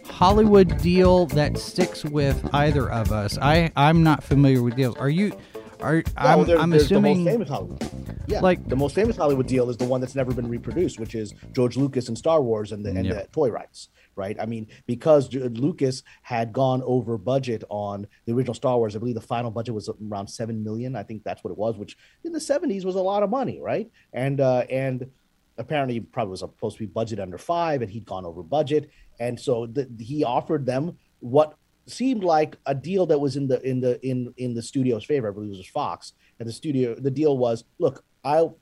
Hollywood 0.06 0.78
deal 0.78 1.26
that 1.26 1.58
sticks 1.58 2.04
with 2.04 2.48
either 2.52 2.90
of 2.90 3.12
us. 3.12 3.38
I 3.38 3.70
I'm 3.76 4.02
not 4.02 4.24
familiar 4.24 4.62
with 4.62 4.76
deals. 4.76 4.96
Are 4.96 5.10
you? 5.10 5.32
Are 5.80 6.02
I'm, 6.16 6.44
there, 6.44 6.58
I'm 6.58 6.72
assuming 6.72 7.18
the 7.18 7.24
most 7.24 7.32
famous 7.32 7.48
Hollywood. 7.48 7.90
Yeah, 8.26 8.40
like 8.40 8.68
the 8.68 8.76
most 8.76 8.94
famous 8.94 9.16
Hollywood 9.16 9.46
deal 9.46 9.70
is 9.70 9.76
the 9.76 9.84
one 9.84 10.00
that's 10.00 10.16
never 10.16 10.34
been 10.34 10.48
reproduced, 10.48 10.98
which 10.98 11.14
is 11.14 11.34
George 11.52 11.76
Lucas 11.76 12.08
and 12.08 12.18
Star 12.18 12.42
Wars 12.42 12.72
and 12.72 12.84
the 12.84 12.90
and 12.90 13.06
yep. 13.06 13.14
the 13.14 13.32
toy 13.32 13.48
rights. 13.50 13.90
Right. 14.18 14.36
I 14.40 14.46
mean, 14.46 14.66
because 14.86 15.32
Lucas 15.32 16.02
had 16.22 16.52
gone 16.52 16.82
over 16.84 17.16
budget 17.16 17.62
on 17.68 18.06
the 18.26 18.34
original 18.34 18.54
Star 18.54 18.76
Wars, 18.76 18.96
I 18.96 18.98
believe 18.98 19.14
the 19.14 19.20
final 19.20 19.52
budget 19.52 19.74
was 19.74 19.88
around 20.10 20.26
seven 20.26 20.64
million. 20.64 20.96
I 20.96 21.04
think 21.04 21.22
that's 21.22 21.44
what 21.44 21.52
it 21.52 21.56
was, 21.56 21.76
which 21.76 21.96
in 22.24 22.32
the 22.32 22.40
'70s 22.40 22.84
was 22.84 22.96
a 22.96 23.00
lot 23.00 23.22
of 23.22 23.30
money, 23.30 23.60
right? 23.60 23.88
And 24.12 24.40
uh, 24.40 24.64
and 24.68 25.08
apparently 25.56 26.00
probably 26.00 26.32
was 26.32 26.40
supposed 26.40 26.78
to 26.78 26.82
be 26.82 26.86
budget 26.86 27.20
under 27.20 27.38
five, 27.38 27.80
and 27.80 27.90
he'd 27.90 28.06
gone 28.06 28.26
over 28.26 28.42
budget, 28.42 28.90
and 29.20 29.38
so 29.38 29.66
the, 29.66 29.88
he 30.00 30.24
offered 30.24 30.66
them 30.66 30.98
what 31.20 31.56
seemed 31.86 32.24
like 32.24 32.56
a 32.66 32.74
deal 32.74 33.06
that 33.06 33.18
was 33.18 33.36
in 33.36 33.48
the 33.48 33.60
in 33.68 33.80
the 33.80 34.04
in 34.06 34.34
in 34.36 34.54
the 34.54 34.62
studio's 34.62 35.04
favor. 35.04 35.28
I 35.28 35.30
believe 35.30 35.52
it 35.52 35.58
was 35.58 35.68
Fox, 35.68 36.12
and 36.38 36.48
the 36.48 36.52
studio 36.52 36.94
the 36.94 37.10
deal 37.10 37.38
was, 37.38 37.64
look, 37.78 38.04
I'll. 38.24 38.58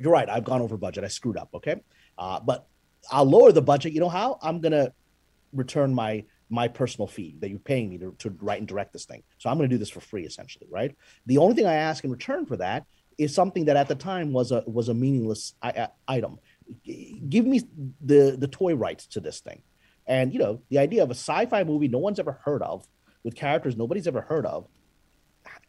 You're 0.00 0.12
right. 0.12 0.28
I've 0.28 0.44
gone 0.44 0.62
over 0.62 0.78
budget. 0.78 1.04
I 1.04 1.08
screwed 1.08 1.36
up. 1.36 1.50
Okay, 1.54 1.82
uh, 2.16 2.40
but 2.40 2.66
I'll 3.10 3.24
lower 3.24 3.52
the 3.52 3.62
budget. 3.62 3.92
You 3.92 4.00
know 4.00 4.08
how? 4.08 4.38
I'm 4.42 4.60
gonna 4.60 4.92
return 5.52 5.94
my 5.94 6.24
my 6.52 6.68
personal 6.68 7.06
fee 7.06 7.34
that 7.40 7.48
you're 7.48 7.58
paying 7.58 7.88
me 7.88 7.96
to, 7.96 8.14
to 8.18 8.28
write 8.40 8.58
and 8.58 8.68
direct 8.68 8.92
this 8.92 9.06
thing. 9.06 9.22
So 9.38 9.48
I'm 9.48 9.58
to 9.58 9.68
do 9.68 9.78
this 9.78 9.88
for 9.88 10.00
free, 10.00 10.26
essentially, 10.26 10.66
right? 10.70 10.94
The 11.24 11.38
only 11.38 11.54
thing 11.54 11.64
I 11.64 11.74
ask 11.74 12.04
in 12.04 12.10
return 12.10 12.44
for 12.44 12.58
that 12.58 12.84
is 13.16 13.34
something 13.34 13.64
that 13.64 13.76
at 13.76 13.88
the 13.88 13.94
time 13.94 14.32
was 14.32 14.52
a 14.52 14.62
was 14.66 14.88
a 14.88 14.94
meaningless 14.94 15.54
I- 15.62 15.88
item. 16.06 16.38
Give 16.84 17.46
me 17.46 17.62
the 18.00 18.36
the 18.38 18.48
toy 18.48 18.74
rights 18.74 19.06
to 19.08 19.20
this 19.20 19.40
thing. 19.40 19.62
And 20.06 20.32
you 20.32 20.38
know, 20.38 20.60
the 20.68 20.78
idea 20.78 21.02
of 21.02 21.10
a 21.10 21.14
sci-fi 21.14 21.64
movie 21.64 21.88
no 21.88 21.98
one's 21.98 22.20
ever 22.20 22.38
heard 22.44 22.62
of, 22.62 22.86
with 23.24 23.34
characters 23.34 23.76
nobody's 23.76 24.06
ever 24.06 24.20
heard 24.20 24.46
of, 24.46 24.68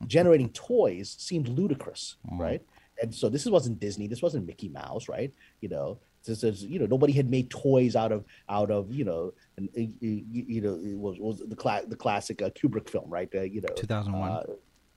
generating 0.07 0.49
toys 0.49 1.15
seemed 1.17 1.47
ludicrous, 1.47 2.17
mm. 2.29 2.39
right? 2.39 2.61
And 3.01 3.13
so 3.13 3.29
this 3.29 3.45
wasn't 3.45 3.79
Disney, 3.79 4.07
this 4.07 4.21
wasn't 4.21 4.45
Mickey 4.45 4.69
Mouse, 4.69 5.09
right? 5.09 5.33
You 5.61 5.69
know, 5.69 5.99
says 6.23 6.63
you 6.63 6.79
know 6.79 6.85
nobody 6.85 7.13
had 7.13 7.29
made 7.29 7.49
toys 7.49 7.95
out 7.95 8.11
of 8.11 8.25
out 8.49 8.71
of 8.71 8.91
you 8.91 9.03
know 9.03 9.33
and 9.57 9.69
you 9.75 10.61
know 10.61 10.75
it 10.75 10.97
was 10.97 11.19
was 11.19 11.43
the 11.47 11.55
cla- 11.55 11.83
the 11.87 11.95
classic 11.95 12.41
uh, 12.41 12.49
Kubrick 12.51 12.89
film 12.89 13.09
right? 13.09 13.29
Uh, 13.35 13.41
you 13.41 13.61
know 13.61 13.73
2001 13.75 14.31
uh, 14.31 14.43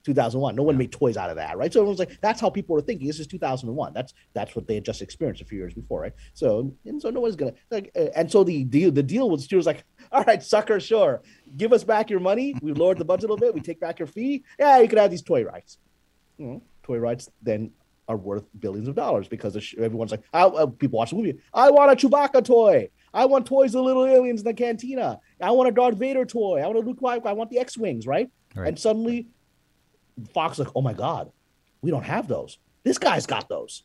2001 0.05 0.55
no 0.55 0.63
one 0.63 0.75
yeah. 0.75 0.79
made 0.79 0.93
toys 0.93 1.17
out 1.17 1.31
of 1.31 1.37
that 1.37 1.59
right? 1.59 1.73
So 1.73 1.83
it 1.83 1.87
was 1.87 1.99
like 1.99 2.21
that's 2.21 2.41
how 2.41 2.49
people 2.49 2.75
were 2.75 2.81
thinking. 2.81 3.09
This 3.09 3.19
is 3.19 3.27
2001 3.27 3.93
that's 3.93 4.15
that's 4.35 4.55
what 4.55 4.69
they 4.69 4.77
had 4.77 4.85
just 4.85 5.03
experienced 5.03 5.43
a 5.43 5.45
few 5.45 5.59
years 5.59 5.75
before 5.75 6.01
right? 6.01 6.13
So 6.33 6.73
and 6.85 7.03
so 7.03 7.11
no 7.11 7.21
one's 7.21 7.37
gonna 7.37 7.55
like 7.71 7.91
uh, 7.97 8.07
and 8.15 8.31
so 8.31 8.45
the 8.45 8.65
deal 8.65 8.93
the 8.93 9.03
deal 9.03 9.29
was 9.29 9.47
she 9.47 9.57
was 9.57 9.67
like 9.67 9.85
all 10.13 10.23
right 10.25 10.43
sucker 10.43 10.79
sure. 10.79 11.23
Give 11.57 11.73
us 11.73 11.83
back 11.83 12.09
your 12.09 12.21
money. 12.21 12.55
We 12.63 12.73
lowered 12.73 12.99
the 12.99 13.05
budget 13.05 13.31
a 13.31 13.33
little 13.33 13.45
bit. 13.45 13.55
We 13.55 13.61
take 13.61 13.81
back 13.81 13.99
your 13.99 14.09
fee. 14.09 14.45
Yeah 14.59 14.79
you 14.79 14.89
can 14.89 14.99
have 14.99 15.11
these 15.11 15.23
toy 15.23 15.45
rights. 15.45 15.79
You 16.39 16.47
know, 16.47 16.63
toy 16.85 16.99
rights 16.99 17.29
then 17.43 17.73
are 18.09 18.17
worth 18.17 18.45
billions 18.61 18.89
of 18.89 18.95
dollars 18.95 19.29
because 19.29 19.57
everyone's 19.79 20.11
like, 20.11 20.23
I, 20.33 20.43
uh, 20.43 20.67
people 20.67 20.99
watch 20.99 21.11
the 21.11 21.17
movie. 21.17 21.39
I 21.53 21.71
want 21.71 21.91
a 21.93 22.09
Chewbacca 22.09 22.45
toy. 22.45 22.89
I 23.13 23.25
want 23.25 23.47
toys 23.47 23.75
of 23.75 23.85
little 23.85 24.05
aliens 24.05 24.41
in 24.41 24.45
the 24.45 24.55
cantina. 24.55 25.19
I 25.41 25.51
want 25.51 25.69
a 25.69 25.73
Darth 25.73 25.97
Vader 25.97 26.25
toy. 26.25 26.61
I 26.61 26.67
want 26.67 26.79
a 26.79 26.81
Luke. 26.81 26.99
I 27.03 27.33
want 27.33 27.51
the 27.51 27.59
X 27.59 27.77
wings, 27.77 28.07
right? 28.07 28.31
right? 28.55 28.69
And 28.69 28.79
suddenly, 28.79 29.29
Fox 30.33 30.59
like, 30.59 30.69
oh 30.75 30.83
my 30.83 30.93
god, 30.93 31.31
we 31.83 31.91
don't 31.91 32.05
have 32.05 32.29
those. 32.29 32.59
This 32.85 32.99
guy's 32.99 33.27
got 33.27 33.49
those. 33.49 33.83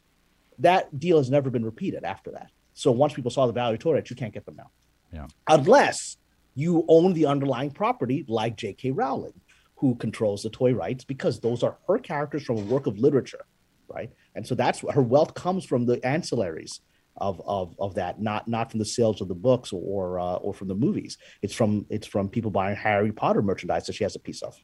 That 0.59 0.99
deal 0.99 1.17
has 1.17 1.29
never 1.29 1.49
been 1.49 1.65
repeated 1.65 2.03
after 2.03 2.31
that. 2.31 2.51
So 2.73 2.91
once 2.91 3.13
people 3.13 3.31
saw 3.31 3.47
the 3.47 3.53
value 3.53 3.75
of 3.75 3.79
toy 3.79 3.93
rights, 3.93 4.09
you 4.09 4.15
can't 4.15 4.33
get 4.33 4.45
them 4.45 4.55
now. 4.55 4.69
Yeah. 5.11 5.27
Unless 5.47 6.17
you 6.55 6.85
own 6.87 7.13
the 7.13 7.25
underlying 7.25 7.71
property, 7.71 8.25
like 8.27 8.57
J.K. 8.57 8.91
Rowling, 8.91 9.33
who 9.75 9.95
controls 9.95 10.43
the 10.43 10.49
toy 10.49 10.73
rights, 10.73 11.03
because 11.03 11.39
those 11.39 11.63
are 11.63 11.77
her 11.87 11.97
characters 11.97 12.43
from 12.43 12.57
a 12.57 12.61
work 12.61 12.85
of 12.85 12.99
literature 12.99 13.45
right? 13.93 14.11
And 14.35 14.45
so 14.45 14.55
that's 14.55 14.81
her 14.91 15.01
wealth 15.01 15.33
comes 15.33 15.65
from 15.65 15.85
the 15.85 15.97
ancillaries 15.97 16.79
of 17.17 17.41
of 17.45 17.75
of 17.79 17.95
that, 17.95 18.21
not 18.21 18.47
not 18.47 18.71
from 18.71 18.79
the 18.79 18.85
sales 18.85 19.21
of 19.21 19.27
the 19.27 19.35
books 19.35 19.73
or 19.73 20.19
uh, 20.19 20.35
or 20.35 20.53
from 20.53 20.67
the 20.67 20.75
movies. 20.75 21.17
It's 21.41 21.53
from 21.53 21.85
it's 21.89 22.07
from 22.07 22.29
people 22.29 22.51
buying 22.51 22.75
Harry 22.75 23.11
Potter 23.11 23.41
merchandise 23.41 23.85
that 23.85 23.93
she 23.93 24.03
has 24.03 24.15
a 24.15 24.19
piece 24.19 24.41
of. 24.41 24.57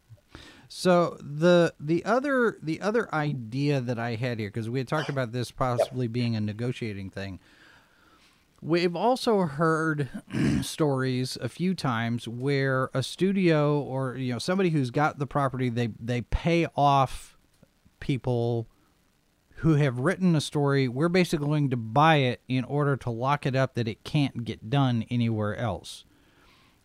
So 0.69 1.17
the 1.21 1.73
the 1.79 2.03
other 2.03 2.57
the 2.61 2.81
other 2.81 3.13
idea 3.13 3.79
that 3.81 3.99
I 3.99 4.15
had 4.15 4.39
here, 4.39 4.49
because 4.49 4.69
we 4.69 4.79
had 4.79 4.87
talked 4.87 5.09
about 5.09 5.31
this 5.31 5.51
possibly 5.51 6.05
yep. 6.05 6.13
being 6.13 6.35
a 6.35 6.41
negotiating 6.41 7.09
thing. 7.09 7.39
We've 8.59 8.95
also 8.95 9.41
heard 9.41 10.09
stories 10.61 11.37
a 11.39 11.47
few 11.47 11.75
times 11.75 12.27
where 12.27 12.89
a 12.93 13.03
studio 13.03 13.79
or 13.79 14.17
you 14.17 14.33
know 14.33 14.39
somebody 14.39 14.71
who's 14.71 14.89
got 14.89 15.19
the 15.19 15.27
property 15.27 15.69
they 15.69 15.89
they 15.99 16.21
pay 16.21 16.65
off 16.75 17.37
people 17.99 18.67
who 19.57 19.73
have 19.75 19.99
written 19.99 20.35
a 20.35 20.41
story. 20.41 20.87
We're 20.87 21.09
basically 21.09 21.47
going 21.47 21.69
to 21.71 21.77
buy 21.77 22.17
it 22.17 22.41
in 22.47 22.63
order 22.63 22.95
to 22.97 23.09
lock 23.09 23.45
it 23.45 23.55
up 23.55 23.73
that 23.75 23.87
it 23.87 24.03
can't 24.03 24.43
get 24.43 24.69
done 24.69 25.05
anywhere 25.09 25.55
else. 25.55 26.05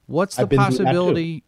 What's 0.06 0.36
the 0.36 0.46
possibility? 0.46 1.44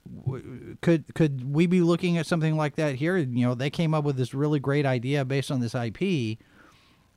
Could 0.80 1.14
could 1.14 1.52
we 1.52 1.66
be 1.66 1.80
looking 1.80 2.18
at 2.18 2.26
something 2.26 2.56
like 2.56 2.76
that 2.76 2.96
here? 2.96 3.16
You 3.16 3.46
know, 3.46 3.54
they 3.54 3.70
came 3.70 3.94
up 3.94 4.04
with 4.04 4.16
this 4.16 4.32
really 4.32 4.60
great 4.60 4.86
idea 4.86 5.24
based 5.24 5.50
on 5.50 5.60
this 5.60 5.74
IP. 5.74 6.38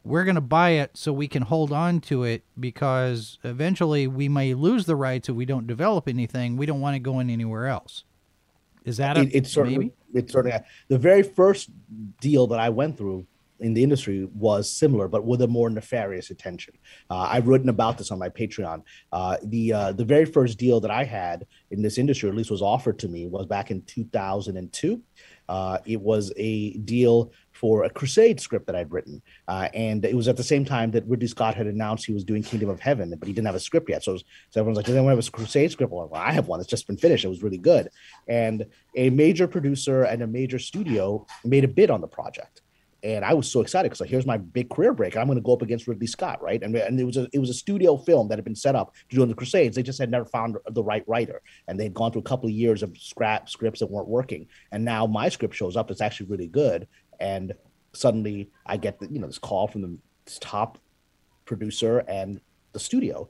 We're 0.03 0.23
going 0.23 0.35
to 0.35 0.41
buy 0.41 0.71
it 0.71 0.91
so 0.95 1.11
we 1.11 1.27
can 1.27 1.43
hold 1.43 1.73
on 1.73 1.99
to 2.01 2.23
it 2.23 2.43
because 2.57 3.39
eventually 3.43 4.07
we 4.07 4.29
may 4.29 4.53
lose 4.53 4.85
the 4.85 4.95
rights 4.95 5.27
if 5.27 5.35
we 5.35 5.45
don't 5.45 5.67
develop 5.67 6.07
anything. 6.07 6.55
We 6.55 6.65
don't 6.65 6.79
want 6.79 6.95
it 6.95 6.99
going 6.99 7.29
anywhere 7.29 7.67
else. 7.67 8.05
Is 8.85 8.97
that 8.97 9.17
a, 9.17 9.21
it, 9.21 9.35
it's 9.35 9.51
certainly 9.51 9.77
maybe? 9.77 9.93
it's 10.13 10.31
certainly 10.31 10.57
the 10.87 10.97
very 10.97 11.23
first 11.23 11.69
deal 12.21 12.47
that 12.47 12.59
I 12.59 12.69
went 12.69 12.97
through 12.97 13.27
in 13.59 13.73
the 13.73 13.83
industry 13.83 14.27
was 14.33 14.71
similar, 14.71 15.07
but 15.07 15.25
with 15.25 15.41
a 15.41 15.47
more 15.47 15.69
nefarious 15.69 16.29
intention. 16.29 16.73
Uh, 17.09 17.27
I've 17.29 17.47
written 17.47 17.69
about 17.69 17.97
this 17.97 18.11
on 18.11 18.19
my 18.19 18.29
Patreon. 18.29 18.83
Uh, 19.11 19.37
the 19.43 19.73
uh, 19.73 19.91
the 19.91 20.05
very 20.05 20.25
first 20.25 20.57
deal 20.57 20.79
that 20.81 20.91
I 20.91 21.03
had 21.03 21.45
in 21.71 21.81
this 21.81 21.97
industry, 21.97 22.29
at 22.29 22.35
least 22.35 22.51
was 22.51 22.61
offered 22.61 22.99
to 22.99 23.07
me, 23.07 23.27
was 23.27 23.45
back 23.45 23.71
in 23.71 23.81
2002. 23.83 25.01
Uh, 25.49 25.77
it 25.85 26.01
was 26.01 26.33
a 26.35 26.73
deal 26.79 27.31
for 27.53 27.85
a 27.85 27.89
Crusade 27.89 28.39
script 28.39 28.67
that 28.67 28.75
I'd 28.75 28.91
written, 28.91 29.21
uh, 29.47 29.69
and 29.73 30.03
it 30.05 30.15
was 30.15 30.27
at 30.27 30.37
the 30.37 30.43
same 30.43 30.65
time 30.65 30.91
that 30.91 31.07
Ridley 31.07 31.27
Scott 31.27 31.55
had 31.55 31.67
announced 31.67 32.05
he 32.05 32.13
was 32.13 32.23
doing 32.23 32.43
Kingdom 32.43 32.69
of 32.69 32.79
Heaven, 32.79 33.13
but 33.17 33.27
he 33.27 33.33
didn't 33.33 33.47
have 33.47 33.55
a 33.55 33.59
script 33.59 33.89
yet. 33.89 34.03
So, 34.03 34.13
was, 34.13 34.23
so 34.49 34.59
everyone's 34.59 34.77
like, 34.77 34.85
"Does 34.85 34.95
anyone 34.95 35.15
have 35.15 35.25
a 35.25 35.31
Crusade 35.31 35.71
script?" 35.71 35.91
Well, 35.91 36.09
I 36.13 36.33
have 36.33 36.47
one. 36.47 36.59
It's 36.59 36.69
just 36.69 36.85
been 36.85 36.97
finished. 36.97 37.25
It 37.25 37.29
was 37.29 37.43
really 37.43 37.57
good, 37.57 37.89
and 38.27 38.65
a 38.95 39.09
major 39.09 39.47
producer 39.47 40.03
and 40.03 40.21
a 40.21 40.27
major 40.27 40.59
studio 40.59 41.25
made 41.45 41.63
a 41.63 41.67
bid 41.67 41.89
on 41.89 42.01
the 42.01 42.07
project 42.07 42.61
and 43.07 43.23
I 43.23 43.33
was 43.33 43.49
so 43.49 43.61
excited 43.61 43.87
because 43.87 44.01
like, 44.01 44.09
here's 44.09 44.25
my 44.25 44.37
big 44.37 44.69
career 44.69 44.93
break. 44.93 45.15
I'm 45.15 45.27
going 45.27 45.37
to 45.37 45.41
go 45.41 45.53
up 45.53 45.61
against 45.61 45.87
Ridley 45.87 46.07
Scott, 46.07 46.41
right? 46.41 46.61
And, 46.61 46.75
and 46.75 46.99
it 46.99 47.05
was 47.05 47.15
a 47.15 47.29
it 47.31 47.39
was 47.39 47.49
a 47.49 47.53
studio 47.53 47.95
film 47.95 48.27
that 48.27 48.37
had 48.37 48.43
been 48.43 48.53
set 48.53 48.75
up 48.75 48.93
to 49.09 49.15
do 49.15 49.25
the 49.25 49.33
Crusades. 49.33 49.77
They 49.77 49.83
just 49.83 49.97
had 49.97 50.11
never 50.11 50.25
found 50.25 50.57
the 50.71 50.83
right 50.83 51.07
writer, 51.07 51.41
and 51.69 51.79
they'd 51.79 51.93
gone 51.93 52.11
through 52.11 52.21
a 52.21 52.25
couple 52.25 52.49
of 52.49 52.53
years 52.53 52.83
of 52.83 52.97
scrap 52.97 53.47
scripts 53.47 53.79
that 53.79 53.89
weren't 53.89 54.09
working. 54.09 54.47
And 54.73 54.83
now 54.83 55.05
my 55.05 55.29
script 55.29 55.55
shows 55.55 55.77
up; 55.77 55.89
it's 55.89 56.01
actually 56.01 56.25
really 56.27 56.47
good. 56.47 56.85
And 57.21 57.53
suddenly, 57.93 58.51
I 58.65 58.75
get 58.75 58.99
the, 58.99 59.07
you 59.09 59.19
know 59.19 59.27
this 59.27 59.39
call 59.39 59.69
from 59.69 59.83
the 59.83 59.97
top 60.41 60.77
producer 61.45 61.99
and 62.09 62.41
the 62.73 62.79
studio, 62.79 63.29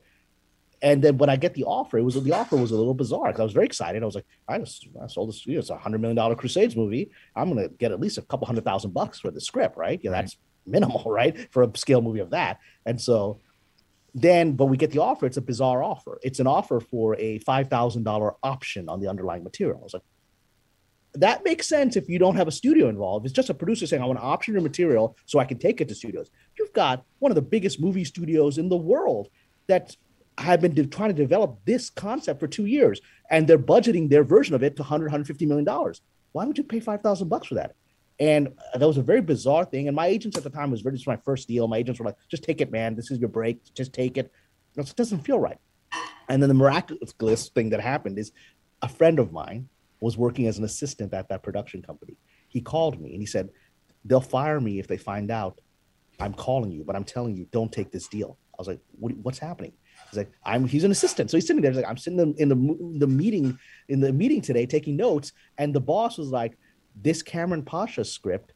and 0.81 1.03
then 1.03 1.17
when 1.17 1.29
I 1.29 1.35
get 1.35 1.53
the 1.53 1.63
offer, 1.63 1.97
it 1.97 2.03
was 2.03 2.21
the 2.21 2.33
offer 2.33 2.55
was 2.55 2.71
a 2.71 2.75
little 2.75 2.93
bizarre 2.93 3.27
because 3.27 3.39
I 3.39 3.43
was 3.43 3.53
very 3.53 3.65
excited. 3.65 4.03
I 4.03 4.05
was 4.05 4.15
like, 4.15 4.27
I, 4.47 4.59
just, 4.59 4.87
I 5.01 5.07
sold 5.07 5.29
this. 5.29 5.45
You 5.45 5.53
know, 5.53 5.59
it's 5.59 5.69
a 5.69 5.77
hundred 5.77 6.01
million 6.01 6.15
dollar 6.15 6.35
Crusades 6.35 6.75
movie. 6.75 7.09
I'm 7.35 7.49
gonna 7.49 7.69
get 7.69 7.91
at 7.91 7.99
least 7.99 8.17
a 8.17 8.21
couple 8.21 8.45
hundred 8.45 8.63
thousand 8.63 8.93
bucks 8.93 9.19
for 9.19 9.31
the 9.31 9.41
script, 9.41 9.77
right? 9.77 9.99
Yeah, 10.03 10.11
right. 10.11 10.21
that's 10.21 10.37
minimal, 10.65 11.03
right, 11.07 11.51
for 11.51 11.63
a 11.63 11.77
scale 11.77 12.01
movie 12.01 12.19
of 12.19 12.29
that. 12.31 12.59
And 12.85 13.01
so 13.01 13.39
then, 14.13 14.53
but 14.53 14.65
we 14.65 14.77
get 14.77 14.91
the 14.91 15.01
offer. 15.01 15.25
It's 15.25 15.37
a 15.37 15.41
bizarre 15.41 15.83
offer. 15.83 16.19
It's 16.21 16.39
an 16.39 16.47
offer 16.47 16.79
for 16.79 17.15
a 17.15 17.39
five 17.39 17.69
thousand 17.69 18.03
dollar 18.03 18.35
option 18.43 18.87
on 18.87 18.99
the 18.99 19.07
underlying 19.07 19.43
material. 19.43 19.79
I 19.79 19.83
was 19.83 19.93
like, 19.93 20.03
that 21.15 21.43
makes 21.43 21.67
sense 21.67 21.95
if 21.95 22.07
you 22.07 22.19
don't 22.19 22.35
have 22.35 22.47
a 22.47 22.51
studio 22.51 22.89
involved. 22.89 23.25
It's 23.25 23.33
just 23.33 23.49
a 23.49 23.53
producer 23.53 23.87
saying, 23.87 24.03
I 24.03 24.05
want 24.05 24.19
to 24.19 24.25
option 24.25 24.53
your 24.53 24.61
material 24.61 25.17
so 25.25 25.39
I 25.39 25.45
can 25.45 25.57
take 25.57 25.81
it 25.81 25.87
to 25.89 25.95
studios. 25.95 26.29
You've 26.57 26.73
got 26.73 27.03
one 27.19 27.31
of 27.31 27.35
the 27.35 27.41
biggest 27.41 27.79
movie 27.79 28.03
studios 28.03 28.59
in 28.59 28.69
the 28.69 28.77
world 28.77 29.29
that's 29.67 29.97
have 30.37 30.61
been 30.61 30.73
de- 30.73 30.85
trying 30.85 31.09
to 31.09 31.15
develop 31.15 31.59
this 31.65 31.89
concept 31.89 32.39
for 32.39 32.47
two 32.47 32.65
years, 32.65 33.01
and 33.29 33.47
they're 33.47 33.57
budgeting 33.57 34.09
their 34.09 34.23
version 34.23 34.55
of 34.55 34.63
it 34.63 34.75
to 34.75 34.81
100, 34.81 35.05
150 35.05 35.45
million 35.45 35.65
dollars. 35.65 36.01
Why 36.31 36.45
would 36.45 36.57
you 36.57 36.63
pay 36.63 36.79
five 36.79 37.01
thousand 37.01 37.29
bucks 37.29 37.47
for 37.47 37.55
that? 37.55 37.75
And 38.19 38.49
that 38.73 38.87
was 38.87 38.97
a 38.97 39.03
very 39.03 39.21
bizarre 39.21 39.65
thing. 39.65 39.87
And 39.87 39.95
my 39.95 40.07
agents 40.07 40.37
at 40.37 40.43
the 40.43 40.49
time 40.49 40.71
was 40.71 40.81
very, 40.81 40.95
this 40.95 41.05
my 41.05 41.17
first 41.17 41.47
deal. 41.47 41.67
My 41.67 41.77
agents 41.77 41.99
were 41.99 42.05
like, 42.05 42.17
just 42.29 42.43
take 42.43 42.61
it, 42.61 42.71
man. 42.71 42.95
This 42.95 43.11
is 43.11 43.19
your 43.19 43.29
break. 43.29 43.73
Just 43.75 43.93
take 43.93 44.17
it. 44.17 44.31
It 44.75 44.93
doesn't 44.95 45.21
feel 45.21 45.39
right. 45.39 45.59
And 46.27 46.41
then 46.41 46.49
the 46.49 46.55
miraculous 46.55 47.49
thing 47.49 47.69
that 47.69 47.79
happened 47.79 48.17
is 48.17 48.31
a 48.81 48.89
friend 48.89 49.19
of 49.19 49.31
mine 49.31 49.69
was 49.99 50.17
working 50.17 50.47
as 50.47 50.57
an 50.57 50.63
assistant 50.63 51.13
at 51.13 51.29
that 51.29 51.43
production 51.43 51.81
company. 51.81 52.17
He 52.47 52.61
called 52.61 52.99
me 52.99 53.11
and 53.11 53.21
he 53.21 53.25
said, 53.25 53.49
they'll 54.03 54.21
fire 54.21 54.59
me 54.59 54.79
if 54.79 54.87
they 54.87 54.97
find 54.97 55.31
out 55.31 55.59
I'm 56.19 56.33
calling 56.33 56.71
you, 56.71 56.83
but 56.83 56.95
I'm 56.95 57.03
telling 57.03 57.35
you, 57.35 57.47
don't 57.51 57.71
take 57.71 57.91
this 57.91 58.07
deal. 58.07 58.37
I 58.53 58.55
was 58.57 58.67
like, 58.67 58.79
what, 58.99 59.15
what's 59.17 59.39
happening? 59.39 59.73
He's 60.09 60.17
like, 60.17 60.31
I'm. 60.43 60.67
He's 60.67 60.83
an 60.83 60.91
assistant, 60.91 61.29
so 61.29 61.37
he's 61.37 61.47
sitting 61.47 61.61
there. 61.61 61.71
He's 61.71 61.77
like, 61.81 61.89
I'm 61.89 61.97
sitting 61.97 62.35
in 62.37 62.49
the 62.49 62.99
the 62.99 63.07
meeting 63.07 63.57
in 63.89 63.99
the 63.99 64.13
meeting 64.13 64.41
today, 64.41 64.65
taking 64.65 64.95
notes, 64.95 65.33
and 65.57 65.73
the 65.73 65.79
boss 65.79 66.17
was 66.17 66.29
like, 66.29 66.57
this 66.95 67.21
Kamran 67.21 67.63
Pasha 67.63 68.05
script 68.05 68.53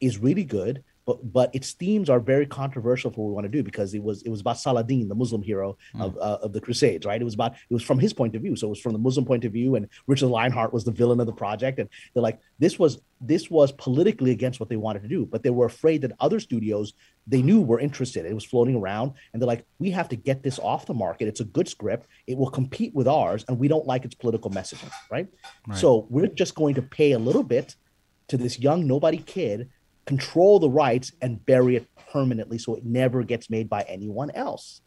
is 0.00 0.18
really 0.18 0.44
good 0.44 0.82
but 1.06 1.32
but 1.32 1.54
its 1.54 1.72
themes 1.72 2.08
are 2.08 2.20
very 2.20 2.46
controversial 2.46 3.10
for 3.10 3.24
what 3.24 3.28
we 3.28 3.34
want 3.34 3.44
to 3.44 3.50
do 3.50 3.62
because 3.62 3.94
it 3.94 4.02
was 4.02 4.22
it 4.22 4.28
was 4.28 4.40
about 4.40 4.58
Saladin, 4.58 5.08
the 5.08 5.14
Muslim 5.14 5.42
hero 5.42 5.76
mm. 5.94 6.02
of 6.02 6.16
uh, 6.18 6.38
of 6.42 6.52
the 6.52 6.60
Crusades, 6.60 7.04
right? 7.06 7.20
It 7.20 7.24
was 7.24 7.34
about 7.34 7.52
it 7.52 7.74
was 7.74 7.82
from 7.82 7.98
his 7.98 8.12
point 8.12 8.36
of 8.36 8.42
view, 8.42 8.56
so 8.56 8.68
it 8.68 8.70
was 8.70 8.80
from 8.80 8.92
the 8.92 8.98
Muslim 8.98 9.24
point 9.24 9.44
of 9.44 9.52
view, 9.52 9.74
and 9.74 9.88
Richard 10.06 10.28
Lionheart 10.28 10.72
was 10.72 10.84
the 10.84 10.92
villain 10.92 11.20
of 11.20 11.26
the 11.26 11.32
project, 11.32 11.78
and 11.78 11.88
they're 12.14 12.22
like 12.22 12.40
this 12.58 12.78
was 12.78 13.00
this 13.20 13.50
was 13.50 13.72
politically 13.72 14.30
against 14.30 14.60
what 14.60 14.68
they 14.68 14.76
wanted 14.76 15.02
to 15.02 15.08
do, 15.08 15.26
but 15.26 15.42
they 15.42 15.50
were 15.50 15.66
afraid 15.66 16.02
that 16.02 16.12
other 16.20 16.40
studios 16.40 16.92
they 17.26 17.42
knew 17.42 17.60
were 17.60 17.78
interested. 17.78 18.26
It 18.26 18.34
was 18.34 18.44
floating 18.44 18.76
around, 18.76 19.12
and 19.32 19.40
they're 19.40 19.46
like, 19.46 19.64
we 19.78 19.90
have 19.90 20.08
to 20.08 20.16
get 20.16 20.42
this 20.42 20.58
off 20.58 20.86
the 20.86 20.94
market. 20.94 21.28
It's 21.28 21.40
a 21.40 21.44
good 21.44 21.68
script. 21.68 22.06
It 22.26 22.36
will 22.36 22.50
compete 22.50 22.94
with 22.94 23.06
ours, 23.06 23.44
and 23.46 23.58
we 23.58 23.68
don't 23.68 23.86
like 23.86 24.04
its 24.04 24.14
political 24.14 24.50
messaging, 24.50 24.90
right? 25.10 25.28
right. 25.68 25.78
So 25.78 26.06
we're 26.10 26.26
just 26.26 26.56
going 26.56 26.74
to 26.74 26.82
pay 26.82 27.12
a 27.12 27.18
little 27.18 27.44
bit 27.44 27.76
to 28.28 28.36
this 28.36 28.58
young 28.58 28.86
nobody 28.86 29.18
kid 29.18 29.68
control 30.06 30.58
the 30.58 30.70
rights 30.70 31.12
and 31.20 31.44
bury 31.44 31.76
it 31.76 31.88
permanently 32.10 32.58
so 32.58 32.74
it 32.74 32.84
never 32.84 33.22
gets 33.22 33.48
made 33.48 33.68
by 33.68 33.82
anyone 33.82 34.30
else. 34.30 34.80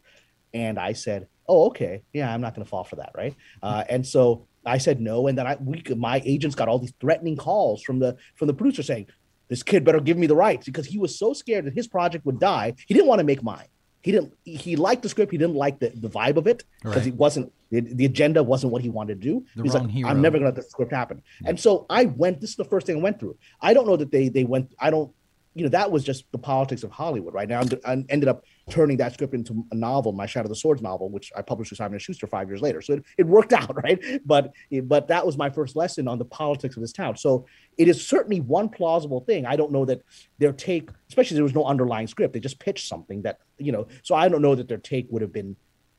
And 0.54 0.78
I 0.78 0.92
said, 0.92 1.28
oh, 1.48 1.66
okay, 1.66 2.02
yeah, 2.12 2.32
I'm 2.32 2.40
not 2.40 2.54
going 2.54 2.64
to 2.64 2.68
fall 2.68 2.84
for 2.84 2.96
that, 2.96 3.12
right? 3.14 3.34
Uh, 3.62 3.84
and 3.88 4.06
so 4.06 4.46
I 4.64 4.78
said 4.78 5.00
no, 5.00 5.26
and 5.26 5.38
then 5.38 5.46
I 5.46 5.56
we 5.60 5.82
my 5.94 6.22
agents 6.24 6.56
got 6.56 6.68
all 6.68 6.78
these 6.78 6.94
threatening 7.00 7.36
calls 7.36 7.82
from 7.82 7.98
the 7.98 8.16
from 8.34 8.48
the 8.48 8.54
producer 8.54 8.82
saying, 8.82 9.06
this 9.48 9.62
kid 9.62 9.84
better 9.84 10.00
give 10.00 10.16
me 10.16 10.26
the 10.26 10.34
rights 10.34 10.66
because 10.66 10.86
he 10.86 10.98
was 10.98 11.18
so 11.18 11.32
scared 11.32 11.66
that 11.66 11.74
his 11.74 11.86
project 11.86 12.26
would 12.26 12.40
die. 12.40 12.74
He 12.86 12.94
didn't 12.94 13.06
want 13.06 13.20
to 13.20 13.24
make 13.24 13.42
mine. 13.42 13.66
He 14.06 14.12
didn't. 14.12 14.34
He 14.44 14.76
liked 14.76 15.02
the 15.02 15.08
script. 15.08 15.32
He 15.32 15.36
didn't 15.36 15.56
like 15.56 15.80
the, 15.80 15.88
the 15.88 16.08
vibe 16.08 16.36
of 16.36 16.46
it 16.46 16.62
because 16.80 16.98
right. 16.98 17.08
it 17.08 17.14
wasn't 17.14 17.52
the, 17.72 17.80
the, 17.80 18.04
agenda 18.04 18.40
wasn't 18.40 18.72
what 18.72 18.80
he 18.80 18.88
wanted 18.88 19.20
to 19.20 19.28
do. 19.28 19.44
The 19.56 19.64
He's 19.64 19.74
like, 19.74 19.90
hero. 19.90 20.08
I'm 20.08 20.22
never 20.22 20.38
going 20.38 20.44
to 20.44 20.54
let 20.54 20.54
the 20.54 20.62
script 20.62 20.92
happen. 20.92 21.24
Yeah. 21.40 21.48
And 21.48 21.58
so 21.58 21.86
I 21.90 22.04
went. 22.04 22.40
This 22.40 22.50
is 22.50 22.56
the 22.56 22.66
first 22.66 22.86
thing 22.86 22.98
I 22.98 23.00
went 23.00 23.18
through. 23.18 23.36
I 23.60 23.74
don't 23.74 23.84
know 23.84 23.96
that 23.96 24.12
they 24.12 24.28
they 24.28 24.44
went. 24.44 24.72
I 24.78 24.90
don't. 24.90 25.10
You 25.54 25.64
know 25.64 25.70
that 25.70 25.90
was 25.90 26.04
just 26.04 26.30
the 26.30 26.38
politics 26.38 26.84
of 26.84 26.92
Hollywood 26.92 27.34
right 27.34 27.48
now. 27.48 27.62
I 27.84 28.04
ended 28.08 28.28
up 28.28 28.44
turning 28.70 28.96
that 28.98 29.14
script 29.14 29.34
into 29.34 29.66
a 29.72 29.74
novel, 29.74 30.12
my 30.12 30.26
Shadow 30.26 30.44
of 30.44 30.50
the 30.50 30.54
Swords 30.54 30.82
novel, 30.82 31.08
which 31.08 31.32
I 31.36 31.42
published 31.42 31.72
with 31.72 31.78
Simon 31.78 31.98
& 31.98 32.00
Schuster 32.00 32.28
five 32.28 32.48
years 32.48 32.62
later. 32.62 32.80
So 32.82 32.92
it, 32.92 33.04
it 33.18 33.26
worked 33.26 33.52
out, 33.60 33.74
right? 33.82 34.00
But 34.24 34.52
but 34.84 35.08
that 35.08 35.26
was 35.26 35.36
my 35.36 35.50
first 35.50 35.74
lesson 35.74 36.06
on 36.06 36.20
the 36.20 36.24
politics 36.24 36.76
of 36.76 36.82
this 36.82 36.92
town. 36.92 37.16
So 37.16 37.46
it 37.76 37.88
is 37.88 38.06
certainly 38.06 38.40
one 38.40 38.68
plausible 38.68 39.20
thing. 39.20 39.44
I 39.46 39.56
don't 39.56 39.72
know 39.72 39.84
that 39.84 40.02
their 40.38 40.52
take, 40.52 40.90
especially 41.08 41.34
there 41.34 41.44
was 41.44 41.54
no 41.54 41.64
underlying 41.64 42.06
script. 42.06 42.32
They 42.32 42.40
just 42.40 42.58
pitched 42.58 42.88
something 42.88 43.22
that, 43.22 43.40
you 43.58 43.72
know, 43.72 43.86
so 44.02 44.14
I 44.14 44.28
don't 44.28 44.42
know 44.42 44.54
that 44.54 44.68
their 44.68 44.78
take 44.78 45.06
would 45.10 45.22
have 45.22 45.32
been 45.32 45.56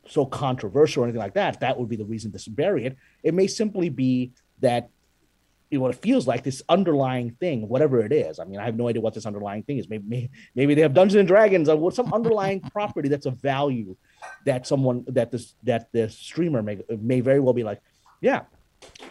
so 0.08 0.26
controversial 0.26 1.04
or 1.04 1.06
anything 1.06 1.22
like 1.22 1.36
that. 1.36 1.60
That 1.60 1.78
would 1.78 1.90
be 1.90 1.96
the 1.96 2.06
reason 2.06 2.32
to 2.32 2.50
bury 2.50 2.86
it. 2.86 2.98
It 3.24 3.34
may 3.34 3.48
simply 3.48 3.90
be 3.90 4.32
that 4.60 4.90
you 5.70 5.78
know, 5.78 5.84
what 5.84 5.96
it 5.96 6.02
feels 6.02 6.28
like 6.28 6.44
this 6.44 6.62
underlying 6.70 7.32
thing, 7.32 7.68
whatever 7.68 8.00
it 8.00 8.14
is. 8.14 8.40
I 8.40 8.46
mean, 8.46 8.60
I 8.60 8.66
have 8.66 8.78
no 8.78 8.88
idea 8.88 9.02
what 9.02 9.14
this 9.14 9.26
underlying 9.26 9.64
thing 9.64 9.78
is. 9.78 9.90
Maybe 9.90 10.30
maybe 10.56 10.74
they 10.74 10.82
have 10.82 10.94
Dungeons 10.94 11.20
and 11.20 11.28
Dragons 11.28 11.68
or 11.68 11.92
some 11.92 12.14
underlying 12.14 12.62
property 12.72 13.10
that's 13.10 13.26
a 13.26 13.32
value 13.32 13.96
that 14.46 14.66
someone 14.66 15.04
that 15.10 15.30
this 15.30 15.56
that 15.64 15.92
the 15.92 16.10
streamer 16.10 16.64
may 16.64 16.80
may 17.02 17.20
very 17.20 17.42
well 17.42 17.54
be 17.54 17.64
like, 17.64 17.82
yeah, 18.22 18.44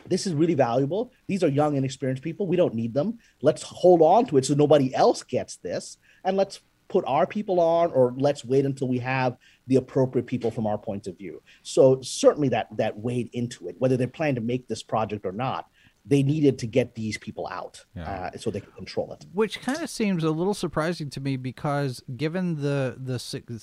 this 0.07 0.27
is 0.27 0.35
really 0.35 0.55
valuable. 0.55 1.13
These 1.27 1.43
are 1.43 1.49
young, 1.49 1.77
inexperienced 1.77 2.23
people. 2.23 2.47
We 2.47 2.57
don't 2.57 2.75
need 2.75 2.95
them. 2.95 3.19
Let's 3.43 3.63
hold 3.63 4.03
on 4.03 4.27
to 4.27 4.37
it 4.37 4.47
so 4.47 4.55
nobody 4.55 4.95
else 4.95 5.23
gets 5.23 5.57
this, 5.57 5.99
and 6.25 6.37
let's 6.37 6.61
put 6.89 7.05
our 7.07 7.27
people 7.27 7.59
on, 7.59 7.91
or 7.91 8.15
let's 8.17 8.45
wait 8.45 8.65
until 8.65 8.87
we 8.87 8.99
have 8.99 9.37
the 9.67 9.77
appropriate 9.77 10.27
people 10.27 10.53
from 10.53 10.67
our 10.67 10.79
point 10.79 11.09
of 11.09 11.19
view. 11.19 11.43
So 11.63 12.01
certainly 12.01 12.49
that 12.51 12.69
that 12.77 12.99
weighed 12.99 13.31
into 13.33 13.69
it, 13.69 13.77
whether 13.79 13.97
they 13.97 14.07
plan 14.07 14.37
to 14.37 14.41
make 14.41 14.69
this 14.69 14.83
project 14.83 15.27
or 15.27 15.33
not 15.33 15.67
they 16.09 16.23
needed 16.23 16.59
to 16.61 16.67
get 16.67 16.95
these 16.95 17.19
people 17.19 17.49
out 17.49 17.85
yeah. 17.97 18.31
uh, 18.33 18.39
so 18.39 18.51
they 18.51 18.61
could 18.61 18.75
control 18.77 19.13
it. 19.13 19.27
Which 19.33 19.61
kind 19.61 19.83
of 19.83 19.91
seems 19.91 20.23
a 20.23 20.31
little 20.31 20.55
surprising 20.55 21.11
to 21.11 21.21
me 21.21 21.37
because 21.37 22.03
given 22.17 22.63
the 22.63 22.97
the 22.97 23.19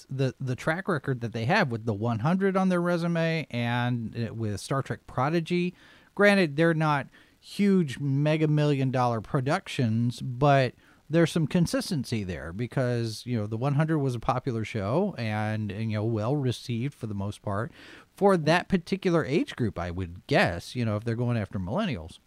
the 0.10 0.36
the 0.40 0.56
track 0.56 0.88
record 0.88 1.22
that 1.22 1.32
they 1.32 1.46
have 1.46 1.72
with 1.72 1.86
the 1.86 1.94
100 1.94 2.58
on 2.58 2.70
their 2.70 2.82
resume 2.82 3.48
and 3.50 4.28
uh, 4.30 4.34
with 4.34 4.60
Star 4.60 4.82
Trek 4.82 5.08
Prodigy, 5.08 5.74
granted 6.16 6.56
they're 6.56 6.74
not 6.74 7.08
huge 7.40 8.00
mega 8.00 8.48
million 8.48 8.92
dollar 8.92 9.22
productions, 9.22 10.22
but 10.22 10.74
there's 11.10 11.32
some 11.32 11.48
consistency 11.48 12.24
there 12.24 12.54
because 12.54 13.24
you 13.26 13.38
know 13.38 13.46
the 13.46 13.58
100 13.58 14.00
was 14.00 14.16
a 14.16 14.20
popular 14.20 14.64
show 14.66 15.14
and, 15.18 15.72
and 15.72 15.92
you 15.92 15.98
know 15.98 16.04
well 16.06 16.36
received 16.36 16.94
for 16.94 17.08
the 17.08 17.14
most 17.14 17.42
part 17.42 17.72
for 18.16 18.38
that 18.38 18.70
particular 18.70 19.24
age 19.26 19.56
group 19.56 19.78
i 19.78 19.92
would 19.92 20.26
guess 20.28 20.76
you 20.76 20.86
know 20.86 20.96
if 20.96 21.04
they're 21.04 21.14
going 21.14 21.38
after 21.38 21.60
millennials 21.60 22.20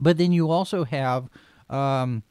but 0.00 0.18
then 0.18 0.32
you 0.32 0.50
also 0.50 0.84
have, 0.84 1.28
um, 1.68 2.22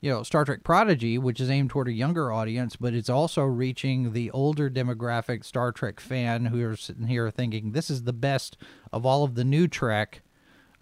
you 0.00 0.10
know, 0.10 0.22
Star 0.22 0.44
Trek 0.44 0.64
Prodigy, 0.64 1.18
which 1.18 1.40
is 1.40 1.50
aimed 1.50 1.70
toward 1.70 1.88
a 1.88 1.92
younger 1.92 2.32
audience, 2.32 2.76
but 2.76 2.94
it's 2.94 3.10
also 3.10 3.44
reaching 3.44 4.12
the 4.12 4.30
older 4.30 4.70
demographic 4.70 5.44
Star 5.44 5.72
Trek 5.72 6.00
fan 6.00 6.46
who 6.46 6.64
are 6.66 6.76
sitting 6.76 7.06
here 7.06 7.30
thinking 7.30 7.72
this 7.72 7.90
is 7.90 8.04
the 8.04 8.12
best 8.12 8.56
of 8.92 9.04
all 9.04 9.24
of 9.24 9.34
the 9.34 9.44
new 9.44 9.68
Trek. 9.68 10.22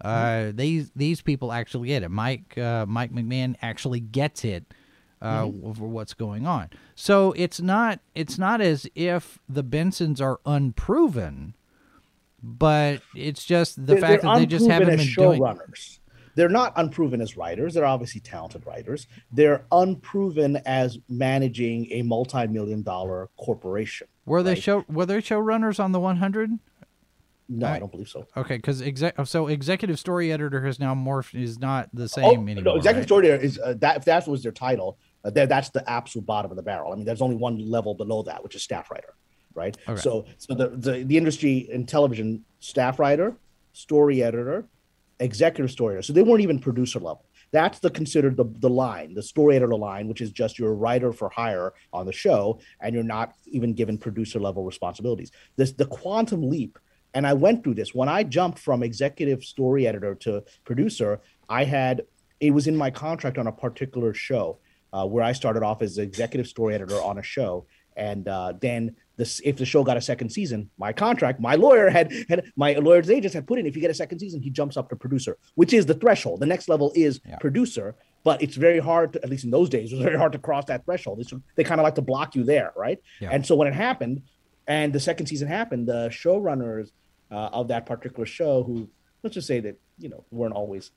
Uh, 0.01 0.15
mm-hmm. 0.15 0.57
These 0.57 0.91
these 0.95 1.21
people 1.21 1.51
actually 1.51 1.89
get 1.89 2.03
it. 2.03 2.09
Mike 2.09 2.57
uh, 2.57 2.85
Mike 2.87 3.11
McMahan 3.11 3.55
actually 3.61 3.99
gets 3.99 4.45
it 4.45 4.65
uh, 5.21 5.43
mm-hmm. 5.43 5.73
for 5.73 5.87
what's 5.87 6.13
going 6.13 6.47
on. 6.47 6.69
So 6.95 7.33
it's 7.33 7.59
not 7.59 7.99
it's 8.15 8.37
not 8.37 8.61
as 8.61 8.87
if 8.95 9.39
the 9.47 9.63
Bensons 9.63 10.21
are 10.21 10.39
unproven, 10.45 11.55
but 12.41 13.01
it's 13.15 13.43
just 13.43 13.75
the 13.75 13.93
they're, 13.93 14.01
fact 14.01 14.23
they're 14.23 14.33
that 14.33 14.39
they 14.39 14.45
just 14.45 14.69
haven't 14.69 14.97
been 14.97 15.13
doing. 15.15 15.41
Runners 15.41 15.99
they're 16.39 16.47
not 16.47 16.71
unproven 16.77 17.19
as 17.19 17.35
writers. 17.35 17.73
They're 17.73 17.85
obviously 17.85 18.21
talented 18.21 18.65
writers. 18.65 19.07
They're 19.29 19.65
unproven 19.73 20.61
as 20.65 20.97
managing 21.09 21.91
a 21.91 22.01
multi-million 22.03 22.81
dollar 22.81 23.29
corporation. 23.37 24.07
Were 24.25 24.41
they 24.41 24.55
show 24.55 24.85
were 24.87 25.05
they 25.05 25.17
showrunners 25.17 25.83
on 25.83 25.91
the 25.91 25.99
100? 25.99 26.59
No, 27.49 27.65
I, 27.65 27.75
I 27.75 27.79
don't 27.79 27.91
believe 27.91 28.07
so. 28.07 28.27
Okay, 28.37 28.57
because 28.57 28.81
exec 28.81 29.15
so 29.25 29.47
executive 29.47 29.99
story 29.99 30.31
editor 30.31 30.63
has 30.65 30.79
now 30.79 30.93
morphed 30.93 31.33
is 31.33 31.59
not 31.59 31.89
the 31.93 32.07
same 32.07 32.25
oh, 32.25 32.33
anymore. 32.33 32.63
No, 32.63 32.75
executive 32.75 33.01
right? 33.01 33.07
story 33.07 33.27
editor 33.29 33.43
is 33.43 33.59
uh, 33.59 33.73
that 33.79 33.97
if 33.97 34.05
that 34.05 34.27
was 34.27 34.43
their 34.43 34.51
title, 34.51 34.99
uh, 35.25 35.31
that's 35.31 35.69
the 35.71 35.89
absolute 35.89 36.25
bottom 36.25 36.51
of 36.51 36.57
the 36.57 36.63
barrel. 36.63 36.93
I 36.93 36.95
mean, 36.95 37.05
there's 37.05 37.21
only 37.21 37.35
one 37.35 37.57
level 37.69 37.95
below 37.95 38.21
that, 38.23 38.43
which 38.43 38.55
is 38.55 38.61
staff 38.61 38.91
writer, 38.91 39.15
right? 39.55 39.75
Okay. 39.87 39.99
So 39.99 40.25
so 40.37 40.53
the, 40.53 40.69
the 40.69 41.03
the 41.03 41.17
industry 41.17 41.67
in 41.71 41.85
television, 41.87 42.45
staff 42.59 42.99
writer, 42.99 43.35
story 43.73 44.21
editor, 44.21 44.65
executive 45.19 45.71
story 45.71 45.95
editor. 45.95 46.03
So 46.03 46.13
they 46.13 46.23
weren't 46.23 46.41
even 46.41 46.59
producer 46.59 46.99
level. 46.99 47.25
That's 47.51 47.79
the 47.79 47.89
considered 47.89 48.37
the, 48.37 48.45
the 48.59 48.69
line, 48.69 49.15
the 49.15 49.23
story 49.23 49.55
editor 49.55 49.75
line, 49.75 50.07
which 50.07 50.21
is 50.21 50.31
just 50.31 50.59
you're 50.59 50.69
a 50.69 50.73
writer 50.73 51.11
for 51.11 51.29
hire 51.29 51.73
on 51.91 52.05
the 52.05 52.13
show, 52.13 52.59
and 52.79 52.93
you're 52.93 53.03
not 53.03 53.33
even 53.47 53.73
given 53.73 53.97
producer 53.97 54.39
level 54.39 54.63
responsibilities. 54.63 55.31
This 55.55 55.71
the 55.71 55.87
quantum 55.87 56.47
leap, 56.47 56.77
and 57.13 57.25
I 57.25 57.33
went 57.33 57.63
through 57.63 57.75
this 57.75 57.93
when 57.93 58.09
I 58.09 58.23
jumped 58.23 58.59
from 58.59 58.83
executive 58.83 59.43
story 59.43 59.87
editor 59.87 60.15
to 60.15 60.43
producer. 60.65 61.21
I 61.49 61.63
had 61.63 62.03
it 62.39 62.51
was 62.51 62.67
in 62.67 62.75
my 62.75 62.89
contract 62.89 63.37
on 63.37 63.47
a 63.47 63.51
particular 63.51 64.13
show 64.13 64.59
uh, 64.93 65.05
where 65.05 65.23
I 65.23 65.33
started 65.33 65.63
off 65.63 65.81
as 65.81 65.97
executive 65.97 66.47
story 66.47 66.75
editor 66.75 67.01
on 67.01 67.17
a 67.17 67.23
show, 67.23 67.65
and 67.95 68.27
uh, 68.27 68.53
then 68.59 68.95
this 69.17 69.41
if 69.43 69.57
the 69.57 69.65
show 69.65 69.83
got 69.83 69.97
a 69.97 70.01
second 70.01 70.29
season, 70.29 70.69
my 70.77 70.93
contract, 70.93 71.39
my 71.39 71.55
lawyer 71.55 71.89
had 71.89 72.11
had 72.29 72.45
my 72.55 72.73
lawyer's 72.73 73.09
agents 73.09 73.33
had 73.33 73.45
put 73.45 73.59
in 73.59 73.65
if 73.65 73.75
you 73.75 73.81
get 73.81 73.91
a 73.91 73.95
second 73.95 74.19
season, 74.19 74.41
he 74.41 74.49
jumps 74.49 74.77
up 74.77 74.89
to 74.89 74.95
producer, 74.95 75.37
which 75.55 75.73
is 75.73 75.85
the 75.85 75.93
threshold. 75.95 76.39
The 76.39 76.45
next 76.45 76.69
level 76.69 76.91
is 76.95 77.19
yeah. 77.27 77.37
producer, 77.37 77.95
but 78.23 78.41
it's 78.41 78.55
very 78.55 78.79
hard 78.79 79.13
to, 79.13 79.23
at 79.23 79.29
least 79.29 79.43
in 79.43 79.51
those 79.51 79.69
days, 79.69 79.91
it 79.91 79.95
was 79.95 80.05
very 80.05 80.17
hard 80.17 80.31
to 80.31 80.39
cross 80.39 80.65
that 80.65 80.85
threshold. 80.85 81.19
It's, 81.19 81.33
they 81.55 81.63
kind 81.63 81.81
of 81.81 81.83
like 81.83 81.95
to 81.95 82.01
block 82.01 82.35
you 82.35 82.43
there, 82.43 82.71
right? 82.75 82.99
Yeah. 83.19 83.29
And 83.31 83.45
so 83.45 83.55
when 83.55 83.67
it 83.67 83.73
happened, 83.73 84.23
and 84.69 84.93
the 84.93 84.99
second 84.99 85.25
season 85.25 85.47
happened, 85.47 85.87
the 85.87 86.09
showrunners 86.09 86.91
uh, 87.31 87.49
of 87.51 87.67
that 87.67 87.85
particular 87.87 88.25
show, 88.25 88.63
who 88.63 88.87
let's 89.23 89.33
just 89.33 89.47
say 89.47 89.59
that 89.59 89.77
you 89.97 90.07
know 90.07 90.23
weren't 90.31 90.53
always 90.53 90.91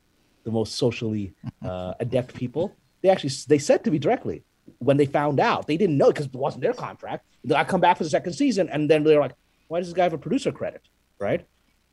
the 0.44 0.50
most 0.50 0.76
socially 0.76 1.32
uh, 1.64 1.94
adept 1.98 2.34
people, 2.34 2.76
they 3.00 3.08
actually 3.08 3.32
they 3.48 3.58
said 3.58 3.82
to 3.84 3.90
me 3.90 3.98
directly, 3.98 4.44
when 4.78 4.96
they 4.96 5.06
found 5.06 5.40
out, 5.40 5.66
they 5.66 5.76
didn't 5.76 5.96
know 5.96 6.08
because 6.08 6.26
it 6.26 6.34
wasn't 6.34 6.62
their 6.62 6.74
contract. 6.74 7.24
I 7.54 7.64
come 7.64 7.80
back 7.80 7.96
for 7.96 8.04
the 8.04 8.10
second 8.10 8.34
season, 8.34 8.68
and 8.68 8.88
then 8.88 9.02
they're 9.02 9.20
like, 9.20 9.34
"Why 9.68 9.80
does 9.80 9.88
this 9.88 9.94
guy 9.94 10.04
have 10.04 10.12
a 10.12 10.18
producer 10.18 10.52
credit?" 10.52 10.82
Right? 11.18 11.40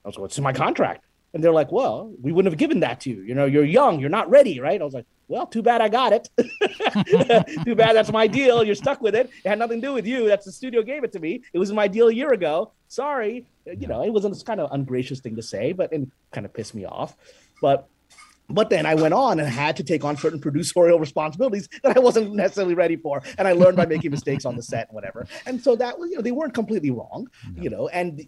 I 0.03 0.07
was 0.07 0.15
like, 0.15 0.21
"What's 0.21 0.37
in 0.37 0.43
my 0.43 0.53
contract?" 0.53 1.05
And 1.33 1.43
they're 1.43 1.53
like, 1.53 1.71
"Well, 1.71 2.11
we 2.21 2.31
wouldn't 2.31 2.51
have 2.51 2.59
given 2.59 2.79
that 2.81 3.01
to 3.01 3.09
you. 3.09 3.21
You 3.21 3.35
know, 3.35 3.45
you're 3.45 3.65
young, 3.65 3.99
you're 3.99 4.09
not 4.09 4.29
ready, 4.29 4.59
right?" 4.59 4.81
I 4.81 4.83
was 4.83 4.93
like, 4.93 5.05
"Well, 5.27 5.45
too 5.45 5.61
bad 5.61 5.81
I 5.81 5.89
got 5.89 6.13
it. 6.13 6.29
too 7.65 7.75
bad 7.75 7.95
that's 7.95 8.11
my 8.11 8.27
deal. 8.27 8.63
You're 8.63 8.75
stuck 8.75 9.01
with 9.01 9.15
it. 9.15 9.29
It 9.43 9.49
had 9.49 9.59
nothing 9.59 9.81
to 9.81 9.87
do 9.87 9.93
with 9.93 10.07
you. 10.07 10.27
That's 10.27 10.45
the 10.45 10.51
studio 10.51 10.81
gave 10.81 11.03
it 11.03 11.11
to 11.13 11.19
me. 11.19 11.41
It 11.53 11.59
was 11.59 11.71
my 11.71 11.87
deal 11.87 12.07
a 12.07 12.13
year 12.13 12.33
ago. 12.33 12.71
Sorry." 12.87 13.45
Uh, 13.67 13.73
you 13.73 13.87
know, 13.87 14.03
it 14.03 14.11
was 14.11 14.25
a 14.25 14.45
kind 14.45 14.59
of 14.59 14.71
ungracious 14.71 15.19
thing 15.19 15.35
to 15.35 15.43
say, 15.43 15.71
but 15.71 15.93
it 15.93 16.07
kind 16.31 16.45
of 16.45 16.53
pissed 16.53 16.73
me 16.73 16.85
off. 16.85 17.15
But 17.61 17.87
but 18.49 18.69
then 18.69 18.85
I 18.85 18.95
went 18.95 19.13
on 19.13 19.39
and 19.39 19.47
had 19.47 19.77
to 19.77 19.83
take 19.83 20.03
on 20.03 20.17
certain 20.17 20.39
producerial 20.39 20.99
responsibilities 20.99 21.69
that 21.83 21.95
I 21.95 21.99
wasn't 21.99 22.33
necessarily 22.33 22.73
ready 22.73 22.95
for. 22.95 23.21
And 23.37 23.47
I 23.47 23.53
learned 23.53 23.77
by 23.77 23.85
making 23.85 24.11
mistakes 24.11 24.45
on 24.45 24.55
the 24.55 24.63
set 24.63 24.87
and 24.89 24.95
whatever. 24.95 25.27
And 25.45 25.61
so 25.61 25.75
that 25.75 25.99
was, 25.99 26.09
you 26.09 26.15
know, 26.15 26.21
they 26.21 26.31
weren't 26.31 26.53
completely 26.53 26.91
wrong, 26.91 27.29
no. 27.53 27.63
you 27.63 27.69
know, 27.69 27.87
and 27.89 28.27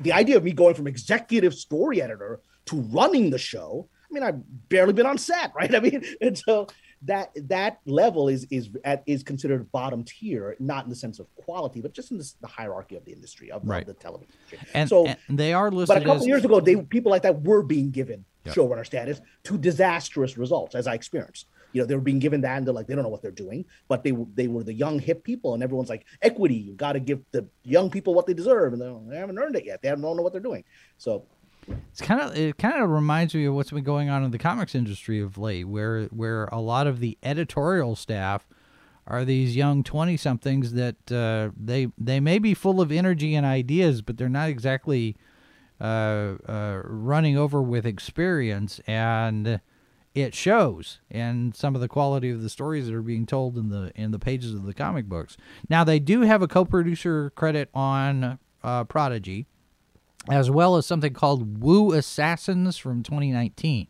the, 0.00 0.12
idea 0.12 0.36
of 0.36 0.44
me 0.44 0.52
going 0.52 0.74
from 0.74 0.86
executive 0.86 1.54
story 1.54 2.02
editor 2.02 2.40
to 2.66 2.76
running 2.76 3.30
the 3.30 3.38
show, 3.38 3.88
I 4.10 4.14
mean, 4.14 4.22
I've 4.22 4.68
barely 4.68 4.92
been 4.92 5.06
on 5.06 5.18
set, 5.18 5.52
right? 5.56 5.74
I 5.74 5.80
mean, 5.80 6.04
and 6.20 6.36
so 6.36 6.68
that 7.02 7.30
that 7.48 7.80
level 7.84 8.28
is 8.28 8.46
is 8.50 8.70
at, 8.84 9.02
is 9.06 9.22
considered 9.22 9.70
bottom 9.70 10.02
tier, 10.02 10.56
not 10.58 10.84
in 10.84 10.90
the 10.90 10.96
sense 10.96 11.18
of 11.18 11.26
quality, 11.36 11.80
but 11.80 11.92
just 11.92 12.10
in 12.10 12.18
the, 12.18 12.32
the 12.40 12.46
hierarchy 12.46 12.96
of 12.96 13.04
the 13.04 13.12
industry 13.12 13.50
of, 13.50 13.62
right. 13.64 13.82
of 13.82 13.86
the 13.86 13.94
television 13.94 14.32
industry. 14.50 14.68
And 14.74 14.88
so 14.88 15.06
and 15.28 15.38
they 15.38 15.52
are 15.52 15.70
listed. 15.70 15.94
But 15.94 16.02
a 16.02 16.06
couple 16.06 16.22
as... 16.22 16.26
years 16.26 16.44
ago, 16.44 16.60
they 16.60 16.76
people 16.76 17.10
like 17.10 17.22
that 17.22 17.42
were 17.42 17.62
being 17.62 17.90
given 17.90 18.24
yep. 18.44 18.54
showrunner 18.54 18.86
status 18.86 19.20
to 19.44 19.58
disastrous 19.58 20.38
results, 20.38 20.74
as 20.74 20.86
I 20.86 20.94
experienced. 20.94 21.46
You 21.76 21.82
know, 21.82 21.86
they 21.86 21.94
were 21.94 22.00
being 22.00 22.18
given 22.18 22.40
that, 22.40 22.56
and 22.56 22.66
they're 22.66 22.72
like, 22.72 22.86
they 22.86 22.94
don't 22.94 23.04
know 23.04 23.10
what 23.10 23.20
they're 23.20 23.30
doing, 23.30 23.66
but 23.86 24.02
they 24.02 24.12
they 24.34 24.48
were 24.48 24.64
the 24.64 24.72
young 24.72 24.98
hip 24.98 25.22
people, 25.24 25.52
and 25.52 25.62
everyone's 25.62 25.90
like, 25.90 26.06
equity, 26.22 26.54
you 26.54 26.72
got 26.72 26.92
to 26.92 27.00
give 27.00 27.20
the 27.32 27.46
young 27.64 27.90
people 27.90 28.14
what 28.14 28.26
they 28.26 28.32
deserve, 28.32 28.72
and 28.72 29.10
they 29.10 29.16
haven't 29.16 29.38
earned 29.38 29.56
it 29.56 29.66
yet. 29.66 29.82
They 29.82 29.90
don't 29.90 30.00
know 30.00 30.12
what 30.12 30.32
they're 30.32 30.40
doing. 30.40 30.64
So 30.96 31.26
it's 31.68 32.00
kind 32.00 32.20
of 32.20 32.34
it 32.34 32.56
kind 32.56 32.82
of 32.82 32.88
reminds 32.88 33.34
me 33.34 33.44
of 33.44 33.54
what's 33.54 33.70
been 33.70 33.84
going 33.84 34.08
on 34.08 34.24
in 34.24 34.30
the 34.30 34.38
comics 34.38 34.74
industry 34.74 35.20
of 35.20 35.36
late, 35.36 35.64
where 35.64 36.04
where 36.04 36.46
a 36.46 36.60
lot 36.60 36.86
of 36.86 37.00
the 37.00 37.18
editorial 37.22 37.94
staff 37.94 38.48
are 39.06 39.24
these 39.24 39.54
young 39.54 39.84
20 39.84 40.16
somethings 40.16 40.72
that 40.72 41.12
uh, 41.12 41.50
they 41.56 41.88
they 41.98 42.20
may 42.20 42.38
be 42.38 42.54
full 42.54 42.80
of 42.80 42.90
energy 42.90 43.34
and 43.34 43.46
ideas 43.46 44.02
but 44.02 44.16
they're 44.16 44.28
not 44.28 44.48
exactly 44.48 45.16
uh, 45.80 46.36
uh, 46.48 46.80
running 46.84 47.36
over 47.36 47.60
with 47.60 47.84
experience, 47.84 48.80
and 48.86 49.60
it 50.16 50.34
shows 50.34 50.98
in 51.10 51.52
some 51.54 51.74
of 51.74 51.82
the 51.82 51.88
quality 51.88 52.30
of 52.30 52.42
the 52.42 52.48
stories 52.48 52.86
that 52.86 52.94
are 52.94 53.02
being 53.02 53.26
told 53.26 53.58
in 53.58 53.68
the 53.68 53.92
in 53.94 54.12
the 54.12 54.18
pages 54.18 54.54
of 54.54 54.64
the 54.64 54.72
comic 54.72 55.04
books. 55.04 55.36
Now 55.68 55.84
they 55.84 55.98
do 55.98 56.22
have 56.22 56.40
a 56.40 56.48
co-producer 56.48 57.30
credit 57.36 57.68
on 57.74 58.38
uh, 58.64 58.84
Prodigy, 58.84 59.44
as 60.30 60.50
well 60.50 60.76
as 60.76 60.86
something 60.86 61.12
called 61.12 61.62
Wu 61.62 61.92
Assassins 61.92 62.78
from 62.78 63.02
2019. 63.02 63.88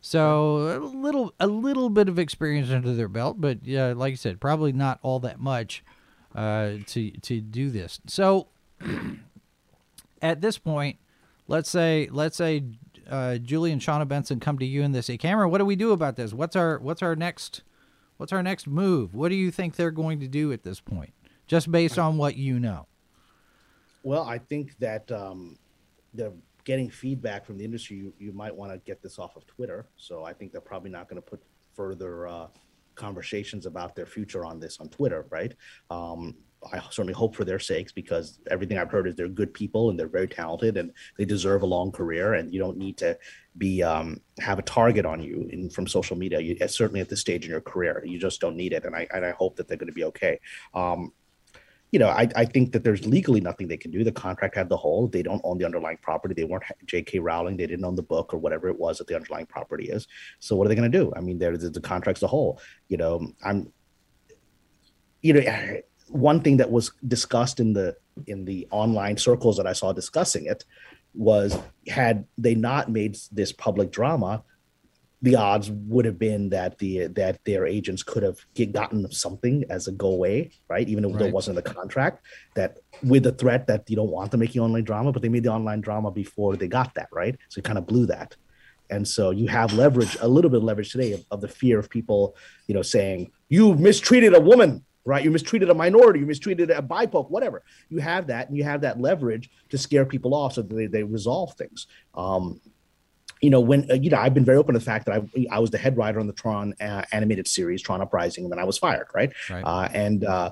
So 0.00 0.56
a 0.74 0.78
little 0.78 1.34
a 1.38 1.46
little 1.46 1.90
bit 1.90 2.08
of 2.08 2.18
experience 2.18 2.70
under 2.70 2.94
their 2.94 3.08
belt, 3.08 3.38
but 3.38 3.58
yeah, 3.62 3.92
like 3.94 4.12
I 4.12 4.16
said, 4.16 4.40
probably 4.40 4.72
not 4.72 4.98
all 5.02 5.20
that 5.20 5.38
much 5.38 5.84
uh, 6.34 6.76
to 6.86 7.10
to 7.10 7.42
do 7.42 7.68
this. 7.68 8.00
So 8.06 8.48
at 10.22 10.40
this 10.40 10.56
point, 10.56 10.96
let's 11.46 11.68
say 11.68 12.08
let's 12.10 12.38
say 12.38 12.62
uh, 13.08 13.38
Julie 13.38 13.72
and 13.72 13.80
Shawna 13.80 14.06
Benson 14.06 14.40
come 14.40 14.58
to 14.58 14.66
you 14.66 14.82
and 14.82 14.94
they 14.94 15.00
say, 15.00 15.16
Kamran, 15.16 15.50
what 15.50 15.58
do 15.58 15.64
we 15.64 15.76
do 15.76 15.92
about 15.92 16.16
this? 16.16 16.32
What's 16.32 16.56
our 16.56 16.78
what's 16.78 17.02
our 17.02 17.16
next 17.16 17.62
what's 18.16 18.32
our 18.32 18.42
next 18.42 18.66
move? 18.66 19.14
What 19.14 19.30
do 19.30 19.34
you 19.34 19.50
think 19.50 19.76
they're 19.76 19.90
going 19.90 20.20
to 20.20 20.28
do 20.28 20.52
at 20.52 20.62
this 20.62 20.80
point, 20.80 21.12
just 21.46 21.70
based 21.70 21.98
on 21.98 22.16
what 22.16 22.36
you 22.36 22.60
know? 22.60 22.86
Well, 24.02 24.24
I 24.24 24.38
think 24.38 24.78
that 24.78 25.10
um, 25.10 25.58
they're 26.14 26.32
getting 26.64 26.90
feedback 26.90 27.46
from 27.46 27.58
the 27.58 27.64
industry. 27.64 27.96
You, 27.96 28.12
you 28.18 28.32
might 28.32 28.54
want 28.54 28.72
to 28.72 28.78
get 28.78 29.02
this 29.02 29.18
off 29.18 29.36
of 29.36 29.46
Twitter. 29.46 29.86
So 29.96 30.24
I 30.24 30.32
think 30.32 30.52
they're 30.52 30.60
probably 30.60 30.90
not 30.90 31.08
going 31.08 31.20
to 31.20 31.26
put 31.26 31.42
further 31.74 32.28
uh, 32.28 32.46
conversations 32.94 33.64
about 33.66 33.96
their 33.96 34.06
future 34.06 34.44
on 34.44 34.60
this 34.60 34.78
on 34.80 34.88
Twitter, 34.88 35.26
right? 35.30 35.54
Um, 35.90 36.34
I 36.72 36.80
certainly 36.90 37.12
hope 37.12 37.36
for 37.36 37.44
their 37.44 37.58
sakes 37.58 37.92
because 37.92 38.40
everything 38.50 38.78
I've 38.78 38.90
heard 38.90 39.06
is 39.06 39.14
they're 39.14 39.28
good 39.28 39.54
people 39.54 39.90
and 39.90 39.98
they're 39.98 40.08
very 40.08 40.26
talented 40.26 40.76
and 40.76 40.92
they 41.16 41.24
deserve 41.24 41.62
a 41.62 41.66
long 41.66 41.92
career. 41.92 42.34
And 42.34 42.52
you 42.52 42.58
don't 42.58 42.76
need 42.76 42.96
to 42.98 43.16
be 43.56 43.82
um, 43.82 44.20
have 44.40 44.58
a 44.58 44.62
target 44.62 45.06
on 45.06 45.22
you 45.22 45.48
in, 45.50 45.70
from 45.70 45.86
social 45.86 46.16
media. 46.16 46.40
You, 46.40 46.56
certainly 46.68 47.00
at 47.00 47.08
this 47.08 47.20
stage 47.20 47.44
in 47.44 47.50
your 47.50 47.60
career, 47.60 48.02
you 48.04 48.18
just 48.18 48.40
don't 48.40 48.56
need 48.56 48.72
it. 48.72 48.84
And 48.84 48.94
I 48.94 49.06
and 49.14 49.24
I 49.24 49.30
hope 49.30 49.56
that 49.56 49.68
they're 49.68 49.76
going 49.76 49.88
to 49.88 49.94
be 49.94 50.04
okay. 50.04 50.40
Um, 50.74 51.12
you 51.90 51.98
know, 51.98 52.08
I, 52.08 52.28
I 52.36 52.44
think 52.44 52.72
that 52.72 52.84
there's 52.84 53.06
legally 53.06 53.40
nothing 53.40 53.66
they 53.66 53.78
can 53.78 53.90
do. 53.90 54.04
The 54.04 54.12
contract 54.12 54.54
had 54.54 54.68
the 54.68 54.76
whole. 54.76 55.08
They 55.08 55.22
don't 55.22 55.40
own 55.42 55.56
the 55.56 55.64
underlying 55.64 55.96
property. 56.02 56.34
They 56.34 56.44
weren't 56.44 56.64
J.K. 56.84 57.18
Rowling. 57.18 57.56
They 57.56 57.66
didn't 57.66 57.84
own 57.84 57.96
the 57.96 58.02
book 58.02 58.34
or 58.34 58.38
whatever 58.38 58.68
it 58.68 58.78
was 58.78 58.98
that 58.98 59.06
the 59.06 59.14
underlying 59.14 59.46
property 59.46 59.88
is. 59.88 60.06
So 60.38 60.54
what 60.54 60.66
are 60.66 60.68
they 60.68 60.74
going 60.74 60.90
to 60.90 60.98
do? 60.98 61.12
I 61.16 61.20
mean, 61.20 61.38
there's 61.38 61.70
the 61.70 61.80
contract's 61.80 62.20
the 62.20 62.26
whole. 62.26 62.60
You 62.88 62.98
know, 62.98 63.32
I'm. 63.42 63.72
You 65.22 65.32
know, 65.32 65.80
one 66.08 66.40
thing 66.40 66.56
that 66.58 66.70
was 66.70 66.92
discussed 67.06 67.60
in 67.60 67.72
the 67.72 67.96
in 68.26 68.44
the 68.44 68.66
online 68.70 69.16
circles 69.16 69.56
that 69.56 69.66
I 69.66 69.72
saw 69.72 69.92
discussing 69.92 70.46
it 70.46 70.64
was 71.14 71.58
had 71.86 72.24
they 72.36 72.54
not 72.54 72.90
made 72.90 73.16
this 73.32 73.52
public 73.52 73.90
drama, 73.90 74.42
the 75.22 75.34
odds 75.34 75.70
would 75.70 76.04
have 76.04 76.18
been 76.18 76.50
that 76.50 76.78
the 76.78 77.08
that 77.08 77.44
their 77.44 77.66
agents 77.66 78.02
could 78.02 78.22
have 78.22 78.38
get, 78.54 78.72
gotten 78.72 79.10
something 79.10 79.64
as 79.68 79.88
a 79.88 79.92
go 79.92 80.08
away, 80.08 80.50
right? 80.68 80.88
Even 80.88 81.04
if 81.04 81.12
right. 81.12 81.18
there 81.20 81.32
wasn't 81.32 81.58
a 81.58 81.62
contract 81.62 82.24
that 82.54 82.78
with 83.02 83.24
the 83.24 83.32
threat 83.32 83.66
that 83.66 83.88
you 83.90 83.96
don't 83.96 84.10
want 84.10 84.30
them 84.30 84.40
making 84.40 84.62
online 84.62 84.84
drama, 84.84 85.12
but 85.12 85.22
they 85.22 85.28
made 85.28 85.42
the 85.42 85.52
online 85.52 85.80
drama 85.80 86.10
before 86.10 86.56
they 86.56 86.68
got 86.68 86.94
that, 86.94 87.08
right? 87.12 87.36
So 87.48 87.58
it 87.58 87.64
kind 87.64 87.78
of 87.78 87.86
blew 87.86 88.06
that. 88.06 88.36
And 88.90 89.06
so 89.06 89.30
you 89.30 89.48
have 89.48 89.72
leverage, 89.74 90.16
a 90.20 90.28
little 90.28 90.50
bit 90.50 90.58
of 90.58 90.64
leverage 90.64 90.92
today 90.92 91.12
of, 91.12 91.24
of 91.30 91.40
the 91.40 91.48
fear 91.48 91.78
of 91.78 91.90
people, 91.90 92.36
you 92.66 92.74
know, 92.74 92.82
saying 92.82 93.30
you've 93.48 93.78
mistreated 93.78 94.34
a 94.34 94.40
woman 94.40 94.84
right? 95.08 95.24
You 95.24 95.30
mistreated 95.30 95.70
a 95.70 95.74
minority, 95.74 96.20
you 96.20 96.26
mistreated 96.26 96.70
a 96.70 96.82
BIPOC, 96.82 97.30
whatever. 97.30 97.64
You 97.88 97.98
have 97.98 98.26
that, 98.26 98.48
and 98.48 98.56
you 98.56 98.62
have 98.64 98.82
that 98.82 99.00
leverage 99.00 99.50
to 99.70 99.78
scare 99.78 100.04
people 100.04 100.34
off 100.34 100.52
so 100.52 100.62
that 100.62 100.74
they, 100.74 100.86
they 100.86 101.02
resolve 101.02 101.54
things. 101.54 101.86
Um, 102.14 102.60
you 103.40 103.48
know, 103.48 103.60
when 103.60 103.90
uh, 103.90 103.94
you 103.94 104.10
know, 104.10 104.18
I've 104.18 104.34
been 104.34 104.44
very 104.44 104.58
open 104.58 104.74
to 104.74 104.78
the 104.78 104.84
fact 104.84 105.06
that 105.06 105.22
I, 105.22 105.46
I 105.50 105.60
was 105.60 105.70
the 105.70 105.78
head 105.78 105.96
writer 105.96 106.20
on 106.20 106.26
the 106.26 106.34
Tron 106.34 106.74
uh, 106.80 107.04
animated 107.10 107.48
series, 107.48 107.80
Tron 107.80 108.02
Uprising, 108.02 108.44
and 108.44 108.52
then 108.52 108.58
I 108.58 108.64
was 108.64 108.76
fired, 108.76 109.06
right? 109.14 109.32
right. 109.48 109.62
Uh, 109.62 109.88
and 109.94 110.24
uh, 110.24 110.50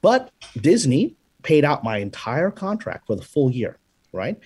but 0.00 0.30
Disney 0.58 1.16
paid 1.42 1.66
out 1.66 1.84
my 1.84 1.98
entire 1.98 2.50
contract 2.50 3.06
for 3.06 3.16
the 3.16 3.22
full 3.22 3.50
year, 3.50 3.78
right? 4.12 4.38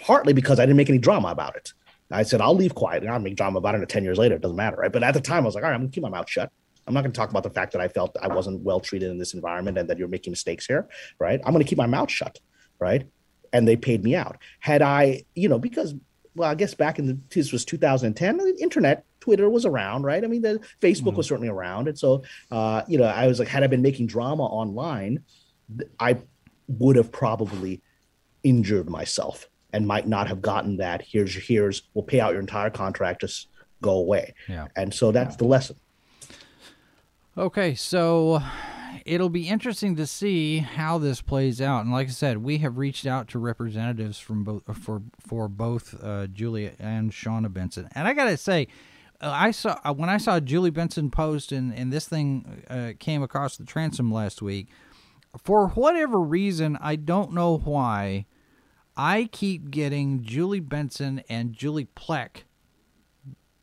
Partly 0.00 0.32
because 0.32 0.58
I 0.58 0.62
didn't 0.62 0.78
make 0.78 0.88
any 0.88 0.98
drama 0.98 1.28
about 1.28 1.56
it. 1.56 1.74
I 2.10 2.22
said 2.22 2.40
I'll 2.40 2.54
leave 2.54 2.74
quiet 2.74 3.02
and 3.02 3.12
I'll 3.12 3.18
make 3.18 3.36
drama 3.36 3.58
about 3.58 3.74
it. 3.74 3.80
And 3.80 3.88
ten 3.90 4.04
years 4.04 4.16
later, 4.16 4.36
it 4.36 4.40
doesn't 4.40 4.56
matter, 4.56 4.76
right? 4.76 4.92
But 4.92 5.02
at 5.02 5.12
the 5.12 5.20
time, 5.20 5.42
I 5.42 5.46
was 5.46 5.54
like, 5.54 5.64
all 5.64 5.70
right, 5.70 5.74
I'm 5.74 5.82
gonna 5.82 5.92
keep 5.92 6.02
my 6.02 6.08
mouth 6.08 6.30
shut. 6.30 6.50
I'm 6.86 6.94
not 6.94 7.02
going 7.02 7.12
to 7.12 7.16
talk 7.16 7.30
about 7.30 7.42
the 7.42 7.50
fact 7.50 7.72
that 7.72 7.80
I 7.80 7.88
felt 7.88 8.16
I 8.20 8.28
wasn't 8.28 8.62
well 8.62 8.80
treated 8.80 9.10
in 9.10 9.18
this 9.18 9.34
environment 9.34 9.78
and 9.78 9.88
that 9.88 9.98
you're 9.98 10.08
making 10.08 10.32
mistakes 10.32 10.66
here, 10.66 10.88
right? 11.18 11.40
I'm 11.44 11.52
going 11.52 11.64
to 11.64 11.68
keep 11.68 11.78
my 11.78 11.86
mouth 11.86 12.10
shut, 12.10 12.40
right? 12.78 13.08
And 13.52 13.66
they 13.66 13.76
paid 13.76 14.02
me 14.04 14.14
out. 14.14 14.38
Had 14.60 14.82
I, 14.82 15.24
you 15.34 15.48
know, 15.48 15.58
because 15.58 15.94
well, 16.36 16.50
I 16.50 16.54
guess 16.54 16.74
back 16.74 16.98
in 16.98 17.06
the 17.06 17.18
this 17.30 17.52
was 17.52 17.64
2010, 17.64 18.36
the 18.38 18.56
internet, 18.60 19.04
Twitter 19.20 19.48
was 19.48 19.64
around, 19.64 20.02
right? 20.02 20.22
I 20.22 20.26
mean, 20.26 20.42
the 20.42 20.60
Facebook 20.82 21.12
mm 21.12 21.16
was 21.16 21.28
certainly 21.28 21.48
around, 21.48 21.88
and 21.88 21.98
so 21.98 22.24
uh, 22.50 22.82
you 22.88 22.98
know, 22.98 23.04
I 23.04 23.26
was 23.26 23.38
like, 23.38 23.48
had 23.48 23.62
I 23.62 23.68
been 23.68 23.82
making 23.82 24.08
drama 24.08 24.44
online, 24.44 25.22
I 26.00 26.18
would 26.66 26.96
have 26.96 27.12
probably 27.12 27.82
injured 28.42 28.90
myself 28.90 29.48
and 29.72 29.86
might 29.86 30.06
not 30.06 30.28
have 30.28 30.42
gotten 30.42 30.76
that. 30.78 31.02
Here's 31.02 31.34
here's 31.34 31.82
we'll 31.94 32.04
pay 32.04 32.20
out 32.20 32.32
your 32.32 32.40
entire 32.40 32.70
contract, 32.70 33.20
just 33.20 33.48
go 33.80 33.92
away. 33.92 34.34
Yeah. 34.48 34.68
And 34.76 34.92
so 34.92 35.12
that's 35.12 35.34
yeah. 35.34 35.38
the 35.38 35.44
lesson. 35.44 35.76
Okay, 37.36 37.74
so 37.74 38.40
it'll 39.04 39.28
be 39.28 39.48
interesting 39.48 39.96
to 39.96 40.06
see 40.06 40.58
how 40.58 40.98
this 40.98 41.20
plays 41.20 41.60
out. 41.60 41.82
And 41.82 41.92
like 41.92 42.06
I 42.06 42.10
said, 42.10 42.38
we 42.38 42.58
have 42.58 42.78
reached 42.78 43.06
out 43.06 43.26
to 43.28 43.40
representatives 43.40 44.20
from 44.20 44.44
both 44.44 44.62
for 44.76 45.02
for 45.18 45.48
both 45.48 45.96
uh, 46.00 46.28
Julia 46.28 46.72
and 46.78 47.10
Shawna 47.10 47.52
Benson. 47.52 47.88
And 47.92 48.06
I 48.06 48.12
gotta 48.12 48.36
say, 48.36 48.68
uh, 49.20 49.32
I 49.34 49.50
saw 49.50 49.80
uh, 49.84 49.92
when 49.92 50.08
I 50.08 50.16
saw 50.16 50.38
Julie 50.38 50.70
Benson 50.70 51.10
post 51.10 51.50
and 51.50 51.74
and 51.74 51.92
this 51.92 52.06
thing 52.06 52.62
uh, 52.70 52.92
came 53.00 53.22
across 53.22 53.56
the 53.56 53.64
transom 53.64 54.12
last 54.12 54.40
week. 54.40 54.68
For 55.42 55.70
whatever 55.70 56.20
reason, 56.20 56.78
I 56.80 56.94
don't 56.94 57.32
know 57.32 57.56
why, 57.56 58.26
I 58.96 59.28
keep 59.32 59.72
getting 59.72 60.22
Julie 60.22 60.60
Benson 60.60 61.24
and 61.28 61.52
Julie 61.52 61.88
Plec 61.96 62.44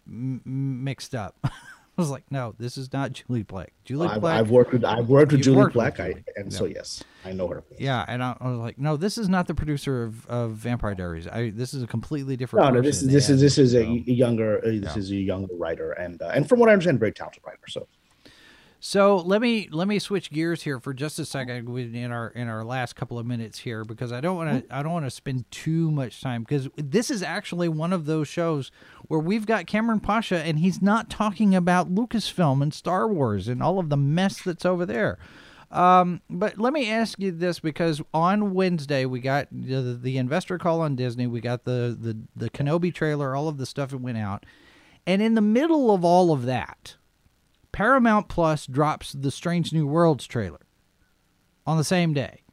m- 0.06 0.42
mixed 0.44 1.16
up. 1.16 1.38
Was 2.02 2.10
like, 2.10 2.32
no, 2.32 2.56
this 2.58 2.78
is 2.78 2.92
not 2.92 3.14
Julie 3.14 3.44
Plec. 3.44 3.68
Julie 3.86 4.08
I've, 4.08 4.22
Plec. 4.22 4.32
I've 4.32 4.50
worked 4.50 4.74
with 4.74 4.84
I've 4.84 5.08
worked 5.08 5.32
with 5.32 5.44
Julie 5.44 5.58
worked 5.58 5.76
Plec, 5.76 5.98
with 5.98 6.02
I, 6.02 6.24
and 6.36 6.52
yeah. 6.52 6.58
so 6.58 6.66
yes, 6.66 7.04
I 7.24 7.32
know 7.32 7.48
her. 7.48 7.64
Yeah, 7.78 8.04
and 8.08 8.24
I, 8.24 8.36
I, 8.40 8.50
was 8.50 8.60
like, 8.60 8.80
no, 8.80 8.98
this 8.98 9.18
is 9.18 9.30
not 9.30 9.48
the 9.48 9.54
producer 9.54 10.04
of, 10.04 10.26
of 10.28 10.52
Vampire 10.54 10.96
Diaries. 10.96 11.28
I 11.28 11.52
this 11.52 11.74
is 11.74 11.84
a 11.84 11.88
completely 11.88 12.36
different. 12.36 12.66
No, 12.66 12.72
no, 12.72 12.82
this 12.82 13.04
is 13.04 13.10
this 13.10 13.30
is 13.30 13.40
this 13.40 13.58
is 13.58 13.76
a 13.76 13.86
younger 13.86 14.58
uh, 14.60 14.72
this 14.72 14.82
yeah. 14.82 14.98
is 14.98 15.12
a 15.12 15.16
younger 15.16 15.54
writer, 15.56 15.92
and 15.92 16.22
uh, 16.22 16.32
and 16.34 16.50
from 16.50 16.60
what 16.60 16.70
I 16.70 16.74
understand, 16.74 17.00
very 17.00 17.12
talented 17.12 17.44
writer. 17.46 17.60
So 17.68 17.88
so 18.84 19.18
let 19.18 19.42
me 19.42 19.70
let 19.72 19.88
me 19.88 20.00
switch 20.00 20.32
gears 20.32 20.64
here 20.64 20.80
for 20.80 20.92
just 20.92 21.20
a 21.20 21.26
second 21.26 21.70
in 21.70 22.12
our 22.12 22.30
in 22.30 22.48
our 22.48 22.64
last 22.64 22.96
couple 22.96 23.20
of 23.20 23.28
minutes 23.28 23.60
here 23.60 23.86
because 23.86 24.12
I 24.12 24.22
don't 24.22 24.36
want 24.36 24.50
to 24.50 24.62
mm-hmm. 24.64 24.74
I 24.74 24.82
don't 24.82 24.92
want 24.92 25.06
to 25.06 25.12
spend 25.12 25.50
too 25.52 25.92
much 25.92 26.20
time 26.20 26.42
because 26.42 26.68
this 26.76 27.12
is 27.12 27.22
actually 27.22 27.70
one 27.70 27.94
of 27.94 28.08
those 28.08 28.28
shows 28.28 28.72
where 29.08 29.20
we've 29.20 29.46
got 29.46 29.68
Kamran 29.68 30.00
Pasha 30.00 30.40
and 30.40 30.58
he's 30.58 30.82
not 30.82 31.12
talking 31.12 31.54
about 31.54 31.94
Lucasfilm 31.94 32.64
and 32.64 32.74
Star 32.74 33.08
Wars 33.08 33.48
and 33.48 33.62
all 33.62 33.78
of 33.78 33.90
the 33.90 33.98
mess 33.98 34.42
that's 34.42 34.66
over 34.66 34.88
there. 34.88 35.20
Um, 35.70 36.22
but 36.28 36.58
let 36.58 36.74
me 36.74 36.90
ask 36.90 37.20
you 37.20 37.32
this 37.32 37.60
because 37.60 38.02
on 38.16 38.56
Wednesday 38.56 39.06
we 39.06 39.20
got 39.20 39.48
the, 39.52 39.98
the 40.02 40.18
investor 40.18 40.58
call 40.58 40.82
on 40.82 40.96
Disney, 40.96 41.28
we 41.28 41.40
got 41.40 41.66
the 41.66 41.96
the 42.00 42.18
the 42.36 42.50
Kenobi 42.50 42.92
trailer, 42.92 43.36
all 43.36 43.48
of 43.48 43.60
the 43.60 43.68
stuff 43.68 43.92
that 43.92 44.00
went 44.00 44.18
out, 44.18 44.44
and 45.06 45.22
in 45.22 45.36
the 45.36 45.42
middle 45.42 45.94
of 45.94 46.04
all 46.04 46.34
of 46.34 46.46
that 46.48 46.96
Paramount 47.72 48.28
Plus 48.28 48.66
drops 48.66 49.14
the 49.14 49.32
Strange 49.32 49.74
New 49.74 49.88
Worlds 49.88 50.28
trailer 50.28 50.66
on 51.66 51.78
the 51.78 51.84
same 51.84 52.14
day. 52.14 52.44